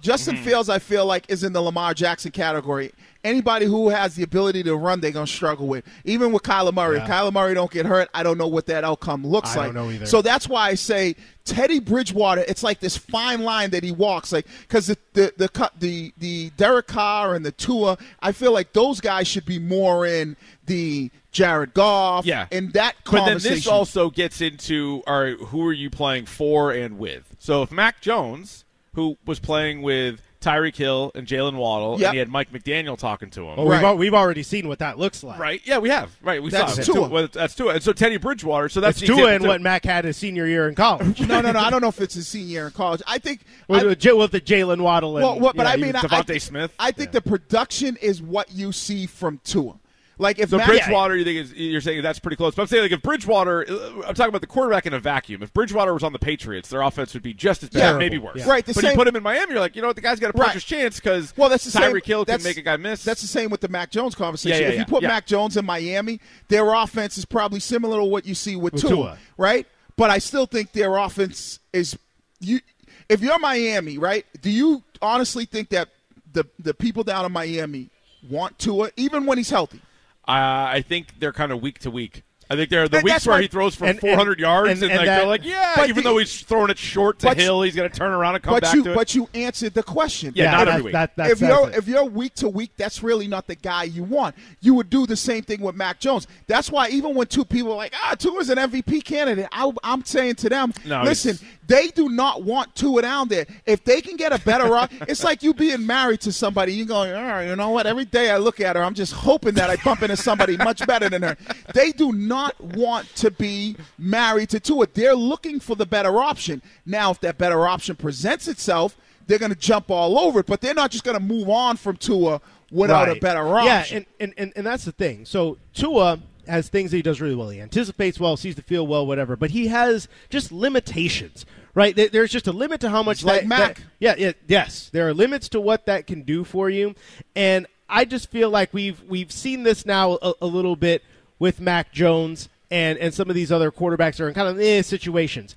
Justin 0.00 0.36
Mm-hmm. 0.36 0.44
Fields, 0.44 0.68
I 0.68 0.78
feel 0.78 1.06
like, 1.06 1.24
is 1.28 1.42
in 1.42 1.52
the 1.52 1.60
Lamar 1.60 1.92
Jackson 1.92 2.30
category. 2.30 2.92
Anybody 3.24 3.66
who 3.66 3.88
has 3.88 4.14
the 4.14 4.22
ability 4.22 4.62
to 4.62 4.76
run, 4.76 5.00
they're 5.00 5.10
gonna 5.10 5.26
struggle 5.26 5.66
with. 5.66 5.84
Even 6.04 6.30
with 6.32 6.44
Kyler 6.44 6.72
Murray, 6.72 6.98
if 6.98 7.08
Yeah. 7.08 7.20
Kyler 7.20 7.32
Murray 7.32 7.52
don't 7.52 7.70
get 7.70 7.84
hurt, 7.84 8.08
I 8.14 8.22
don't 8.22 8.38
know 8.38 8.46
what 8.46 8.66
that 8.66 8.84
outcome 8.84 9.26
looks 9.26 9.56
I 9.56 9.56
like. 9.56 9.66
don't 9.66 9.74
know 9.86 9.90
either. 9.90 10.06
So 10.06 10.22
that's 10.22 10.48
why 10.48 10.68
I 10.68 10.74
say 10.76 11.16
Teddy 11.44 11.80
Bridgewater. 11.80 12.44
It's 12.46 12.62
like 12.62 12.78
this 12.78 12.96
fine 12.96 13.42
line 13.42 13.70
that 13.70 13.82
he 13.82 13.90
walks, 13.90 14.32
like 14.32 14.46
because 14.62 14.86
the 14.86 14.96
the 15.14 15.32
the 15.36 15.70
the 15.80 16.12
the 16.16 16.50
Derek 16.56 16.86
Carr 16.86 17.34
and 17.34 17.44
the 17.44 17.52
Tua. 17.52 17.98
I 18.20 18.30
feel 18.32 18.52
like 18.52 18.72
those 18.72 19.00
guys 19.00 19.26
should 19.26 19.44
be 19.46 19.58
more 19.58 20.06
in 20.06 20.36
the 20.66 21.10
Jared 21.32 21.74
Goff. 21.74 22.24
Yeah. 22.24 22.46
in 22.52 22.70
that 22.70 22.94
But 23.04 23.24
then 23.26 23.38
this 23.38 23.66
also 23.66 24.10
gets 24.10 24.40
into 24.40 25.02
all 25.08 25.22
right, 25.22 25.36
who 25.36 25.66
are 25.66 25.72
you 25.72 25.90
playing 25.90 26.26
for 26.26 26.70
and 26.70 26.98
with? 26.98 27.34
So 27.40 27.62
if 27.62 27.72
Mac 27.72 28.00
Jones, 28.00 28.64
who 28.94 29.16
was 29.26 29.38
playing 29.40 29.82
with 29.82 30.20
Tyreek 30.40 30.76
Hill 30.76 31.10
and 31.16 31.26
Jaylen 31.26 31.56
Waddle, 31.56 31.98
Yep. 31.98 32.06
and 32.08 32.12
he 32.14 32.18
had 32.20 32.28
Mike 32.28 32.52
McDaniel 32.52 32.96
talking 32.96 33.28
to 33.30 33.40
him. 33.42 33.54
Oh, 33.58 33.64
well, 33.64 33.82
Right. 33.82 33.90
we've, 33.92 33.98
we've 33.98 34.14
already 34.14 34.42
seen 34.44 34.68
what 34.68 34.78
that 34.78 34.96
looks 34.98 35.24
like. 35.24 35.38
Right? 35.38 35.60
Yeah, 35.64 35.78
we 35.78 35.88
have. 35.88 36.16
Right, 36.22 36.40
we 36.42 36.50
That's 36.50 36.74
saw 36.74 36.80
it. 36.80 36.84
Tua. 36.84 37.08
Well, 37.08 37.28
that's 37.32 37.54
Tua. 37.56 37.74
And 37.74 37.82
so 37.82 37.92
Teddy 37.92 38.18
Bridgewater. 38.18 38.68
So 38.68 38.80
that's 38.80 39.00
That's 39.00 39.10
Tua 39.12 39.32
and 39.32 39.42
too. 39.42 39.48
what 39.48 39.60
Mac 39.60 39.84
had 39.84 40.04
his 40.04 40.16
senior 40.16 40.46
year 40.46 40.68
in 40.68 40.74
college. 40.76 41.20
no, 41.20 41.40
no, 41.40 41.50
no. 41.52 41.58
I 41.58 41.70
don't 41.70 41.80
know 41.82 41.88
if 41.88 42.00
it's 42.00 42.14
his 42.14 42.28
senior 42.28 42.46
year 42.48 42.66
in 42.66 42.72
college. 42.72 43.02
I 43.06 43.18
think. 43.18 43.40
with, 43.68 43.82
I- 43.82 43.86
with 43.86 44.04
with 44.04 44.30
the 44.32 44.40
Jaylen 44.40 44.80
Waddle 44.80 45.16
and 45.16 45.24
Well, 45.24 45.40
what, 45.40 45.56
but 45.56 45.66
yeah, 45.66 45.72
I 45.72 45.76
mean, 45.76 45.92
was- 45.92 46.04
I, 46.04 46.18
I 46.18 46.20
DeVonta 46.22 46.26
think, 46.26 46.42
Smith? 46.42 46.72
I 46.78 46.90
think 46.92 47.10
the 47.12 47.20
production 47.22 47.96
is 48.00 48.22
what 48.22 48.52
you 48.52 48.70
see 48.72 49.06
from 49.06 49.40
Tua. 49.44 49.74
Like 50.20 50.38
if 50.40 50.50
So 50.50 50.56
Mac- 50.56 50.66
Bridgewater, 50.68 51.16
you 51.16 51.24
think 51.24 51.38
is 51.38 51.52
you're 51.54 51.80
saying 51.80 52.02
that's 52.02 52.18
pretty 52.18 52.36
close. 52.36 52.54
But 52.54 52.62
I'm 52.62 52.68
saying 52.68 52.82
like 52.82 52.92
if 52.92 53.02
Bridgewater, 53.02 53.64
uh, 53.70 53.74
I'm 54.06 54.14
talking 54.14 54.28
about 54.30 54.40
the 54.40 54.46
quarterback 54.48 54.84
in 54.86 54.92
a 54.94 54.98
vacuum. 54.98 55.42
If 55.42 55.52
Bridgewater 55.52 55.94
was 55.94 56.02
on 56.02 56.12
the 56.12 56.18
Patriots, 56.18 56.68
their 56.68 56.82
offense 56.82 57.14
would 57.14 57.22
be 57.22 57.32
just 57.32 57.62
as 57.62 57.68
bad, 57.68 57.80
Terrible. 57.80 57.98
maybe 58.00 58.18
worse. 58.18 58.36
Yeah. 58.38 58.48
Right, 58.48 58.66
but 58.66 58.74
same- 58.74 58.90
you 58.90 58.96
put 58.96 59.06
him 59.06 59.14
in 59.16 59.22
Miami, 59.22 59.52
you're 59.52 59.60
like, 59.60 59.76
you 59.76 59.82
know 59.82 59.88
what, 59.88 59.96
the 59.96 60.02
guy's 60.02 60.18
got 60.18 60.34
a 60.34 60.38
Right. 60.38 60.58
chance 60.60 60.96
because 61.00 61.32
Well, 61.36 61.48
that's 61.48 61.64
the 61.64 61.70
same. 61.70 61.92
Tyreek 61.92 62.04
Hill 62.04 62.24
can 62.24 62.42
make 62.42 62.56
a 62.56 62.62
guy 62.62 62.76
miss. 62.76 63.04
That's 63.04 63.20
the 63.22 63.28
same 63.28 63.50
with 63.50 63.60
the 63.60 63.68
Mac 63.68 63.90
Jones 63.90 64.14
conversation. 64.14 64.60
Yeah, 64.62 64.68
yeah, 64.68 64.72
if 64.74 64.78
you 64.80 64.84
put 64.86 65.02
yeah. 65.02 65.08
Mac 65.08 65.26
Jones 65.26 65.56
in 65.56 65.64
Miami, 65.64 66.20
their 66.48 66.72
offense 66.74 67.16
is 67.16 67.24
probably 67.24 67.60
similar 67.60 67.98
to 67.98 68.04
what 68.04 68.26
you 68.26 68.34
see 68.34 68.56
with, 68.56 68.72
With 68.72 68.82
Tua, 68.82 68.90
Tua. 68.90 69.18
right? 69.36 69.66
But 69.96 70.10
I 70.10 70.18
still 70.18 70.46
think 70.46 70.72
their 70.72 70.96
offense 70.96 71.58
is 71.72 71.96
you. 72.40 72.60
If 73.08 73.20
you're 73.22 73.38
Miami, 73.38 73.98
right? 73.98 74.26
Do 74.42 74.50
you 74.50 74.82
honestly 75.00 75.44
think 75.44 75.70
that 75.70 75.88
the 76.32 76.44
the 76.58 76.74
people 76.74 77.02
down 77.04 77.24
in 77.24 77.32
Miami 77.32 77.88
want 78.28 78.58
Tua, 78.58 78.90
even 78.96 79.26
when 79.26 79.38
he's 79.38 79.50
healthy? 79.50 79.80
Uh, 80.28 80.68
I 80.74 80.84
think 80.86 81.18
they're 81.18 81.32
kind 81.32 81.52
of 81.52 81.62
week 81.62 81.78
to 81.80 81.90
week. 81.90 82.22
I 82.50 82.56
think 82.56 82.70
they're 82.70 82.88
the 82.88 82.96
And 82.98 83.04
weeks 83.04 83.26
where 83.26 83.36
my- 83.36 83.42
he 83.42 83.48
throws 83.48 83.74
for 83.74 83.84
and- 83.86 84.00
400 84.00 84.32
and- 84.32 84.40
yards, 84.40 84.70
and- 84.70 84.82
and, 84.84 84.90
and 84.92 84.98
like, 85.00 85.06
that- 85.06 85.18
they're 85.18 85.26
like, 85.26 85.44
yeah, 85.44 85.72
But 85.76 85.90
even 85.90 86.02
the- 86.02 86.08
though 86.10 86.16
he's 86.16 86.40
throwing 86.40 86.70
it 86.70 86.78
short 86.78 87.18
to 87.18 87.34
Hill, 87.34 87.60
he's 87.60 87.74
going 87.74 87.90
to 87.90 87.94
turn 87.94 88.10
around 88.10 88.36
and 88.36 88.44
come 88.44 88.54
but 88.54 88.62
back 88.62 88.74
you 88.74 88.84
to 88.84 88.92
it. 88.92 88.94
but 88.94 89.14
you 89.14 89.28
answered 89.34 89.74
the 89.74 89.82
question. 89.82 90.32
Yeah, 90.34 90.44
yeah, 90.44 90.50
not 90.52 90.64
that- 90.64 90.68
every 90.68 90.82
week. 90.84 90.92
that- 90.94 91.14
that's- 91.16 91.32
if 91.34 91.40
you're 91.46 91.66
that's 91.66 91.76
it. 91.76 91.78
if 91.80 91.88
you're 91.88 92.04
week 92.04 92.34
to 92.36 92.48
week, 92.48 92.70
that's 92.78 93.02
really 93.02 93.26
not 93.26 93.48
the 93.48 93.54
guy 93.54 93.84
you 93.84 94.02
want. 94.02 94.34
You 94.62 94.72
would 94.74 94.88
do 94.88 95.06
the 95.06 95.14
same 95.16 95.42
thing 95.42 95.60
with 95.60 95.74
Mac 95.76 96.00
Jones. 96.00 96.26
That's 96.46 96.70
why 96.70 96.88
even 96.88 97.14
when 97.14 97.26
two 97.26 97.44
people 97.44 97.72
are 97.72 97.76
like, 97.76 97.92
ah, 98.02 98.14
Tua 98.18 98.40
is 98.40 98.48
an 98.48 98.56
MVP 98.56 99.02
candidate, 99.04 99.48
I, 99.52 99.70
I'm 99.84 100.02
saying 100.06 100.36
to 100.36 100.48
them, 100.48 100.72
No, 100.86 101.02
listen, 101.02 101.32
it's- 101.32 101.44
they 101.68 101.88
do 101.88 102.08
not 102.08 102.42
want 102.42 102.74
Tua 102.74 103.02
down 103.02 103.28
there. 103.28 103.46
If 103.64 103.84
they 103.84 104.00
can 104.00 104.16
get 104.16 104.32
a 104.32 104.40
better, 104.40 104.74
op- 104.76 104.90
it's 105.08 105.22
like 105.22 105.42
you 105.44 105.54
being 105.54 105.86
married 105.86 106.20
to 106.22 106.32
somebody. 106.32 106.72
You 106.72 106.84
going, 106.84 107.14
all 107.14 107.22
right, 107.22 107.46
you 107.46 107.54
know 107.54 107.70
what? 107.70 107.86
Every 107.86 108.04
day 108.04 108.30
I 108.30 108.38
look 108.38 108.58
at 108.60 108.74
her, 108.74 108.82
I'm 108.82 108.94
just 108.94 109.12
hoping 109.12 109.54
that 109.54 109.70
I 109.70 109.76
bump 109.76 110.02
into 110.02 110.16
somebody 110.16 110.56
much 110.56 110.84
better 110.86 111.08
than 111.08 111.22
her. 111.22 111.36
They 111.74 111.92
do 111.92 112.12
not 112.12 112.60
want 112.60 113.06
to 113.16 113.30
be 113.30 113.76
married 113.98 114.48
to 114.50 114.58
Tua. 114.60 114.88
They're 114.92 115.14
looking 115.14 115.60
for 115.60 115.76
the 115.76 115.86
better 115.86 116.20
option. 116.20 116.60
Now, 116.84 117.12
if 117.12 117.20
that 117.20 117.38
better 117.38 117.66
option 117.68 117.94
presents 117.94 118.48
itself 118.48 118.96
they're 119.26 119.38
going 119.38 119.52
to 119.52 119.58
jump 119.58 119.90
all 119.90 120.18
over 120.18 120.40
it, 120.40 120.46
but 120.46 120.62
they're 120.62 120.72
not 120.72 120.90
just 120.90 121.04
going 121.04 121.14
to 121.14 121.22
move 121.22 121.50
on 121.50 121.76
from 121.76 121.98
Tua 121.98 122.40
without 122.70 123.08
a 123.08 123.12
Right. 123.12 123.20
better 123.20 123.40
Yeah, 123.62 123.80
option. 123.80 123.96
and, 123.98 124.06
and, 124.18 124.34
and, 124.38 124.52
and 124.56 124.66
that's 124.66 124.86
the 124.86 124.92
thing. 124.92 125.26
So 125.26 125.58
Tua 125.74 126.18
has 126.46 126.70
things 126.70 126.92
that 126.92 126.96
he 126.96 127.02
does 127.02 127.20
really 127.20 127.34
well. 127.34 127.50
He 127.50 127.60
anticipates 127.60 128.18
well, 128.18 128.38
sees 128.38 128.54
the 128.54 128.62
field 128.62 128.88
well, 128.88 129.06
whatever. 129.06 129.36
But 129.36 129.50
he 129.50 129.66
has 129.66 130.08
just 130.30 130.50
limitations, 130.50 131.44
right? 131.74 131.94
There's 131.94 132.30
just 132.30 132.46
a 132.46 132.52
limit 132.52 132.80
to 132.82 132.90
how 132.90 133.02
much 133.02 133.24
like 133.24 133.42
that, 133.42 133.46
Mac. 133.48 133.76
that- 133.76 133.84
yeah, 133.98 134.14
yeah, 134.18 134.32
yes, 134.46 134.90
there 134.92 135.08
are 135.08 135.14
limits 135.14 135.48
to 135.50 135.60
what 135.60 135.86
that 135.86 136.06
can 136.06 136.22
do 136.22 136.44
for 136.44 136.70
you, 136.70 136.94
and 137.34 137.66
I 137.88 138.04
just 138.04 138.30
feel 138.30 138.50
like 138.50 138.72
we've 138.74 139.02
we've 139.04 139.32
seen 139.32 139.62
this 139.62 139.86
now 139.86 140.18
a, 140.22 140.34
a 140.42 140.46
little 140.46 140.76
bit 140.76 141.02
with 141.38 141.60
Mac 141.60 141.92
Jones 141.92 142.48
and 142.70 142.98
and 142.98 143.14
some 143.14 143.28
of 143.30 143.34
these 143.34 143.50
other 143.50 143.70
quarterbacks 143.70 144.20
are 144.20 144.28
in 144.28 144.34
kind 144.34 144.48
of 144.48 144.60
eh, 144.60 144.82
situations. 144.82 145.56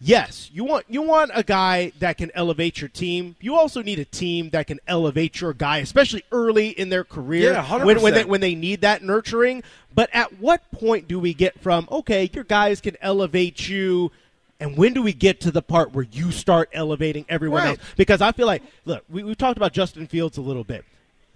Yes, 0.00 0.50
you 0.52 0.64
want 0.64 0.84
you 0.88 1.02
want 1.02 1.30
a 1.34 1.42
guy 1.42 1.92
that 2.00 2.18
can 2.18 2.30
elevate 2.34 2.80
your 2.80 2.88
team. 2.88 3.36
You 3.40 3.54
also 3.54 3.80
need 3.82 3.98
a 3.98 4.04
team 4.04 4.50
that 4.50 4.66
can 4.66 4.78
elevate 4.86 5.40
your 5.40 5.52
guy, 5.54 5.78
especially 5.78 6.22
early 6.30 6.68
in 6.68 6.90
their 6.90 7.04
career 7.04 7.52
Yeah, 7.52 7.64
100%. 7.64 7.84
when 7.84 8.02
when 8.02 8.14
they, 8.14 8.24
when 8.24 8.40
they 8.40 8.54
need 8.54 8.82
that 8.82 9.02
nurturing. 9.02 9.62
But 9.94 10.10
at 10.12 10.38
what 10.40 10.70
point 10.72 11.08
do 11.08 11.18
we 11.18 11.32
get 11.32 11.58
from 11.60 11.88
okay, 11.90 12.28
your 12.34 12.44
guys 12.44 12.80
can 12.80 12.96
elevate 13.00 13.68
you, 13.68 14.10
and 14.60 14.76
when 14.76 14.94
do 14.94 15.02
we 15.02 15.12
get 15.12 15.40
to 15.42 15.50
the 15.50 15.62
part 15.62 15.92
where 15.92 16.06
you 16.10 16.30
start 16.32 16.68
elevating 16.72 17.24
everyone 17.28 17.62
Right. 17.62 17.68
else? 17.78 17.88
Because 17.96 18.20
I 18.20 18.32
feel 18.32 18.46
like 18.46 18.62
look, 18.84 19.04
we 19.08 19.22
we 19.24 19.34
talked 19.34 19.56
about 19.56 19.72
Justin 19.72 20.06
Fields 20.06 20.36
a 20.38 20.40
little 20.42 20.64
bit, 20.64 20.84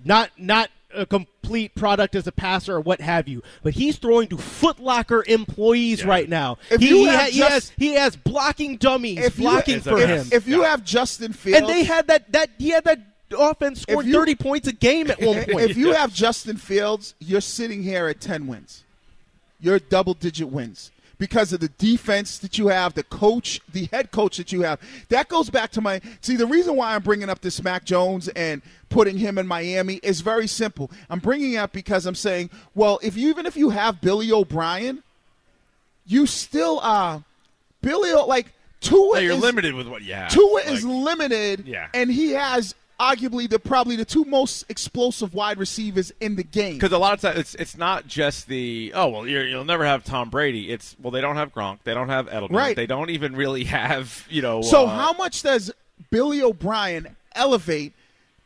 not 0.05 0.31
not 0.39 0.71
a 0.95 1.05
complete 1.05 1.75
product 1.75 2.15
as 2.15 2.27
a 2.27 2.33
passer 2.33 2.77
or 2.77 2.81
what 2.81 3.01
have 3.03 3.29
you, 3.29 3.43
but 3.63 3.75
he's 3.75 3.99
throwing 3.99 4.27
to 4.29 4.37
Footlocker 4.37 5.23
employees 5.27 6.03
right 6.05 6.29
now. 6.29 6.57
If 6.71 6.81
he, 6.81 6.89
you 6.89 7.11
ha- 7.11 7.29
he 7.31 7.41
has 7.41 7.73
he 7.77 7.95
has 7.95 8.17
blocking 8.17 8.77
dummies 8.79 9.19
if 9.19 9.37
blocking 9.37 9.77
if, 9.77 9.85
for 9.85 9.99
if, 9.99 10.09
him. 10.09 10.27
if 10.33 10.49
you 10.49 10.63
have 10.63 10.85
Justin 10.85 11.33
Fields, 11.35 11.59
and 11.61 11.69
they 11.69 11.85
had 11.85 12.07
that 12.07 12.33
that 12.33 12.51
he 12.59 12.71
had 12.71 12.85
that 12.85 13.01
offense 13.39 13.83
scored 13.83 14.07
you- 14.07 14.15
30 14.15 14.35
points 14.37 14.69
a 14.69 14.73
game 14.73 15.11
at 15.11 15.21
one 15.23 15.45
point. 15.45 15.71
if 15.71 15.77
you 15.77 15.93
have 15.93 16.15
Justin 16.15 16.57
Fields, 16.57 17.15
you're 17.19 17.43
sitting 17.43 17.83
here 17.83 18.09
at 18.09 18.21
10 18.21 18.47
wins. 18.47 18.85
You're 19.61 19.79
double 19.81 20.15
digit 20.15 20.49
wins 20.49 20.91
because 21.19 21.53
of 21.53 21.61
the 21.61 21.69
defense 21.69 22.39
that 22.39 22.59
you 22.59 22.69
have, 22.69 22.95
the 22.95 23.03
coach, 23.03 23.61
the 23.73 23.87
head 23.93 24.11
coach 24.11 24.37
that 24.37 24.53
you 24.53 24.63
have. 24.63 24.81
That 25.09 25.29
goes 25.29 25.51
back 25.51 25.71
to 25.73 25.81
my 25.81 26.01
See, 26.21 26.37
the 26.37 26.47
reason 26.47 26.77
why 26.77 26.95
I'm 26.95 27.03
bringing 27.03 27.29
up 27.29 27.41
this 27.41 27.63
Mac 27.63 27.85
Jones 27.85 28.29
and 28.29 28.63
putting 28.89 29.19
him 29.19 29.37
in 29.39 29.47
Miami 29.47 29.95
is 30.03 30.21
very 30.21 30.47
simple. 30.47 30.91
I'm 31.11 31.19
bringing 31.19 31.55
it 31.55 31.57
up 31.57 31.73
because 31.73 32.07
I'm 32.07 32.15
saying, 32.15 32.51
well, 32.75 32.99
if 33.03 33.17
you 33.17 33.29
even 33.31 33.47
if 33.47 33.57
you 33.57 33.71
have 33.71 34.01
Billy 34.01 34.31
O'Brien, 34.33 35.03
you 36.07 36.27
still 36.27 36.81
are 36.81 37.23
Billy 37.83 38.13
O- 38.13 38.27
like 38.27 38.53
Tua 38.81 39.17
Yeah, 39.17 39.21
you're 39.27 39.33
is, 39.35 39.41
limited 39.43 39.75
with 39.75 39.89
what 39.89 40.03
you 40.03 40.15
have. 40.15 40.31
Tua 40.31 40.55
Like- 40.55 40.69
is 40.71 40.85
limited, 40.85 41.67
Yeah. 41.67 41.89
and 41.93 42.11
he 42.11 42.31
has 42.31 42.75
arguably 43.01 43.49
the 43.49 43.59
probably 43.59 43.95
the 43.97 44.05
two 44.05 44.25
most 44.25 44.65
explosive 44.69 45.33
wide 45.35 45.59
receivers 45.59 46.13
in 46.21 46.37
the 46.37 46.43
game. 46.43 46.75
Because 46.75 46.93
a 46.93 46.99
lot 46.99 47.15
of 47.15 47.21
times 47.21 47.39
it's 47.39 47.55
it's 47.55 47.77
not 47.77 48.07
just 48.07 48.49
the 48.49 48.93
oh 48.95 49.09
well 49.09 49.27
you're, 49.27 49.47
you'll 49.47 49.65
never 49.65 49.85
have 49.85 50.05
Tom 50.05 50.31
Brady. 50.31 50.71
It's 50.71 50.97
well 51.01 51.11
they 51.11 51.21
don't 51.21 51.37
have 51.37 51.55
Gronk, 51.55 51.79
they 51.85 51.95
don't 51.95 52.09
have 52.09 52.27
Edelman, 52.29 52.51
Right. 52.51 52.77
They 52.77 52.87
don't 52.87 53.11
even 53.11 53.37
really 53.37 53.65
have 53.65 54.27
you 54.29 54.43
know. 54.43 54.63
So 54.63 54.87
uh, 54.87 54.89
how 54.89 55.13
much 55.13 55.43
does 55.43 55.71
Billy 56.11 56.43
O'Brien 56.43 57.17
elevate 57.35 57.93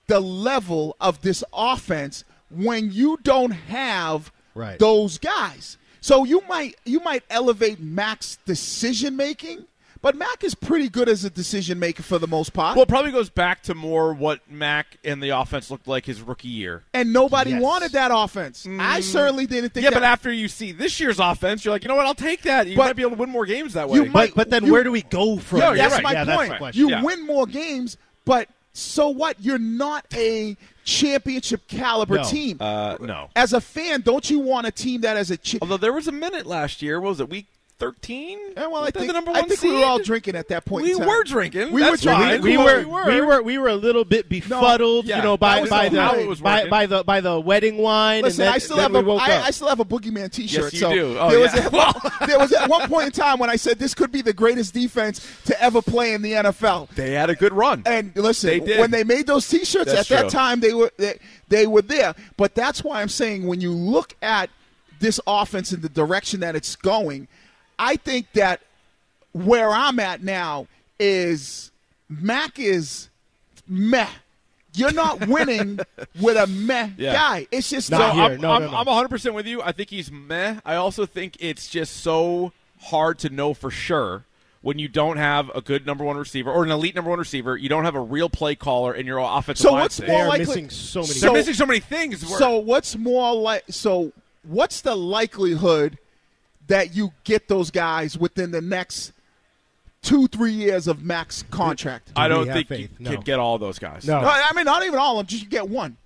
the 0.07 0.21
level 0.21 0.97
of 1.01 1.23
this 1.23 1.43
offense 1.53 2.25
when 2.51 2.91
you 2.93 3.19
don't 3.23 3.53
have 3.53 4.31
Right. 4.55 4.79
those 4.79 5.17
guys? 5.19 5.79
So 6.03 6.25
you 6.25 6.43
might 6.49 6.77
you 6.85 7.01
might 7.01 7.23
elevate 7.31 7.81
Mac's 7.81 8.37
decision 8.45 9.17
making, 9.17 9.65
but 10.03 10.15
Mac 10.17 10.45
is 10.45 10.55
pretty 10.55 10.89
good 10.89 11.09
as 11.09 11.25
a 11.25 11.31
decision 11.31 11.79
maker 11.79 12.03
for 12.03 12.19
the 12.19 12.27
most 12.27 12.53
part. 12.53 12.77
Well, 12.77 12.83
it 12.83 12.89
probably 12.89 13.13
goes 13.13 13.31
back 13.31 13.63
to 13.65 13.75
more 13.75 14.13
what 14.13 14.41
Mac 14.51 14.99
and 15.05 15.23
the 15.23 15.31
offense 15.31 15.71
looked 15.71 15.89
like 15.89 16.05
his 16.05 16.21
rookie 16.21 16.49
year. 16.49 16.83
and 16.93 17.13
nobody 17.13 17.51
Yes. 17.53 17.63
wanted 17.63 17.93
that 17.93 18.11
offense. 18.13 18.67
I 18.79 19.01
certainly 19.01 19.47
didn't 19.47 19.71
think 19.73 19.83
Mm. 19.83 19.85
Yeah, 19.85 19.91
that 19.91 19.97
but 20.01 20.03
after 20.05 20.31
you 20.33 20.49
see 20.49 20.73
this 20.73 21.01
year's 21.01 21.19
offense, 21.21 21.65
you're 21.65 21.73
like, 21.73 21.83
you 21.85 21.89
know 21.89 21.95
what? 21.97 22.05
I'll 22.07 22.15
take 22.15 22.43
that. 22.43 22.67
You 22.67 22.77
But 22.77 22.87
might 22.89 22.97
be 22.97 23.03
able 23.03 23.13
to 23.13 23.17
win 23.17 23.31
more 23.31 23.47
games 23.47 23.75
that 23.75 23.89
way. 23.89 23.99
you 24.01 24.05
might- 24.07 24.31
but 24.35 24.43
but 24.43 24.51
then 24.51 24.67
you- 24.67 24.73
where 24.73 24.85
do 24.85 24.91
we 24.93 25.03
go 25.03 25.39
from 25.39 25.59
Yeah, 25.61 25.67
there? 25.69 25.77
you're 25.77 25.83
that's 25.89 25.95
right. 25.95 26.03
my 26.03 26.13
yeah, 26.13 26.37
point. 26.37 26.61
That's 26.61 26.77
you 26.77 26.91
Yeah. 26.91 27.03
win 27.03 27.25
more 27.27 27.47
games, 27.47 27.97
but 28.25 28.49
so 28.75 29.09
what? 29.09 29.37
You're 29.41 29.59
not 29.59 30.05
a 30.15 30.57
championship 30.85 31.69
caliber 31.69 32.17
No. 32.17 32.25
team. 32.25 32.57
uh, 32.61 32.97
no. 33.01 33.29
As 33.37 33.53
a 33.53 33.61
fan, 33.61 34.01
don't 34.01 34.29
you 34.29 34.39
want 34.41 34.67
a 34.67 34.71
team 34.73 35.03
that 35.03 35.17
has 35.17 35.31
a 35.31 35.37
chip? 35.37 35.63
Although 35.63 35.77
there 35.77 35.93
was 35.93 36.09
a 36.09 36.13
minute 36.13 36.47
last 36.47 36.83
year, 36.83 37.01
what 37.01 37.11
was 37.11 37.21
it 37.21 37.29
week 37.29 37.47
thirteen? 37.79 38.39
Yeah, 38.57 38.66
well, 38.68 38.85
I 38.85 38.91
think, 38.91 39.07
the 39.09 39.12
number 39.12 39.31
I 39.33 39.41
one 39.41 39.49
think 39.49 39.62
we 39.62 39.73
were 39.73 39.85
all 39.85 39.99
drinking 39.99 40.37
at 40.37 40.49
that 40.49 40.64
point. 40.64 40.85
We 40.85 40.93
in 40.93 40.99
time. 40.99 41.09
were 41.09 41.25
drinking. 41.25 41.73
We 41.73 41.81
That's 41.81 42.05
were 42.05 42.12
drinking. 42.12 42.29
fine. 42.29 42.43
we, 42.43 42.57
were, 42.57 42.79
We 42.81 42.85
were. 42.85 43.07
we 43.07 43.20
were 43.20 43.43
we 43.43 43.59
were 43.59 43.68
a 43.68 43.75
little 43.77 44.05
bit 44.05 44.29
befuddled, 44.29 45.07
yeah, 45.07 45.18
you 45.18 45.23
know, 45.23 45.37
by 45.37 45.61
was 45.61 45.70
by 45.70 45.89
the- 45.89 45.97
the 45.97 46.03
how 46.03 46.14
it 46.14 46.27
was 46.29 46.41
by, 46.41 46.68
by 46.68 46.87
the 46.87 47.03
by 47.05 47.20
the 47.20 47.41
wedding 47.41 47.79
wine. 47.79 48.23
Listen, 48.23 48.43
and 48.43 48.49
then, 48.49 48.55
I 48.55 48.59
still 48.59 48.77
then 48.77 48.85
have 48.85 48.93
we 48.93 48.99
a 49.11 49.14
woke 49.14 49.23
I, 49.23 49.51
still 49.51 49.68
have 49.68 49.81
a 49.81 49.85
boogeyman 49.85 50.31
T-shirt. 50.33 50.64
Yes, 50.64 50.73
you 50.75 50.79
so 50.81 50.93
do. 50.93 51.18
Oh, 51.18 51.31
there 51.31 51.41
was 51.41 51.55
yeah. 51.55 51.66
at 51.66 51.73
one, 51.73 51.95
there 52.29 52.39
was 52.39 52.53
at 52.53 52.68
one 52.68 52.89
point 52.89 53.07
in 53.07 53.12
time 53.12 53.39
when 53.39 53.51
I 53.51 53.57
said 53.57 53.79
this 53.79 53.95
could 53.95 54.12
be 54.12 54.23
the 54.23 54.33
greatest 54.33 54.75
defense 54.75 55.27
to 55.47 55.61
ever 55.62 55.83
play 55.83 56.14
in 56.14 56.23
the 56.23 56.33
NFL. 56.33 56.89
They 56.91 57.12
had 57.12 57.31
a 57.31 57.35
good 57.35 57.53
run. 57.53 57.83
And 57.87 58.14
listen, 58.16 58.49
They 58.51 58.61
did. 58.61 58.79
when 58.81 58.91
they 58.91 59.05
made 59.05 59.27
those 59.27 59.49
T-shirts 59.49 59.93
That's 59.93 60.11
at 60.11 60.23
that 60.25 60.31
time, 60.31 60.61
they 60.61 60.73
were 60.75 60.93
they, 60.99 61.18
they 61.49 61.66
were 61.66 61.83
there. 61.83 62.14
But 62.37 62.55
that's 62.55 62.85
why 62.85 63.01
I'm 63.03 63.09
saying 63.09 63.47
when 63.47 63.61
you 63.61 63.73
look 63.73 64.14
at 64.23 64.51
this 65.01 65.18
offense 65.27 65.73
and 65.73 65.83
the 65.83 65.89
direction 65.89 66.41
that 66.41 66.55
it's 66.55 66.77
going, 66.77 67.27
I 67.83 67.97
think 67.97 68.30
that 68.35 68.61
where 69.33 69.70
I'm 69.70 69.99
at 69.99 70.22
now 70.22 70.68
is 71.01 71.70
Mac 72.09 72.59
is 72.59 73.09
meh. 73.66 74.07
You're 74.74 74.93
not 74.93 75.26
winning 75.28 75.80
with 76.20 76.37
a 76.37 76.47
meh 76.47 76.91
Yeah. 76.97 77.12
guy. 77.12 77.47
It's 77.51 77.68
just 77.68 77.91
Not 77.91 78.11
So 78.11 78.14
here. 78.14 78.22
I'm, 78.24 78.41
No, 78.41 78.53
I'm, 78.53 78.62
no, 78.62 78.70
no. 78.70 78.76
I'm 78.76 78.87
100% 79.09 79.35
with 79.35 79.47
you. 79.47 79.61
I 79.62 79.72
think 79.72 79.91
he's 79.91 80.11
meh. 80.12 80.61
I 80.64 80.76
also 80.76 81.07
think 81.07 81.37
it's 81.41 81.68
just 81.68 81.97
so 81.99 82.53
hard 82.83 83.18
to 83.20 83.28
know 83.30 83.53
for 83.53 83.70
sure 83.70 84.24
when 84.61 84.78
you 84.78 84.87
don't 84.87 85.16
have 85.16 85.51
a 85.57 85.61
good 85.61 85.85
number 85.87 86.05
one 86.05 86.16
receiver 86.16 86.51
or 86.53 86.62
an 86.62 86.70
elite 86.70 86.95
number 86.95 87.11
one 87.11 87.18
receiver. 87.18 87.57
You 87.57 87.68
don't 87.68 87.85
have 87.85 87.97
a 87.97 88.01
real 88.01 88.28
play 88.30 88.55
caller 88.55 88.95
in 88.95 89.07
your 89.07 89.18
offensive 89.18 89.62
So 89.64 89.72
what's 89.72 90.01
more 90.01 90.22
are 90.22 90.28
likely- 90.28 90.47
missing 90.47 90.70
so 90.70 91.01
many. 91.03 91.14
They're 91.14 91.33
missing 91.33 91.55
so 91.55 91.66
many 91.66 91.80
things. 91.80 92.24
where- 92.24 92.39
So 92.39 92.59
what's 92.59 92.97
more 92.97 93.35
like? 93.35 93.64
So 93.70 94.12
what's 94.45 94.80
the 94.83 94.95
likelihood 94.97 95.99
that 96.73 96.97
you 96.97 97.12
get 97.25 97.49
those 97.49 97.70
guys 97.70 98.16
within 98.18 98.51
the 98.51 98.61
next 98.62 99.12
two, 100.03 100.27
three 100.27 100.53
years 100.53 100.89
of 100.89 101.03
max 101.03 101.45
contract? 101.51 102.11
I 102.16 102.27
Do 102.29 102.39
we 102.41 102.45
don't 102.47 102.55
think 102.55 102.68
faith? 102.68 102.91
you 102.99 103.05
No. 103.05 103.11
can 103.12 103.20
get 103.20 103.39
all 103.39 103.59
those 103.59 103.79
guys. 103.79 104.07
No. 104.07 104.20
No, 104.20 104.29
I 104.29 104.53
mean, 104.55 104.64
not 104.64 104.83
even 104.85 104.99
all 104.99 105.18
of 105.20 105.27
them. 105.29 105.39
Just 105.39 105.49
get 105.51 105.68
one. 105.68 105.97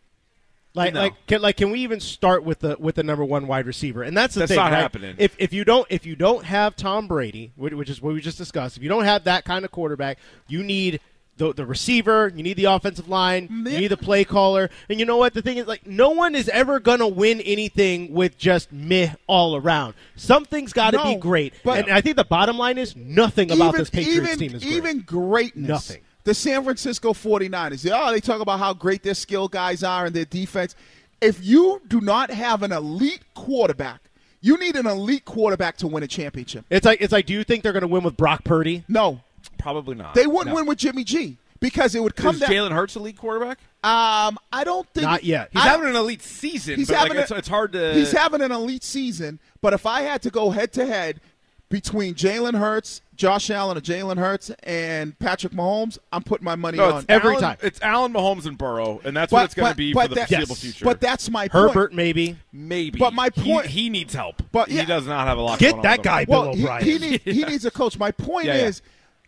Like, 0.75 0.93
No. 0.93 1.01
like, 1.01 1.27
can, 1.27 1.41
like, 1.41 1.57
can 1.57 1.71
we 1.71 1.81
even 1.81 2.01
start 2.01 2.45
with 2.45 2.59
the 2.59 2.77
with 2.79 2.97
the 2.97 3.03
number 3.03 3.25
one 3.25 3.47
wide 3.47 3.65
receiver? 3.67 4.03
And 4.03 4.15
that's 4.15 4.35
the 4.35 4.41
That's 4.41 4.51
thing. 4.51 4.57
not 4.59 4.73
right? 4.73 4.79
happening. 4.83 5.15
If 5.19 5.35
if 5.39 5.53
you 5.55 5.65
don't 5.65 5.87
if 5.89 6.05
you 6.05 6.17
don't 6.17 6.45
have 6.45 6.77
Tom 6.77 7.09
Brady, 7.09 7.53
which, 7.57 7.73
which 7.73 7.89
is 7.89 8.03
what 8.03 8.13
we 8.13 8.21
just 8.21 8.37
discussed, 8.37 8.77
if 8.77 8.83
you 8.83 8.89
don't 8.91 9.05
have 9.05 9.25
that 9.25 9.45
kind 9.47 9.65
of 9.65 9.71
quarterback, 9.71 10.19
you 10.49 10.63
need 10.63 11.01
the 11.37 11.53
the 11.53 11.67
receiver, 11.67 12.33
you 12.35 12.43
need 12.43 12.57
the 12.57 12.65
offensive 12.65 13.09
line, 13.09 13.45
you 13.45 13.49
mm-hmm. 13.49 13.65
need 13.65 13.89
the 13.89 13.97
play 13.97 14.25
caller, 14.25 14.71
and 14.89 14.99
you 14.99 15.07
know 15.07 15.17
what? 15.17 15.35
The 15.35 15.43
thing 15.43 15.59
is, 15.59 15.67
like, 15.67 15.87
no 15.87 16.11
one 16.11 16.35
is 16.35 16.49
ever 16.49 16.81
gonna 16.81 17.09
win 17.09 17.41
anything 17.43 18.13
with 18.13 18.39
just 18.39 18.73
meh 18.73 19.13
all 19.27 19.57
around. 19.57 19.95
Something's 20.17 20.73
got 20.73 20.93
to 20.93 20.99
No, 20.99 21.15
be 21.15 21.21
great, 21.21 21.55
but- 21.65 21.79
and 21.79 21.93
I 21.93 22.01
think 22.01 22.17
the 22.17 22.25
bottom 22.25 22.59
line 22.59 22.79
is 22.79 22.97
nothing 22.97 23.51
about 23.51 23.77
this 23.77 23.91
Patriots 23.91 24.19
even, 24.19 24.39
team 24.39 24.55
is 24.55 24.63
great. 24.63 24.75
even 24.75 25.01
greatness. 25.01 25.69
Nothing. 25.69 26.03
The 26.25 26.35
San 26.35 26.65
Francisco 26.65 27.13
49ers. 27.13 27.89
Oh, 27.93 28.11
they 28.11 28.21
talk 28.21 28.41
about 28.41 28.59
how 28.59 28.75
great 28.75 29.05
their 29.05 29.15
skill 29.15 29.47
guys 29.47 29.85
are 29.85 30.07
and 30.07 30.15
their 30.15 30.25
defense. 30.25 30.75
If 31.21 31.45
you 31.45 31.81
do 31.87 32.01
not 32.01 32.31
have 32.31 32.65
an 32.65 32.73
elite 32.73 33.23
quarterback, 33.35 34.01
you 34.41 34.59
need 34.59 34.77
an 34.77 34.87
elite 34.87 35.25
quarterback 35.25 35.77
to 35.79 35.87
win 35.87 36.03
a 36.03 36.07
championship. 36.07 36.65
it's 36.69 36.85
like 36.85 37.01
it's 37.01 37.13
like, 37.13 37.27
do 37.27 37.33
you 37.33 37.45
think 37.45 37.63
they're 37.63 37.73
gonna 37.73 37.87
win 37.87 38.03
with 38.03 38.17
Brock 38.17 38.45
Purdy? 38.45 38.85
No, 38.89 39.21
Probably 39.59 39.95
not. 39.95 40.15
they 40.15 40.27
wouldn't 40.27 40.49
No. 40.49 40.55
win 40.57 40.67
with 40.67 40.79
Jimmy 40.79 41.05
G 41.05 41.39
because 41.61 41.95
it 41.95 42.01
would 42.03 42.15
come 42.17 42.39
down. 42.39 42.51
Is 42.51 42.57
down. 42.57 42.71
Jalen 42.71 42.73
Hurts 42.75 42.97
a 42.97 43.01
lead 43.01 43.17
quarterback? 43.19 43.59
Um, 43.85 44.39
I 44.53 44.65
don't 44.65 44.89
think 44.95 45.05
Not 45.07 45.25
yet. 45.25 45.49
He's 45.53 45.63
I- 45.63 45.69
having 45.69 45.89
an 45.89 45.97
elite 45.97 46.23
season. 46.23 46.77
He's 46.77 46.89
but 46.89 46.97
having 46.97 47.11
like, 47.11 47.19
a- 47.19 47.23
it's, 47.23 47.31
it's 47.31 47.49
hard 47.49 47.73
to. 47.73 47.95
He's 47.95 48.13
having 48.13 48.41
an 48.43 48.53
elite 48.53 48.85
season, 48.85 49.39
but 49.63 49.73
if 49.73 49.87
I 49.87 50.03
had 50.03 50.23
to 50.23 50.31
go 50.31 50.51
head 50.51 50.73
to 50.75 50.85
head 50.87 51.21
between 51.69 52.15
Jalen 52.15 52.57
Hurts, 52.59 53.01
Josh 53.17 53.51
Allen, 53.51 53.77
or 53.77 53.81
Jalen 53.81 54.19
Hurts 54.19 54.51
and 54.63 55.19
Patrick 55.19 55.53
Mahomes, 55.53 55.99
I'm 56.13 56.23
putting 56.23 56.45
my 56.45 56.55
money 56.55 56.79
no, 56.79 56.91
on 56.93 56.97
it's 56.99 57.07
every 57.09 57.31
Allen- 57.31 57.41
time. 57.43 57.57
It's 57.63 57.81
Allen, 57.83 58.13
Mahomes, 58.13 58.47
and 58.47 58.57
Burrow, 58.59 59.01
and 59.05 59.17
that's 59.17 59.31
But- 59.31 59.37
what 59.39 59.45
it's 59.47 59.55
going 59.55 59.71
to 59.73 59.77
be 59.77 59.93
but 59.93 60.03
for 60.03 60.09
the 60.11 60.15
that- 60.17 60.29
foreseeable 60.29 60.55
Yes. 60.55 60.61
future. 60.61 60.85
But 60.85 61.01
that's 61.01 61.29
my 61.31 61.49
point. 61.49 61.53
Herbert, 61.75 61.93
maybe. 61.95 62.37
maybe. 62.53 62.99
But 62.99 63.15
my 63.15 63.31
point- 63.31 63.67
he, 63.67 63.89
needs 63.91 64.15
help. 64.15 64.43
But, 64.53 64.69
he 64.69 64.85
does 64.85 65.07
not 65.07 65.27
have 65.27 65.39
a 65.39 65.43
lot. 65.43 65.59
Get 65.59 65.73
going 65.73 65.83
that 65.83 65.99
with 65.99 66.05
guy, 66.05 66.25
Bill 66.25 66.43
Well, 66.43 66.51
O'Brien. 66.51 66.85
he, 66.85 66.99
need, 67.11 67.21
he 67.25 67.45
needs 67.45 67.65
a 67.65 67.71
coach. 67.73 67.99
My 67.99 68.11
point 68.13 68.47
Yeah, 68.47 68.57
yeah. 68.57 68.67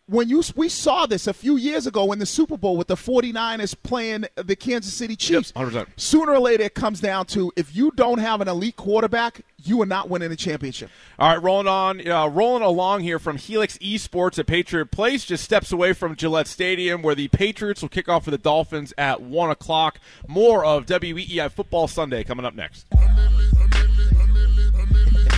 When 0.08 0.28
you 0.28 0.42
we 0.56 0.68
saw 0.68 1.06
this 1.06 1.26
a 1.26 1.34
few 1.34 1.56
years 1.56 1.86
ago 1.86 2.12
in 2.12 2.18
the 2.18 2.26
Super 2.26 2.56
Bowl 2.56 2.76
with 2.76 2.88
the 2.88 2.96
49ers 2.96 3.74
playing 3.82 4.24
the 4.36 4.56
Kansas 4.56 4.92
City 4.92 5.14
Chiefs. 5.14 5.52
100%. 5.52 5.86
Sooner 5.96 6.32
or 6.32 6.40
later, 6.40 6.64
it 6.64 6.74
comes 6.74 7.00
down 7.00 7.26
to 7.26 7.52
if 7.56 7.76
you 7.76 7.90
don't 7.94 8.18
have 8.18 8.40
an 8.40 8.48
elite 8.48 8.76
quarterback, 8.76 9.42
you 9.62 9.80
are 9.82 9.86
not 9.86 10.08
winning 10.08 10.32
a 10.32 10.36
championship. 10.36 10.90
All 11.18 11.28
right, 11.28 11.42
rolling 11.42 11.66
on, 11.66 12.08
uh, 12.08 12.28
rolling 12.28 12.62
along 12.62 13.00
here 13.00 13.18
from 13.18 13.36
Helix 13.36 13.76
Esports 13.78 14.38
at 14.38 14.46
Patriot 14.46 14.90
Place, 14.90 15.24
just 15.24 15.44
steps 15.44 15.72
away 15.72 15.92
from 15.92 16.16
Gillette 16.16 16.46
Stadium, 16.46 17.02
where 17.02 17.14
the 17.14 17.28
Patriots 17.28 17.82
will 17.82 17.88
kick 17.88 18.08
off 18.08 18.24
for 18.24 18.30
the 18.30 18.38
Dolphins 18.38 18.94
at 18.96 19.20
one 19.20 19.50
o'clock. 19.50 20.00
More 20.26 20.64
of 20.64 20.86
WEEI 20.86 21.50
Football 21.52 21.88
Sunday 21.88 22.24
coming 22.24 22.46
up 22.46 22.54
next. 22.54 22.86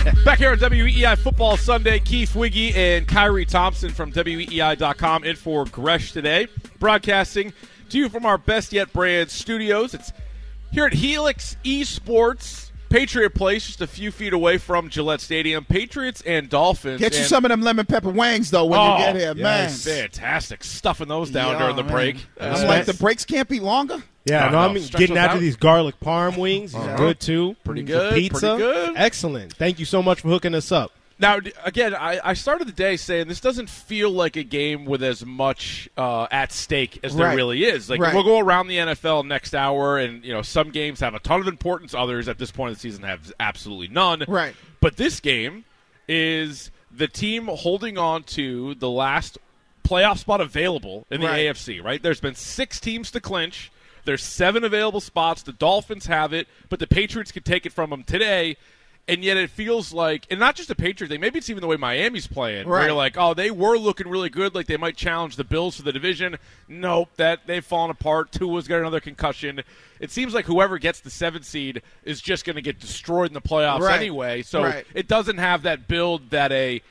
Back 0.25 0.39
here 0.39 0.51
on 0.51 0.57
WEEI 0.57 1.17
Football 1.17 1.57
Sunday, 1.57 1.99
Keith 1.99 2.35
Wiggy 2.35 2.73
and 2.73 3.07
Kyrie 3.07 3.45
Thompson 3.45 3.91
from 3.91 4.11
WEEI.com 4.11 5.23
in 5.23 5.35
for 5.35 5.65
Gresh 5.65 6.11
today, 6.11 6.47
broadcasting 6.79 7.53
to 7.89 7.97
you 7.99 8.09
from 8.09 8.25
our 8.25 8.37
Best 8.37 8.73
Yet 8.73 8.91
Brand 8.93 9.29
studios. 9.29 9.93
It's 9.93 10.11
here 10.71 10.85
at 10.85 10.93
Helix 10.93 11.55
Esports. 11.63 12.69
Patriot 12.89 13.33
Place, 13.33 13.67
just 13.67 13.79
a 13.81 13.87
few 13.87 14.11
feet 14.11 14.33
away 14.33 14.57
from 14.57 14.89
Gillette 14.89 15.21
Stadium. 15.21 15.63
Patriots 15.63 16.21
and 16.25 16.49
Dolphins. 16.49 16.99
Get 16.99 17.13
you 17.13 17.19
and- 17.19 17.27
some 17.29 17.45
of 17.45 17.49
them 17.49 17.61
lemon 17.61 17.85
pepper 17.85 18.09
wangs 18.09 18.51
though 18.51 18.65
when 18.65 18.79
Oh, 18.79 18.97
you 18.97 19.03
get 19.05 19.15
here, 19.15 19.33
man. 19.35 19.69
fantastic. 19.69 20.61
Stuffing 20.63 21.07
those 21.07 21.29
down 21.31 21.53
Yeah, 21.53 21.59
during 21.59 21.75
the 21.77 21.83
man. 21.83 21.91
break. 21.93 22.15
I'm 22.39 22.53
Uh, 22.65 22.67
like 22.67 22.85
the 22.85 22.93
breaks 22.95 23.23
can't 23.23 23.47
be 23.47 23.61
longer. 23.61 24.03
Yeah, 24.25 24.41
No, 24.41 24.45
no, 24.45 24.51
no, 24.51 24.57
I'm 24.59 24.79
stretch 24.79 24.99
getting 24.99 25.15
those 25.15 25.23
after 25.23 25.37
out. 25.37 25.41
these 25.41 25.55
garlic 25.55 25.95
parm 25.99 26.37
wings. 26.37 26.73
These 26.73 26.81
Uh-huh. 26.81 26.97
good 26.97 27.19
too. 27.19 27.55
Pretty 27.63 27.81
Some 27.81 27.85
good, 27.87 28.13
Pizza. 28.13 28.39
pretty 28.39 28.57
good. 28.63 28.93
Excellent. 28.95 29.53
Thank 29.53 29.79
you 29.79 29.85
so 29.85 30.03
much 30.03 30.21
for 30.21 30.27
hooking 30.29 30.53
us 30.53 30.71
up. 30.71 30.91
Now, 31.17 31.37
again, 31.63 31.93
I, 31.93 32.19
I 32.23 32.33
started 32.33 32.67
the 32.67 32.71
day 32.71 32.97
saying 32.97 33.27
this 33.27 33.39
doesn't 33.39 33.69
feel 33.69 34.09
like 34.09 34.35
a 34.37 34.43
game 34.43 34.85
with 34.85 35.03
as 35.03 35.23
much 35.23 35.87
uh, 35.95 36.25
at 36.31 36.51
stake 36.51 36.99
as 37.03 37.15
there 37.15 37.27
Right. 37.27 37.35
really 37.35 37.63
is. 37.63 37.89
Like 37.91 37.99
Right. 38.01 38.13
we'll 38.13 38.23
go 38.23 38.39
around 38.39 38.67
the 38.67 38.77
NFL 38.77 39.23
next 39.27 39.53
hour, 39.53 39.99
and 39.99 40.23
you 40.25 40.33
know 40.33 40.41
some 40.41 40.69
games 40.71 40.99
have 40.99 41.13
a 41.13 41.19
ton 41.19 41.39
of 41.39 41.47
importance. 41.47 41.93
Others 41.93 42.27
at 42.27 42.39
this 42.39 42.51
point 42.51 42.69
in 42.69 42.73
the 42.73 42.79
season 42.79 43.03
have 43.03 43.31
absolutely 43.39 43.87
none. 43.87 44.23
Right. 44.27 44.55
But 44.81 44.97
this 44.97 45.19
game 45.19 45.65
is 46.07 46.71
the 46.91 47.07
team 47.07 47.47
holding 47.47 47.97
on 47.97 48.23
to 48.23 48.75
the 48.75 48.89
last 48.89 49.37
playoff 49.87 50.17
spot 50.19 50.41
available 50.41 51.05
in 51.11 51.21
the 51.21 51.27
Right. 51.27 51.45
AFC. 51.47 51.79
Right. 51.83 52.01
There's 52.01 52.19
been 52.21 52.35
six 52.35 52.79
teams 52.79 53.11
to 53.11 53.19
clinch. 53.19 53.70
There's 54.05 54.23
seven 54.23 54.63
available 54.63 55.01
spots. 55.01 55.41
The 55.43 55.53
Dolphins 55.53 56.05
have 56.07 56.33
it, 56.33 56.47
but 56.69 56.79
the 56.79 56.87
Patriots 56.87 57.31
could 57.31 57.45
take 57.45 57.65
it 57.65 57.71
from 57.73 57.89
them 57.91 58.03
today. 58.03 58.57
And 59.07 59.23
yet 59.23 59.35
it 59.35 59.49
feels 59.49 59.91
like, 59.91 60.27
and 60.29 60.39
not 60.39 60.55
just 60.55 60.69
the 60.69 60.75
Patriots 60.75 61.11
thing, 61.11 61.19
maybe 61.19 61.39
it's 61.39 61.49
even 61.49 61.59
the 61.61 61.67
way 61.67 61.75
Miami's 61.75 62.27
playing. 62.27 62.67
Where 62.69 62.77
Right. 62.79 62.85
you're 62.85 62.93
like, 62.93 63.17
oh, 63.17 63.33
they 63.33 63.49
were 63.49 63.77
looking 63.77 64.07
really 64.07 64.29
good, 64.29 64.53
like 64.53 64.67
they 64.67 64.77
might 64.77 64.95
challenge 64.95 65.35
the 65.37 65.43
Bills 65.43 65.75
for 65.75 65.81
the 65.81 65.91
division. 65.91 66.37
Nope, 66.67 67.09
that 67.17 67.47
they've 67.47 67.65
fallen 67.65 67.89
apart. 67.89 68.31
Tua's 68.31 68.67
got 68.67 68.79
another 68.79 68.99
concussion. 68.99 69.63
It 69.99 70.11
seems 70.11 70.35
like 70.35 70.45
whoever 70.45 70.77
gets 70.77 70.99
the 71.01 71.09
seventh 71.09 71.45
seed 71.45 71.81
is 72.05 72.21
just 72.21 72.45
going 72.45 72.55
to 72.57 72.61
get 72.61 72.79
destroyed 72.79 73.29
in 73.29 73.33
the 73.33 73.41
playoffs 73.41 73.79
Right. 73.81 73.97
anyway. 73.99 74.43
So 74.43 74.63
Right. 74.63 74.85
it 74.93 75.07
doesn't 75.07 75.39
have 75.39 75.63
that 75.63 75.87
build 75.87 76.29
that 76.29 76.51
a 76.51 76.81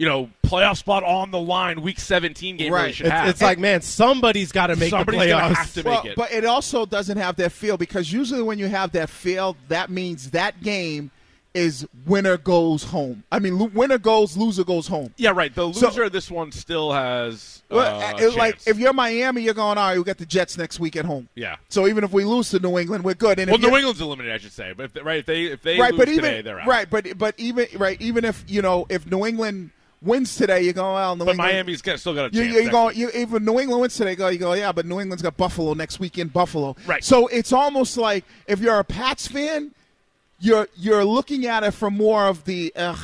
you 0.00 0.06
know 0.06 0.30
playoff 0.42 0.78
spot 0.78 1.04
on 1.04 1.30
the 1.30 1.38
line, 1.38 1.82
week 1.82 2.00
17 2.00 2.56
game 2.56 2.72
really 2.72 2.84
Right. 2.86 2.94
should 2.94 3.06
It's, 3.06 3.12
have. 3.14 3.28
it's 3.28 3.42
like, 3.42 3.58
man, 3.58 3.82
somebody's 3.82 4.50
got 4.50 4.68
to 4.68 4.76
make 4.76 4.88
Somebody's 4.90 5.20
the 5.20 5.28
gonna 5.28 5.54
playoffs. 5.54 5.56
have 5.58 5.74
to 5.74 5.82
Well, 5.82 6.02
make 6.02 6.12
it. 6.12 6.16
but 6.16 6.32
it 6.32 6.44
also 6.46 6.86
doesn't 6.86 7.18
have 7.18 7.36
that 7.36 7.52
feel 7.52 7.76
because 7.76 8.10
usually 8.10 8.42
when 8.42 8.58
you 8.58 8.66
have 8.68 8.92
that 8.92 9.10
feel, 9.10 9.56
that 9.68 9.90
means 9.90 10.30
that 10.30 10.62
game 10.62 11.10
is 11.52 11.86
winner 12.06 12.36
goes 12.38 12.84
home. 12.84 13.24
I 13.30 13.40
mean, 13.40 13.58
lo- 13.58 13.70
winner 13.74 13.98
goes, 13.98 14.36
loser 14.36 14.64
goes 14.64 14.86
home. 14.86 15.12
yeah, 15.18 15.30
right. 15.30 15.52
The 15.54 15.72
So- 15.72 15.88
of 16.02 16.12
this 16.12 16.30
one 16.30 16.50
still 16.52 16.92
has 16.92 17.62
uh, 17.70 17.74
Well, 17.74 18.00
a 18.00 18.22
it- 18.28 18.36
like 18.36 18.58
if 18.66 18.78
you're 18.78 18.92
Miami, 18.92 19.42
you're 19.42 19.52
going, 19.54 19.76
all 19.76 19.88
right, 19.88 19.98
we 19.98 20.04
got 20.04 20.16
the 20.18 20.26
Jets 20.26 20.56
next 20.56 20.80
week 20.80 20.96
at 20.96 21.04
home. 21.04 21.28
yeah. 21.34 21.56
So 21.68 21.86
even 21.88 22.04
if 22.04 22.12
we 22.12 22.24
lose 22.24 22.50
to 22.50 22.58
New 22.60 22.78
England, 22.78 23.04
we're 23.04 23.14
good. 23.14 23.38
And 23.38 23.50
Well, 23.50 23.58
New 23.60 23.76
England's 23.76 24.00
eliminated, 24.00 24.34
I 24.34 24.38
should 24.38 24.52
say. 24.52 24.72
But 24.76 24.84
if 24.86 24.92
they, 24.94 25.02
right, 25.02 25.18
if 25.18 25.26
they 25.26 25.44
if 25.46 25.62
they 25.62 25.78
right, 25.78 25.90
lose 25.92 25.98
but 25.98 26.04
today, 26.08 26.28
even 26.38 26.44
they're 26.44 26.60
out. 26.60 26.66
right, 26.68 26.88
but 26.88 27.18
but 27.18 27.34
even 27.36 27.66
right, 27.76 28.00
even 28.00 28.24
if 28.24 28.44
you 28.48 28.62
know 28.62 28.86
if 28.88 29.04
New 29.10 29.26
England 29.26 29.70
wins 30.02 30.34
today, 30.36 30.62
you 30.62 30.72
go, 30.72 30.94
well, 30.94 31.14
New 31.16 31.24
But 31.24 31.32
England. 31.32 31.52
Miami's 31.52 31.82
got, 31.82 32.00
still 32.00 32.14
got 32.14 32.32
a 32.32 32.36
You, 32.36 32.42
chance. 32.44 32.54
you, 32.54 32.60
you 32.62 32.70
go, 32.70 32.90
you, 32.90 33.10
even 33.14 33.44
New 33.44 33.58
England 33.60 33.80
wins 33.82 33.96
today, 33.96 34.14
go, 34.14 34.28
you 34.28 34.38
go, 34.38 34.52
yeah, 34.54 34.72
but 34.72 34.86
New 34.86 35.00
England's 35.00 35.22
got 35.22 35.36
Buffalo 35.36 35.74
next 35.74 36.00
week 36.00 36.18
in 36.18 36.28
Buffalo. 36.28 36.76
Right. 36.86 37.04
So 37.04 37.26
it's 37.28 37.52
almost 37.52 37.96
like 37.96 38.24
if 38.46 38.60
you're 38.60 38.78
a 38.78 38.84
Pats 38.84 39.26
fan, 39.28 39.72
you're 40.38 40.68
you're 40.76 41.04
looking 41.04 41.46
at 41.46 41.62
it 41.64 41.72
from 41.72 41.96
more 41.96 42.26
of 42.26 42.44
the, 42.44 42.72
ugh, 42.76 42.98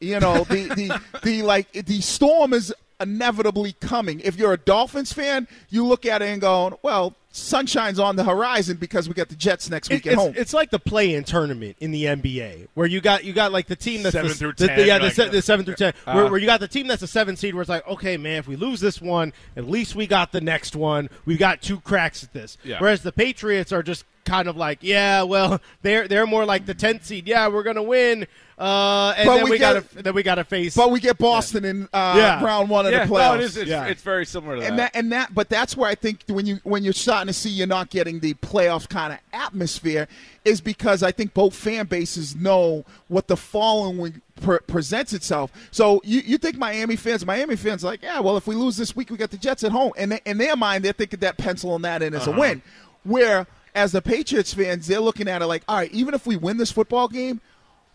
you 0.00 0.20
know, 0.20 0.44
the, 0.44 0.64
the 0.74 1.00
the 1.22 1.42
like 1.42 1.72
the 1.72 2.00
storm 2.02 2.52
is 2.52 2.72
inevitably 3.00 3.72
coming. 3.80 4.20
If 4.20 4.36
you're 4.36 4.52
a 4.52 4.58
Dolphins 4.58 5.12
fan, 5.12 5.48
you 5.70 5.86
look 5.86 6.04
at 6.06 6.20
it 6.22 6.26
and 6.28 6.40
go, 6.40 6.78
well, 6.82 7.14
sunshine's 7.32 7.98
on 7.98 8.14
the 8.16 8.24
horizon 8.24 8.76
because 8.76 9.08
we 9.08 9.14
got 9.14 9.28
the 9.28 9.34
Jets 9.34 9.68
next 9.70 9.88
week 9.90 10.06
It- 10.06 10.10
at 10.10 10.12
it's, 10.12 10.22
home. 10.22 10.34
it's 10.36 10.54
like 10.54 10.70
the 10.70 10.78
play-in 10.78 11.24
tournament 11.24 11.76
in 11.80 11.90
the 11.90 12.04
NBA, 12.04 12.68
where 12.74 12.86
you 12.86 13.00
got 13.00 13.24
you 13.24 13.32
got 13.32 13.50
like 13.52 13.66
the 13.66 13.74
team 13.76 14.02
that's 14.02 14.12
Seven 14.12 14.28
the, 14.28 14.34
through 14.34 14.52
the- 14.56 14.66
10, 14.68 14.76
the- 14.76 14.86
yeah, 14.86 14.98
you're 14.98 15.10
the, 15.10 15.22
like, 15.22 15.32
the 15.32 15.42
seven 15.42 15.64
through 15.64 15.74
ten, 15.76 15.94
uh, 16.06 16.12
where, 16.12 16.30
where 16.30 16.38
you 16.38 16.46
got 16.46 16.60
the 16.60 16.68
team 16.68 16.86
that's 16.86 17.02
a 17.02 17.06
seven 17.06 17.34
seed, 17.36 17.54
where 17.54 17.62
it's 17.62 17.68
like, 17.70 17.86
okay, 17.88 18.16
man, 18.16 18.36
if 18.38 18.46
we 18.46 18.56
lose 18.56 18.80
this 18.80 19.00
one, 19.00 19.32
at 19.56 19.68
least 19.68 19.94
we 19.96 20.06
got 20.06 20.30
the 20.32 20.40
next 20.40 20.76
one. 20.76 21.08
We 21.24 21.36
got 21.36 21.62
two 21.62 21.80
cracks 21.80 22.22
at 22.22 22.32
this. 22.32 22.58
Yeah. 22.64 22.78
Whereas 22.78 23.02
the 23.02 23.12
Patriots 23.12 23.72
are 23.72 23.82
just 23.82 24.04
kind 24.24 24.48
of 24.48 24.56
like, 24.56 24.78
yeah, 24.82 25.22
well, 25.22 25.60
they're 25.82 26.08
they're 26.08 26.26
more 26.26 26.44
like 26.44 26.66
the 26.66 26.74
tenth 26.74 27.04
seed. 27.04 27.26
Yeah, 27.26 27.48
we're 27.48 27.62
gonna 27.62 27.82
win, 27.82 28.26
uh, 28.58 29.14
and 29.16 29.26
But 29.26 29.34
then 29.36 29.44
we 29.44 29.50
we, 29.52 29.58
gotta 29.58 29.84
then 29.94 30.14
we 30.14 30.22
gotta 30.22 30.44
face. 30.44 30.76
but 30.76 30.90
we 30.90 31.00
get 31.00 31.18
Boston 31.18 31.64
in 31.64 31.88
uh, 31.92 32.14
Yeah. 32.16 32.44
round 32.44 32.68
one 32.68 32.86
of 32.86 32.92
yeah, 32.92 33.04
the 33.06 33.12
playoffs. 33.12 33.28
no, 33.28 33.34
it 33.34 33.40
is. 33.40 33.56
It's, 33.56 33.68
Yeah. 33.70 33.84
it's 33.86 34.02
very 34.02 34.24
similar 34.26 34.56
to 34.56 34.60
that. 34.62 34.70
and 34.70 34.78
that 34.78 34.90
and 34.94 35.12
that 35.12 35.34
but 35.34 35.48
that's 35.48 35.76
where 35.76 35.88
i 35.90 35.94
think 35.94 36.22
when 36.28 36.46
you 36.46 36.60
when 36.62 36.84
you're 36.84 36.92
starting 36.92 37.26
to 37.26 37.32
see 37.32 37.48
you're 37.50 37.66
not 37.66 37.90
getting 37.90 38.20
the 38.20 38.34
playoff 38.34 38.88
kind 38.88 39.12
of 39.12 39.18
atmosphere 39.32 40.06
is 40.44 40.60
because 40.60 41.02
i 41.02 41.10
think 41.10 41.34
both 41.34 41.54
fan 41.54 41.86
bases 41.86 42.36
know 42.36 42.84
what 43.08 43.28
the 43.28 43.36
following 43.36 44.20
pre- 44.40 44.58
presents 44.66 45.12
itself 45.12 45.50
so 45.70 46.00
you, 46.04 46.20
you 46.20 46.38
think 46.38 46.56
miami 46.56 46.96
fans 46.96 47.24
miami 47.26 47.56
fans 47.56 47.84
are 47.84 47.88
like 47.88 48.02
yeah 48.02 48.20
well 48.20 48.36
if 48.36 48.46
we 48.46 48.54
lose 48.54 48.76
this 48.76 48.94
week 48.94 49.10
we 49.10 49.16
got 49.16 49.30
the 49.30 49.36
jets 49.38 49.64
at 49.64 49.72
home 49.72 49.92
and 49.96 50.12
they, 50.12 50.20
in 50.24 50.38
their 50.38 50.56
mind 50.56 50.84
they're 50.84 50.92
thinking 50.92 51.20
that 51.20 51.36
pencil 51.38 51.70
penciling 51.70 51.82
that 51.82 52.02
in 52.02 52.14
as 52.14 52.26
a 52.26 52.30
win 52.32 52.62
where 53.04 53.46
as 53.74 53.92
the 53.92 54.02
patriots 54.02 54.52
fans 54.54 54.86
they're 54.86 55.00
looking 55.00 55.28
at 55.28 55.42
it 55.42 55.46
like 55.46 55.62
all 55.68 55.76
right 55.76 55.90
even 55.92 56.14
if 56.14 56.26
we 56.26 56.36
win 56.36 56.56
this 56.56 56.70
football 56.72 57.08
game 57.08 57.40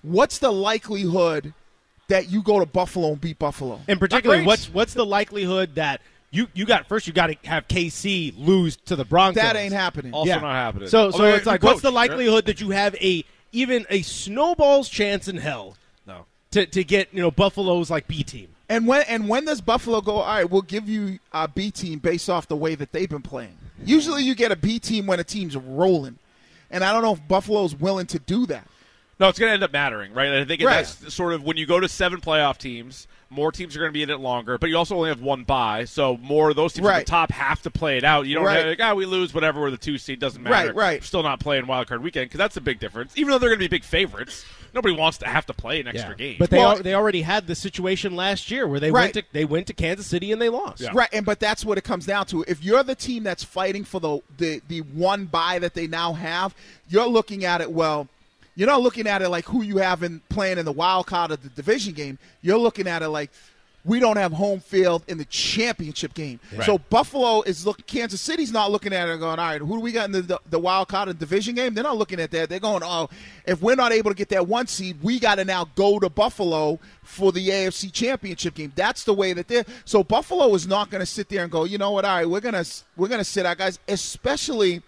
what's 0.01 0.39
the 0.39 0.51
likelihood 0.51 1.53
that 2.07 2.29
you 2.31 2.41
go 2.41 2.59
to 2.59 2.65
buffalo 2.65 3.09
and 3.11 3.21
beat 3.21 3.37
buffalo 3.39 3.79
in 3.87 3.99
particular, 3.99 4.41
what's 4.43 4.71
what's 4.73 4.93
the 4.93 5.05
likelihood 5.05 5.75
that 5.75 6.01
you 6.29 6.47
you 6.53 6.65
got 6.65 6.87
first? 6.87 7.07
You 7.07 7.13
got 7.13 7.27
to 7.27 7.35
have 7.45 7.69
KC 7.69 8.33
lose 8.37 8.75
to 8.85 8.97
the 8.97 9.05
Broncos. 9.05 9.41
that 9.41 9.55
ain't 9.55 9.71
happening 9.73 10.13
also 10.13 10.27
Yeah. 10.27 10.39
not 10.39 10.51
happening. 10.55 10.89
So, 10.89 11.09
so 11.09 11.19
Although 11.19 11.35
it's 11.35 11.45
you 11.45 11.51
like, 11.53 11.63
what's 11.63 11.79
the 11.81 11.87
coach, 11.87 11.95
right? 11.95 12.09
likelihood 12.09 12.45
that 12.47 12.59
you 12.59 12.71
have 12.71 12.95
a 12.95 13.23
even 13.53 13.85
a 13.89 14.01
snowball's 14.01 14.89
chance 14.89 15.29
in 15.29 15.37
hell 15.37 15.77
No. 16.05 16.25
to, 16.51 16.65
to 16.65 16.83
get 16.83 17.13
you 17.13 17.21
know 17.21 17.31
Buffalo's 17.31 17.89
like 17.89 18.07
B 18.09 18.23
team? 18.23 18.49
And 18.67 18.85
when 18.85 19.03
and 19.03 19.29
when 19.29 19.45
does 19.45 19.61
Buffalo 19.61 20.01
go? 20.01 20.15
All 20.17 20.25
right, 20.35 20.49
we'll 20.49 20.63
give 20.63 20.89
you 20.89 21.19
a 21.31 21.47
B 21.47 21.71
team 21.71 21.99
based 21.99 22.29
off 22.29 22.45
the 22.49 22.57
way 22.57 22.75
that 22.75 22.91
they've 22.91 23.09
been 23.09 23.21
playing. 23.21 23.57
Usually, 23.85 24.23
you 24.23 24.35
get 24.35 24.51
a 24.51 24.55
B 24.55 24.79
team 24.79 25.05
when 25.07 25.19
a 25.19 25.23
team's 25.23 25.55
rolling, 25.55 26.17
and 26.71 26.83
I 26.83 26.91
don't 26.91 27.01
know 27.03 27.13
if 27.13 27.27
Buffalo's 27.27 27.75
willing 27.75 28.07
to 28.07 28.19
do 28.19 28.45
that. 28.47 28.67
No, 29.19 29.27
it's 29.29 29.39
going 29.39 29.49
to 29.49 29.53
end 29.53 29.63
up 29.63 29.73
mattering, 29.73 30.13
right? 30.13 30.29
I 30.31 30.45
think 30.45 30.61
Right. 30.61 30.85
that's 30.85 31.11
sort 31.13 31.33
of 31.33 31.41
when 31.43 31.57
you 31.57 31.65
go 31.65 31.79
to 31.79 31.89
seven 31.89 32.21
playoff 32.21 32.59
teams, 32.59 33.07
more 33.31 33.51
teams 33.51 33.75
are 33.75 33.79
going 33.79 33.89
to 33.89 33.93
be 33.93 34.03
in 34.03 34.11
it 34.11 34.19
longer, 34.19 34.59
but 34.59 34.69
you 34.69 34.77
also 34.77 34.95
only 34.95 35.09
have 35.09 35.21
one 35.21 35.43
bye, 35.43 35.85
so 35.85 36.17
more 36.21 36.51
of 36.51 36.55
those 36.55 36.73
teams 36.73 36.85
at 36.87 36.89
Right. 36.91 37.05
the 37.05 37.09
top 37.09 37.31
have 37.31 37.61
to 37.63 37.71
play 37.71 37.97
it 37.97 38.03
out. 38.03 38.27
You 38.27 38.35
don't 38.35 38.45
Right. 38.45 38.57
have, 38.59 38.65
like, 38.67 38.79
ah, 38.81 38.93
we 38.93 39.07
lose, 39.07 39.33
whatever, 39.33 39.59
we're 39.59 39.71
the 39.71 39.77
two 39.77 39.97
seed, 39.97 40.19
doesn't 40.19 40.43
matter. 40.43 40.67
Right, 40.67 40.75
right. 40.75 41.03
Still 41.03 41.23
not 41.23 41.39
playing 41.39 41.65
wild 41.65 41.87
card 41.87 42.03
weekend 42.03 42.25
because 42.25 42.37
that's 42.37 42.57
a 42.57 42.61
big 42.61 42.79
difference. 42.79 43.13
Even 43.15 43.31
though 43.31 43.39
they're 43.39 43.49
going 43.49 43.59
to 43.59 43.63
be 43.63 43.67
big 43.67 43.83
favorites, 43.83 44.45
nobody 44.73 44.95
wants 44.95 45.17
to 45.19 45.27
have 45.27 45.45
to 45.47 45.53
play 45.53 45.79
an 45.79 45.87
extra 45.87 46.15
game. 46.15 46.35
But 46.39 46.49
they 46.49 46.57
Well- 46.57 46.77
al- 46.77 46.83
they 46.83 46.93
already 46.93 47.21
had 47.21 47.47
the 47.47 47.55
situation 47.55 48.15
last 48.15 48.49
year 48.51 48.67
where 48.67 48.79
they 48.79 48.91
Right. 48.91 49.03
went 49.03 49.13
to 49.15 49.23
they 49.33 49.45
went 49.45 49.67
to 49.67 49.73
Kansas 49.73 50.05
City 50.07 50.31
and 50.31 50.41
they 50.41 50.49
lost. 50.49 50.81
Yeah. 50.81 50.89
Right, 50.93 51.09
and 51.13 51.25
but 51.25 51.39
that's 51.39 51.63
what 51.65 51.77
it 51.77 51.83
comes 51.83 52.05
down 52.05 52.25
to. 52.27 52.43
If 52.47 52.63
you're 52.63 52.83
the 52.83 52.95
team 52.95 53.23
that's 53.23 53.43
fighting 53.43 53.83
for 53.83 53.99
the 53.99 54.19
the, 54.37 54.61
the 54.67 54.79
one 54.81 55.25
buy 55.25 55.59
that 55.59 55.73
they 55.73 55.87
now 55.87 56.13
have, 56.13 56.53
you're 56.89 57.07
looking 57.07 57.45
at 57.45 57.61
it 57.61 57.71
well. 57.71 58.07
You're 58.55 58.67
not 58.67 58.81
looking 58.81 59.05
at 59.05 59.21
it 59.21 59.29
like 59.29 59.45
who 59.45 59.61
you 59.61 59.77
have 59.77 60.01
in 60.01 60.21
playing 60.29 60.57
in 60.57 60.65
the 60.65 60.71
wild 60.71 61.05
card 61.05 61.29
of 61.29 61.43
the 61.43 61.49
division 61.49 61.93
game. 61.93 62.17
You're 62.41 62.57
looking 62.57 62.87
at 62.87 63.03
it 63.03 63.09
like 63.09 63.29
we 63.87 64.01
don't 64.01 64.17
have 64.17 64.33
home 64.33 64.59
field 64.59 65.03
in 65.07 65.17
the 65.17 65.25
championship 65.25 66.13
game. 66.13 66.39
So 66.65 66.77
Buffalo 66.77 67.41
is 67.43 67.65
look. 67.65 67.87
Kansas 67.87 68.19
City's 68.19 68.51
not 68.51 68.69
looking 68.69 68.91
at 68.91 69.07
it 69.07 69.11
and 69.13 69.19
going, 69.21 69.39
all 69.39 69.45
right, 69.45 69.61
who 69.61 69.77
do 69.77 69.79
we 69.79 69.93
got 69.93 70.05
in 70.05 70.11
the, 70.11 70.21
the, 70.21 70.39
the 70.49 70.59
wild 70.59 70.89
card 70.89 71.07
the 71.07 71.13
division 71.13 71.55
game? 71.55 71.73
They're 71.73 71.85
not 71.85 71.97
looking 71.97 72.19
at 72.19 72.29
that. 72.31 72.49
They're 72.49 72.59
going, 72.59 72.83
oh, 72.83 73.09
if 73.45 73.61
we're 73.61 73.75
not 73.75 73.93
able 73.93 74.11
to 74.11 74.15
get 74.15 74.27
that 74.29 74.45
one 74.45 74.67
seed, 74.67 74.97
we 75.01 75.19
got 75.19 75.35
to 75.35 75.45
now 75.45 75.69
go 75.75 75.99
to 75.99 76.09
Buffalo 76.09 76.79
for 77.01 77.31
the 77.31 77.47
AFC 77.47 77.91
championship 77.91 78.55
game. 78.55 78.73
That's 78.75 79.05
the 79.05 79.13
way 79.13 79.31
that 79.31 79.47
they're. 79.47 79.63
So 79.85 80.03
Buffalo 80.03 80.53
is 80.53 80.67
not 80.67 80.89
going 80.89 80.99
to 80.99 81.05
sit 81.05 81.29
there 81.29 81.43
and 81.43 81.51
go, 81.51 81.63
you 81.63 81.77
know 81.77 81.91
what? 81.91 82.03
All 82.03 82.17
right, 82.17 82.29
we're 82.29 82.41
gonna 82.41 82.65
we're 82.97 83.07
gonna 83.07 83.23
sit 83.23 83.45
out 83.45 83.57
guys, 83.57 83.79
especially 83.87 84.81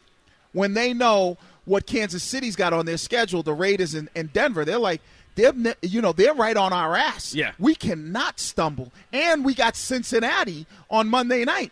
when 0.52 0.74
they 0.74 0.93
know 0.93 1.38
what 1.64 1.86
Kansas 1.86 2.24
City's 2.24 2.58
got 2.58 2.74
on 2.74 2.86
their 2.86 2.97
schedule, 2.97 3.43
the 3.43 3.54
Raiders 3.54 3.93
and, 3.93 4.10
and 4.14 4.32
Denver. 4.34 4.66
They're 4.66 4.78
like. 4.78 5.02
They're, 5.36 5.54
you 5.82 6.02
know, 6.02 6.12
they're 6.12 6.34
right 6.34 6.58
on 6.58 6.74
our 6.74 6.96
ass. 6.96 7.34
Yeah. 7.34 7.52
We 7.60 7.76
cannot 7.76 8.40
stumble. 8.40 8.92
And 9.14 9.46
we 9.46 9.54
got 9.54 9.76
Cincinnati 9.76 10.66
on 10.90 11.08
Monday 11.10 11.46
night. 11.46 11.72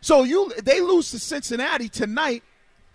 So 0.00 0.24
you 0.24 0.52
they 0.62 0.80
lose 0.80 1.10
to 1.12 1.18
Cincinnati 1.18 1.88
tonight. 1.88 2.42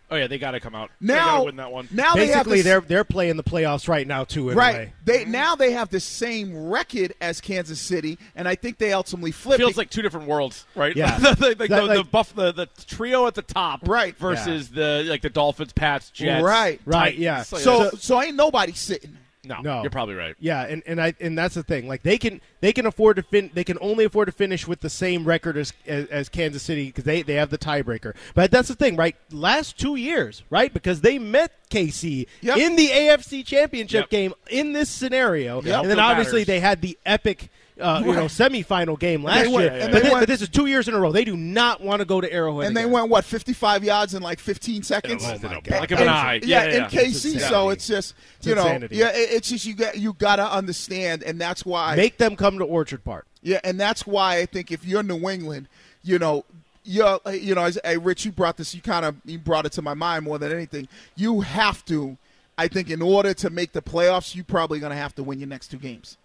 Oh 0.09 0.15
yeah, 0.15 0.27
they 0.27 0.37
got 0.37 0.51
to 0.51 0.61
come 0.61 0.73
out. 0.73 0.89
Now- 1.01 1.39
they 1.39 1.45
win 1.47 1.55
that 1.57 1.69
one. 1.69 1.89
Now 1.91 2.15
they 2.15 2.27
have 2.27 2.45
Basically, 2.45 2.57
this- 2.57 2.63
they're 2.65 2.79
they're 2.81 3.03
playing 3.03 3.35
the 3.35 3.43
playoffs 3.43 3.89
right 3.89 4.07
now 4.07 4.23
too. 4.23 4.49
In 4.49 4.57
Right. 4.57 4.75
way. 4.75 4.93
They 5.03 5.25
now 5.25 5.55
they 5.55 5.71
have 5.71 5.89
the 5.89 5.99
same 5.99 6.69
record 6.69 7.13
as 7.19 7.41
Kansas 7.41 7.81
City, 7.81 8.17
and 8.33 8.47
I 8.47 8.55
think 8.55 8.77
they 8.77 8.93
ultimately 8.93 9.31
flip. 9.33 9.57
feels 9.57 9.75
like 9.75 9.89
two 9.89 10.01
different 10.01 10.27
worlds, 10.27 10.65
right? 10.75 10.95
Yeah. 10.95 11.17
the, 11.19 11.35
the, 11.35 11.55
the, 11.55 11.67
That, 11.67 11.87
the, 11.87 11.93
the 11.95 12.03
buff, 12.05 12.33
the, 12.33 12.53
the 12.53 12.67
trio 12.87 13.27
at 13.27 13.35
the 13.35 13.41
top, 13.41 13.81
Right. 13.85 14.17
versus 14.17 14.69
the 14.69 15.03
like 15.09 15.21
the 15.21 15.29
Dolphins, 15.29 15.73
Pats, 15.73 16.09
Jets, 16.11 16.41
Right. 16.41 16.79
Right, 16.85 16.99
Titans. 16.99 17.19
yeah. 17.21 17.41
It's 17.41 17.51
like- 17.51 17.63
so 17.63 17.89
so 17.97 18.21
ain't 18.21 18.37
nobody 18.37 18.71
sitting. 18.71 19.17
No, 19.47 19.61
No. 19.61 19.81
you're 19.81 19.89
probably 19.89 20.15
right. 20.15 20.35
Yeah, 20.39 20.63
and, 20.63 20.83
and 20.85 21.01
I 21.01 21.13
and 21.19 21.37
that's 21.37 21.55
the 21.55 21.63
thing. 21.63 21.87
Like 21.87 22.03
they 22.03 22.17
can 22.17 22.41
they 22.61 22.73
can 22.73 22.85
afford 22.85 23.15
to 23.17 23.23
fin 23.23 23.49
they 23.53 23.63
can 23.63 23.77
only 23.81 24.05
afford 24.05 24.27
to 24.27 24.31
finish 24.31 24.67
with 24.67 24.81
the 24.81 24.89
same 24.89 25.23
record 25.25 25.57
as 25.57 25.73
as, 25.85 26.05
as 26.07 26.29
Kansas 26.29 26.61
City 26.63 26.87
because 26.87 27.03
they, 27.05 27.21
they 27.21 27.35
have 27.35 27.49
the 27.49 27.57
tiebreaker. 27.57 28.15
But 28.35 28.51
that's 28.51 28.67
the 28.67 28.75
thing, 28.75 28.95
right? 28.95 29.15
Last 29.31 29.79
two 29.79 29.95
years, 29.95 30.43
right? 30.49 30.73
Because 30.73 31.01
they 31.01 31.17
met 31.19 31.51
KC 31.69 32.27
Yep. 32.41 32.57
in 32.57 32.75
the 32.75 32.87
AFC 32.87 33.45
Championship 33.45 34.01
Yep. 34.03 34.09
game 34.09 34.33
in 34.49 34.73
this 34.73 34.89
scenario, 34.89 35.61
Yep. 35.61 35.81
and 35.83 35.91
then 35.91 35.99
obviously 35.99 36.41
matters. 36.41 36.47
they 36.47 36.59
had 36.59 36.81
the 36.81 36.97
epic. 37.05 37.49
Uh, 37.79 38.01
You 38.05 38.13
know, 38.13 38.25
semifinal 38.25 38.97
game 38.97 39.23
last 39.23 39.49
went- 39.51 39.71
year, 39.71 39.81
and 39.81 39.91
but, 39.91 40.01
they 40.01 40.07
thi- 40.07 40.13
went- 40.13 40.21
but 40.21 40.27
this 40.27 40.41
is 40.41 40.49
two 40.49 40.65
years 40.65 40.87
in 40.87 40.93
a 40.95 40.99
row. 40.99 41.11
They 41.11 41.23
do 41.23 41.37
not 41.37 41.79
want 41.81 41.99
to 41.99 42.05
go 42.05 42.19
to 42.19 42.31
Arrowhead, 42.33 42.67
And 42.67 42.75
they 42.75 42.85
went 42.87 43.09
what 43.09 43.23
fifty 43.23 43.53
five 43.53 43.83
yards 43.83 44.13
in 44.15 44.23
like 44.23 44.39
fifteen 44.39 44.81
seconds. 44.83 45.23
Oh, 45.25 45.37
my 45.41 45.59
God. 45.61 45.69
Like 45.81 45.91
an 45.91 46.07
eye. 46.07 46.39
Yeah, 46.43 46.63
Yeah, 46.63 46.63
in 46.63 46.71
yeah. 46.73 46.85
It's 46.85 46.93
KC. 46.93 47.33
insanity. 47.33 47.39
So 47.39 47.69
it's 47.69 47.87
just 47.87 48.13
It's 48.37 48.47
you 48.47 48.55
know, 48.55 48.61
insanity. 48.65 48.95
yeah, 48.95 49.11
it's 49.13 49.49
just 49.49 49.65
you 49.65 49.75
got 49.75 49.97
you 49.97 50.13
got 50.13 50.37
to 50.37 50.51
understand, 50.51 51.21
and 51.23 51.39
that's 51.39 51.65
why 51.65 51.95
make 51.95 52.17
them 52.17 52.35
come 52.35 52.57
to 52.57 52.65
Orchard 52.65 53.03
Park. 53.03 53.25
Yeah, 53.43 53.59
and 53.63 53.79
that's 53.79 54.07
why 54.07 54.37
I 54.39 54.45
think 54.47 54.71
if 54.71 54.83
you're 54.83 55.03
New 55.03 55.29
England, 55.29 55.67
you 56.03 56.17
know, 56.19 56.45
you're, 56.83 57.19
you 57.31 57.53
know, 57.53 57.63
as, 57.65 57.77
hey, 57.85 57.97
Rich, 57.97 58.25
you 58.25 58.31
brought 58.31 58.57
this, 58.57 58.73
you 58.73 58.81
kind 58.81 59.05
of 59.05 59.15
you 59.25 59.37
brought 59.37 59.65
it 59.67 59.71
to 59.73 59.81
my 59.81 59.93
mind 59.93 60.25
more 60.25 60.39
than 60.39 60.51
anything. 60.51 60.87
You 61.15 61.41
have 61.41 61.85
to, 61.85 62.17
I 62.57 62.67
think, 62.69 62.89
in 62.89 63.01
order 63.03 63.33
to 63.35 63.49
make 63.51 63.73
the 63.73 63.81
playoffs, 63.83 64.33
you 64.35 64.43
probably 64.43 64.79
going 64.79 64.89
to 64.91 64.97
have 64.97 65.13
to 65.15 65.23
win 65.23 65.39
your 65.39 65.47
next 65.47 65.67
two 65.67 65.77
games. 65.77 66.17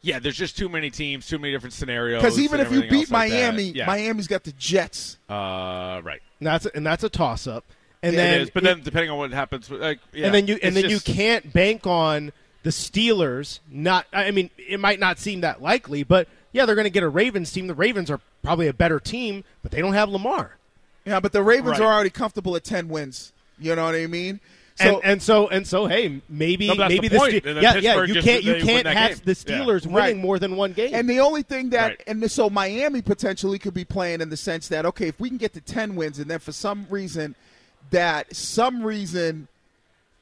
Yeah, 0.00 0.18
there's 0.20 0.36
just 0.36 0.56
too 0.56 0.68
many 0.68 0.90
teams, 0.90 1.26
too 1.26 1.38
many 1.38 1.52
different 1.52 1.72
scenarios. 1.72 2.22
Because 2.22 2.38
even 2.38 2.60
if 2.60 2.70
you 2.70 2.82
beat 2.82 2.92
else 2.92 3.10
like 3.10 3.30
that. 3.30 3.36
Miami, 3.54 3.62
yeah. 3.70 3.86
Miami's 3.86 4.28
got 4.28 4.44
the 4.44 4.52
Jets. 4.52 5.18
uh, 5.28 6.00
right. 6.04 6.20
And 6.40 6.46
that's 6.46 6.66
and 6.66 6.86
that's 6.86 7.02
a 7.04 7.08
toss 7.08 7.46
up. 7.46 7.64
And 8.02 8.14
Yeah, 8.14 8.22
then 8.22 8.34
it 8.34 8.42
is. 8.42 8.50
But 8.50 8.62
then 8.62 8.80
depending 8.82 9.10
on 9.10 9.18
what 9.18 9.32
happens, 9.32 9.68
like, 9.70 9.98
yeah, 10.12 10.26
and 10.26 10.34
then 10.34 10.46
you 10.46 10.58
and 10.62 10.76
then 10.76 10.84
just- 10.88 11.08
you 11.08 11.14
can't 11.14 11.52
bank 11.52 11.84
on 11.86 12.32
the 12.62 12.70
Steelers. 12.70 13.58
Not, 13.70 14.06
I 14.12 14.30
mean, 14.30 14.50
it 14.56 14.78
might 14.78 15.00
not 15.00 15.18
seem 15.18 15.40
that 15.40 15.60
likely, 15.60 16.04
but 16.04 16.28
yeah, 16.52 16.64
they're 16.64 16.76
going 16.76 16.84
to 16.84 16.90
get 16.90 17.02
a 17.02 17.08
Ravens 17.08 17.50
team. 17.52 17.66
The 17.66 17.74
Ravens 17.74 18.08
are 18.10 18.20
probably 18.42 18.68
a 18.68 18.72
better 18.72 19.00
team, 19.00 19.42
but 19.62 19.72
they 19.72 19.80
don't 19.80 19.94
have 19.94 20.08
Lamar. 20.08 20.56
Yeah, 21.04 21.18
but 21.20 21.32
the 21.32 21.42
Ravens 21.42 21.78
Right. 21.80 21.86
are 21.86 21.92
already 21.92 22.10
comfortable 22.10 22.54
at 22.54 22.62
ten 22.64 22.88
wins. 22.88 23.32
You 23.58 23.74
know 23.74 23.84
what 23.86 23.94
I 23.96 24.06
mean? 24.06 24.38
And, 24.80 24.90
So 24.96 25.00
and 25.02 25.22
so 25.22 25.48
and 25.48 25.66
so, 25.66 25.86
hey, 25.86 26.20
maybe 26.28 26.68
No, 26.68 26.76
but 26.76 26.88
maybe 26.88 27.08
the 27.08 27.14
the, 27.14 27.18
point. 27.18 27.32
Ste- 27.36 27.46
And 27.46 27.56
then 27.56 27.62
yeah 27.62 27.76
yeah 27.76 28.02
you 28.04 28.22
can't 28.22 28.44
you 28.44 28.54
can't 28.62 28.86
have 28.86 29.10
game. 29.10 29.20
the 29.24 29.30
Yeah. 29.52 29.58
Steelers 29.60 29.82
winning 29.86 29.94
Right. 29.94 30.16
more 30.16 30.38
than 30.38 30.56
one 30.56 30.72
game. 30.72 30.94
And 30.94 31.08
the 31.08 31.20
only 31.20 31.42
thing 31.42 31.70
that, 31.70 31.86
Right. 31.88 32.02
and 32.06 32.30
so 32.30 32.48
Miami 32.50 33.02
potentially 33.02 33.58
could 33.58 33.74
be 33.74 33.84
playing 33.84 34.20
in 34.20 34.30
the 34.30 34.36
sense 34.36 34.68
that, 34.68 34.84
okay, 34.86 35.08
if 35.08 35.18
we 35.20 35.28
can 35.28 35.38
get 35.38 35.52
to 35.54 35.60
10 35.60 35.94
wins 35.96 36.18
and 36.18 36.30
then 36.30 36.38
for 36.38 36.52
some 36.52 36.86
reason, 36.90 37.34
that 37.90 38.34
some 38.34 38.82
reason, 38.82 39.48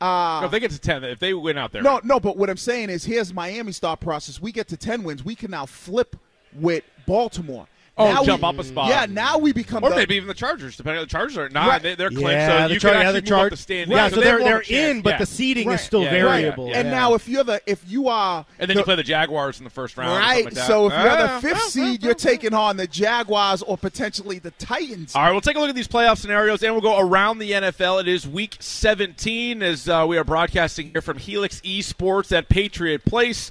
uh, 0.01 0.43
if 0.45 0.51
they 0.51 0.61
get 0.61 0.71
to 0.71 0.79
ten, 0.79 1.03
if 1.05 1.19
they 1.19 1.33
win 1.35 1.57
out 1.59 1.73
there, 1.73 1.83
no, 1.83 2.01
no, 2.05 2.21
but 2.21 2.37
what 2.37 2.51
I'm 2.51 2.57
saying 2.59 2.91
is 2.91 3.05
here's 3.05 3.33
Miami's 3.33 3.79
thought 3.79 4.01
process. 4.01 4.41
We 4.41 4.53
get 4.53 4.69
to 4.69 4.77
10 4.77 5.03
wins, 5.03 5.25
we 5.25 5.35
can 5.35 5.51
now 5.51 5.67
flip 5.67 6.17
with 6.55 6.85
Baltimore. 7.07 7.67
Oh, 7.99 8.13
Now 8.13 8.25
jump 8.25 8.43
we- 8.43 8.49
up 8.49 8.59
a 8.59 8.65
spot. 8.65 8.89
Yeah, 8.91 9.07
now 9.09 9.39
we 9.39 9.53
become 9.55 9.83
or 9.83 9.89
the, 9.89 9.97
maybe 9.97 10.17
even 10.17 10.29
the 10.29 10.35
Chargers, 10.35 10.77
depending 10.77 10.99
on 10.99 11.05
the 11.07 11.11
Chargers 11.11 11.39
are 11.39 11.49
not. 11.49 11.67
Right. 11.69 11.83
They, 11.83 11.95
they're 11.95 12.11
clinched, 12.11 12.31
yeah, 12.33 12.63
so 12.65 12.69
the 12.69 12.75
you 12.75 12.81
Char- 12.81 12.91
can 12.93 13.01
yeah, 13.01 13.07
actually 13.09 13.21
the 13.21 13.31
move 13.31 13.45
up 13.45 13.51
the 13.51 13.57
standings. 13.57 13.91
Yeah, 13.97 14.09
so 14.11 14.17
they 14.17 14.21
they're 14.23 14.31
have 14.33 14.41
more 14.41 14.49
they're 14.51 14.57
of 14.59 14.63
a 14.63 14.65
chance. 14.67 14.97
in, 14.97 15.01
but 15.03 15.11
Yeah. 15.11 15.19
the 15.19 15.27
seeding 15.27 15.69
Right. 15.69 15.75
is 15.77 15.81
still 15.81 16.03
Yeah, 16.03 16.11
variable. 16.11 16.69
yeah, 16.69 16.79
And 16.81 16.89
yeah. 16.89 16.95
now 16.95 17.15
if 17.15 17.27
you're 17.27 17.45
the 17.45 17.63
if 17.67 17.81
you 17.89 18.09
are 18.09 18.45
and 18.59 18.69
then 18.69 18.75
the- 18.75 18.81
you 18.81 18.85
play 18.85 18.97
the 18.97 19.03
Jaguars 19.03 19.59
in 19.59 19.65
the 19.65 19.71
first 19.71 19.97
round, 19.97 20.11
right, 20.23 20.45
like 20.45 20.55
so 20.57 20.89
if 20.89 20.93
you're 20.93 21.11
Ah, 21.11 21.41
the 21.41 21.49
fifth 21.49 21.57
ah, 21.65 21.69
seed, 21.69 22.01
ah, 22.03 22.05
you're 22.05 22.13
ah. 22.13 22.19
taking 22.19 22.53
on 22.53 22.77
the 22.77 22.87
Jaguars 22.87 23.63
or 23.63 23.79
potentially 23.79 24.41
the 24.41 24.51
Titans. 24.53 25.15
All 25.17 25.23
right, 25.23 25.33
we'll 25.33 25.41
take 25.41 25.57
a 25.57 25.61
look 25.61 25.71
at 25.71 25.75
these 25.75 25.89
playoff 25.89 26.19
scenarios, 26.19 26.63
and 26.63 26.75
we'll 26.75 26.83
go 26.83 26.99
around 26.99 27.39
the 27.39 27.53
NFL. 27.53 27.99
It 28.01 28.09
is 28.09 28.29
Week 28.29 28.57
17 28.61 29.63
as 29.63 29.89
uh, 29.89 30.05
we 30.07 30.19
are 30.19 30.25
broadcasting 30.25 30.91
here 30.93 31.01
from 31.01 31.17
Helix 31.17 31.61
Esports 31.63 32.31
at 32.37 32.51
Patriot 32.51 33.07
Place. 33.07 33.51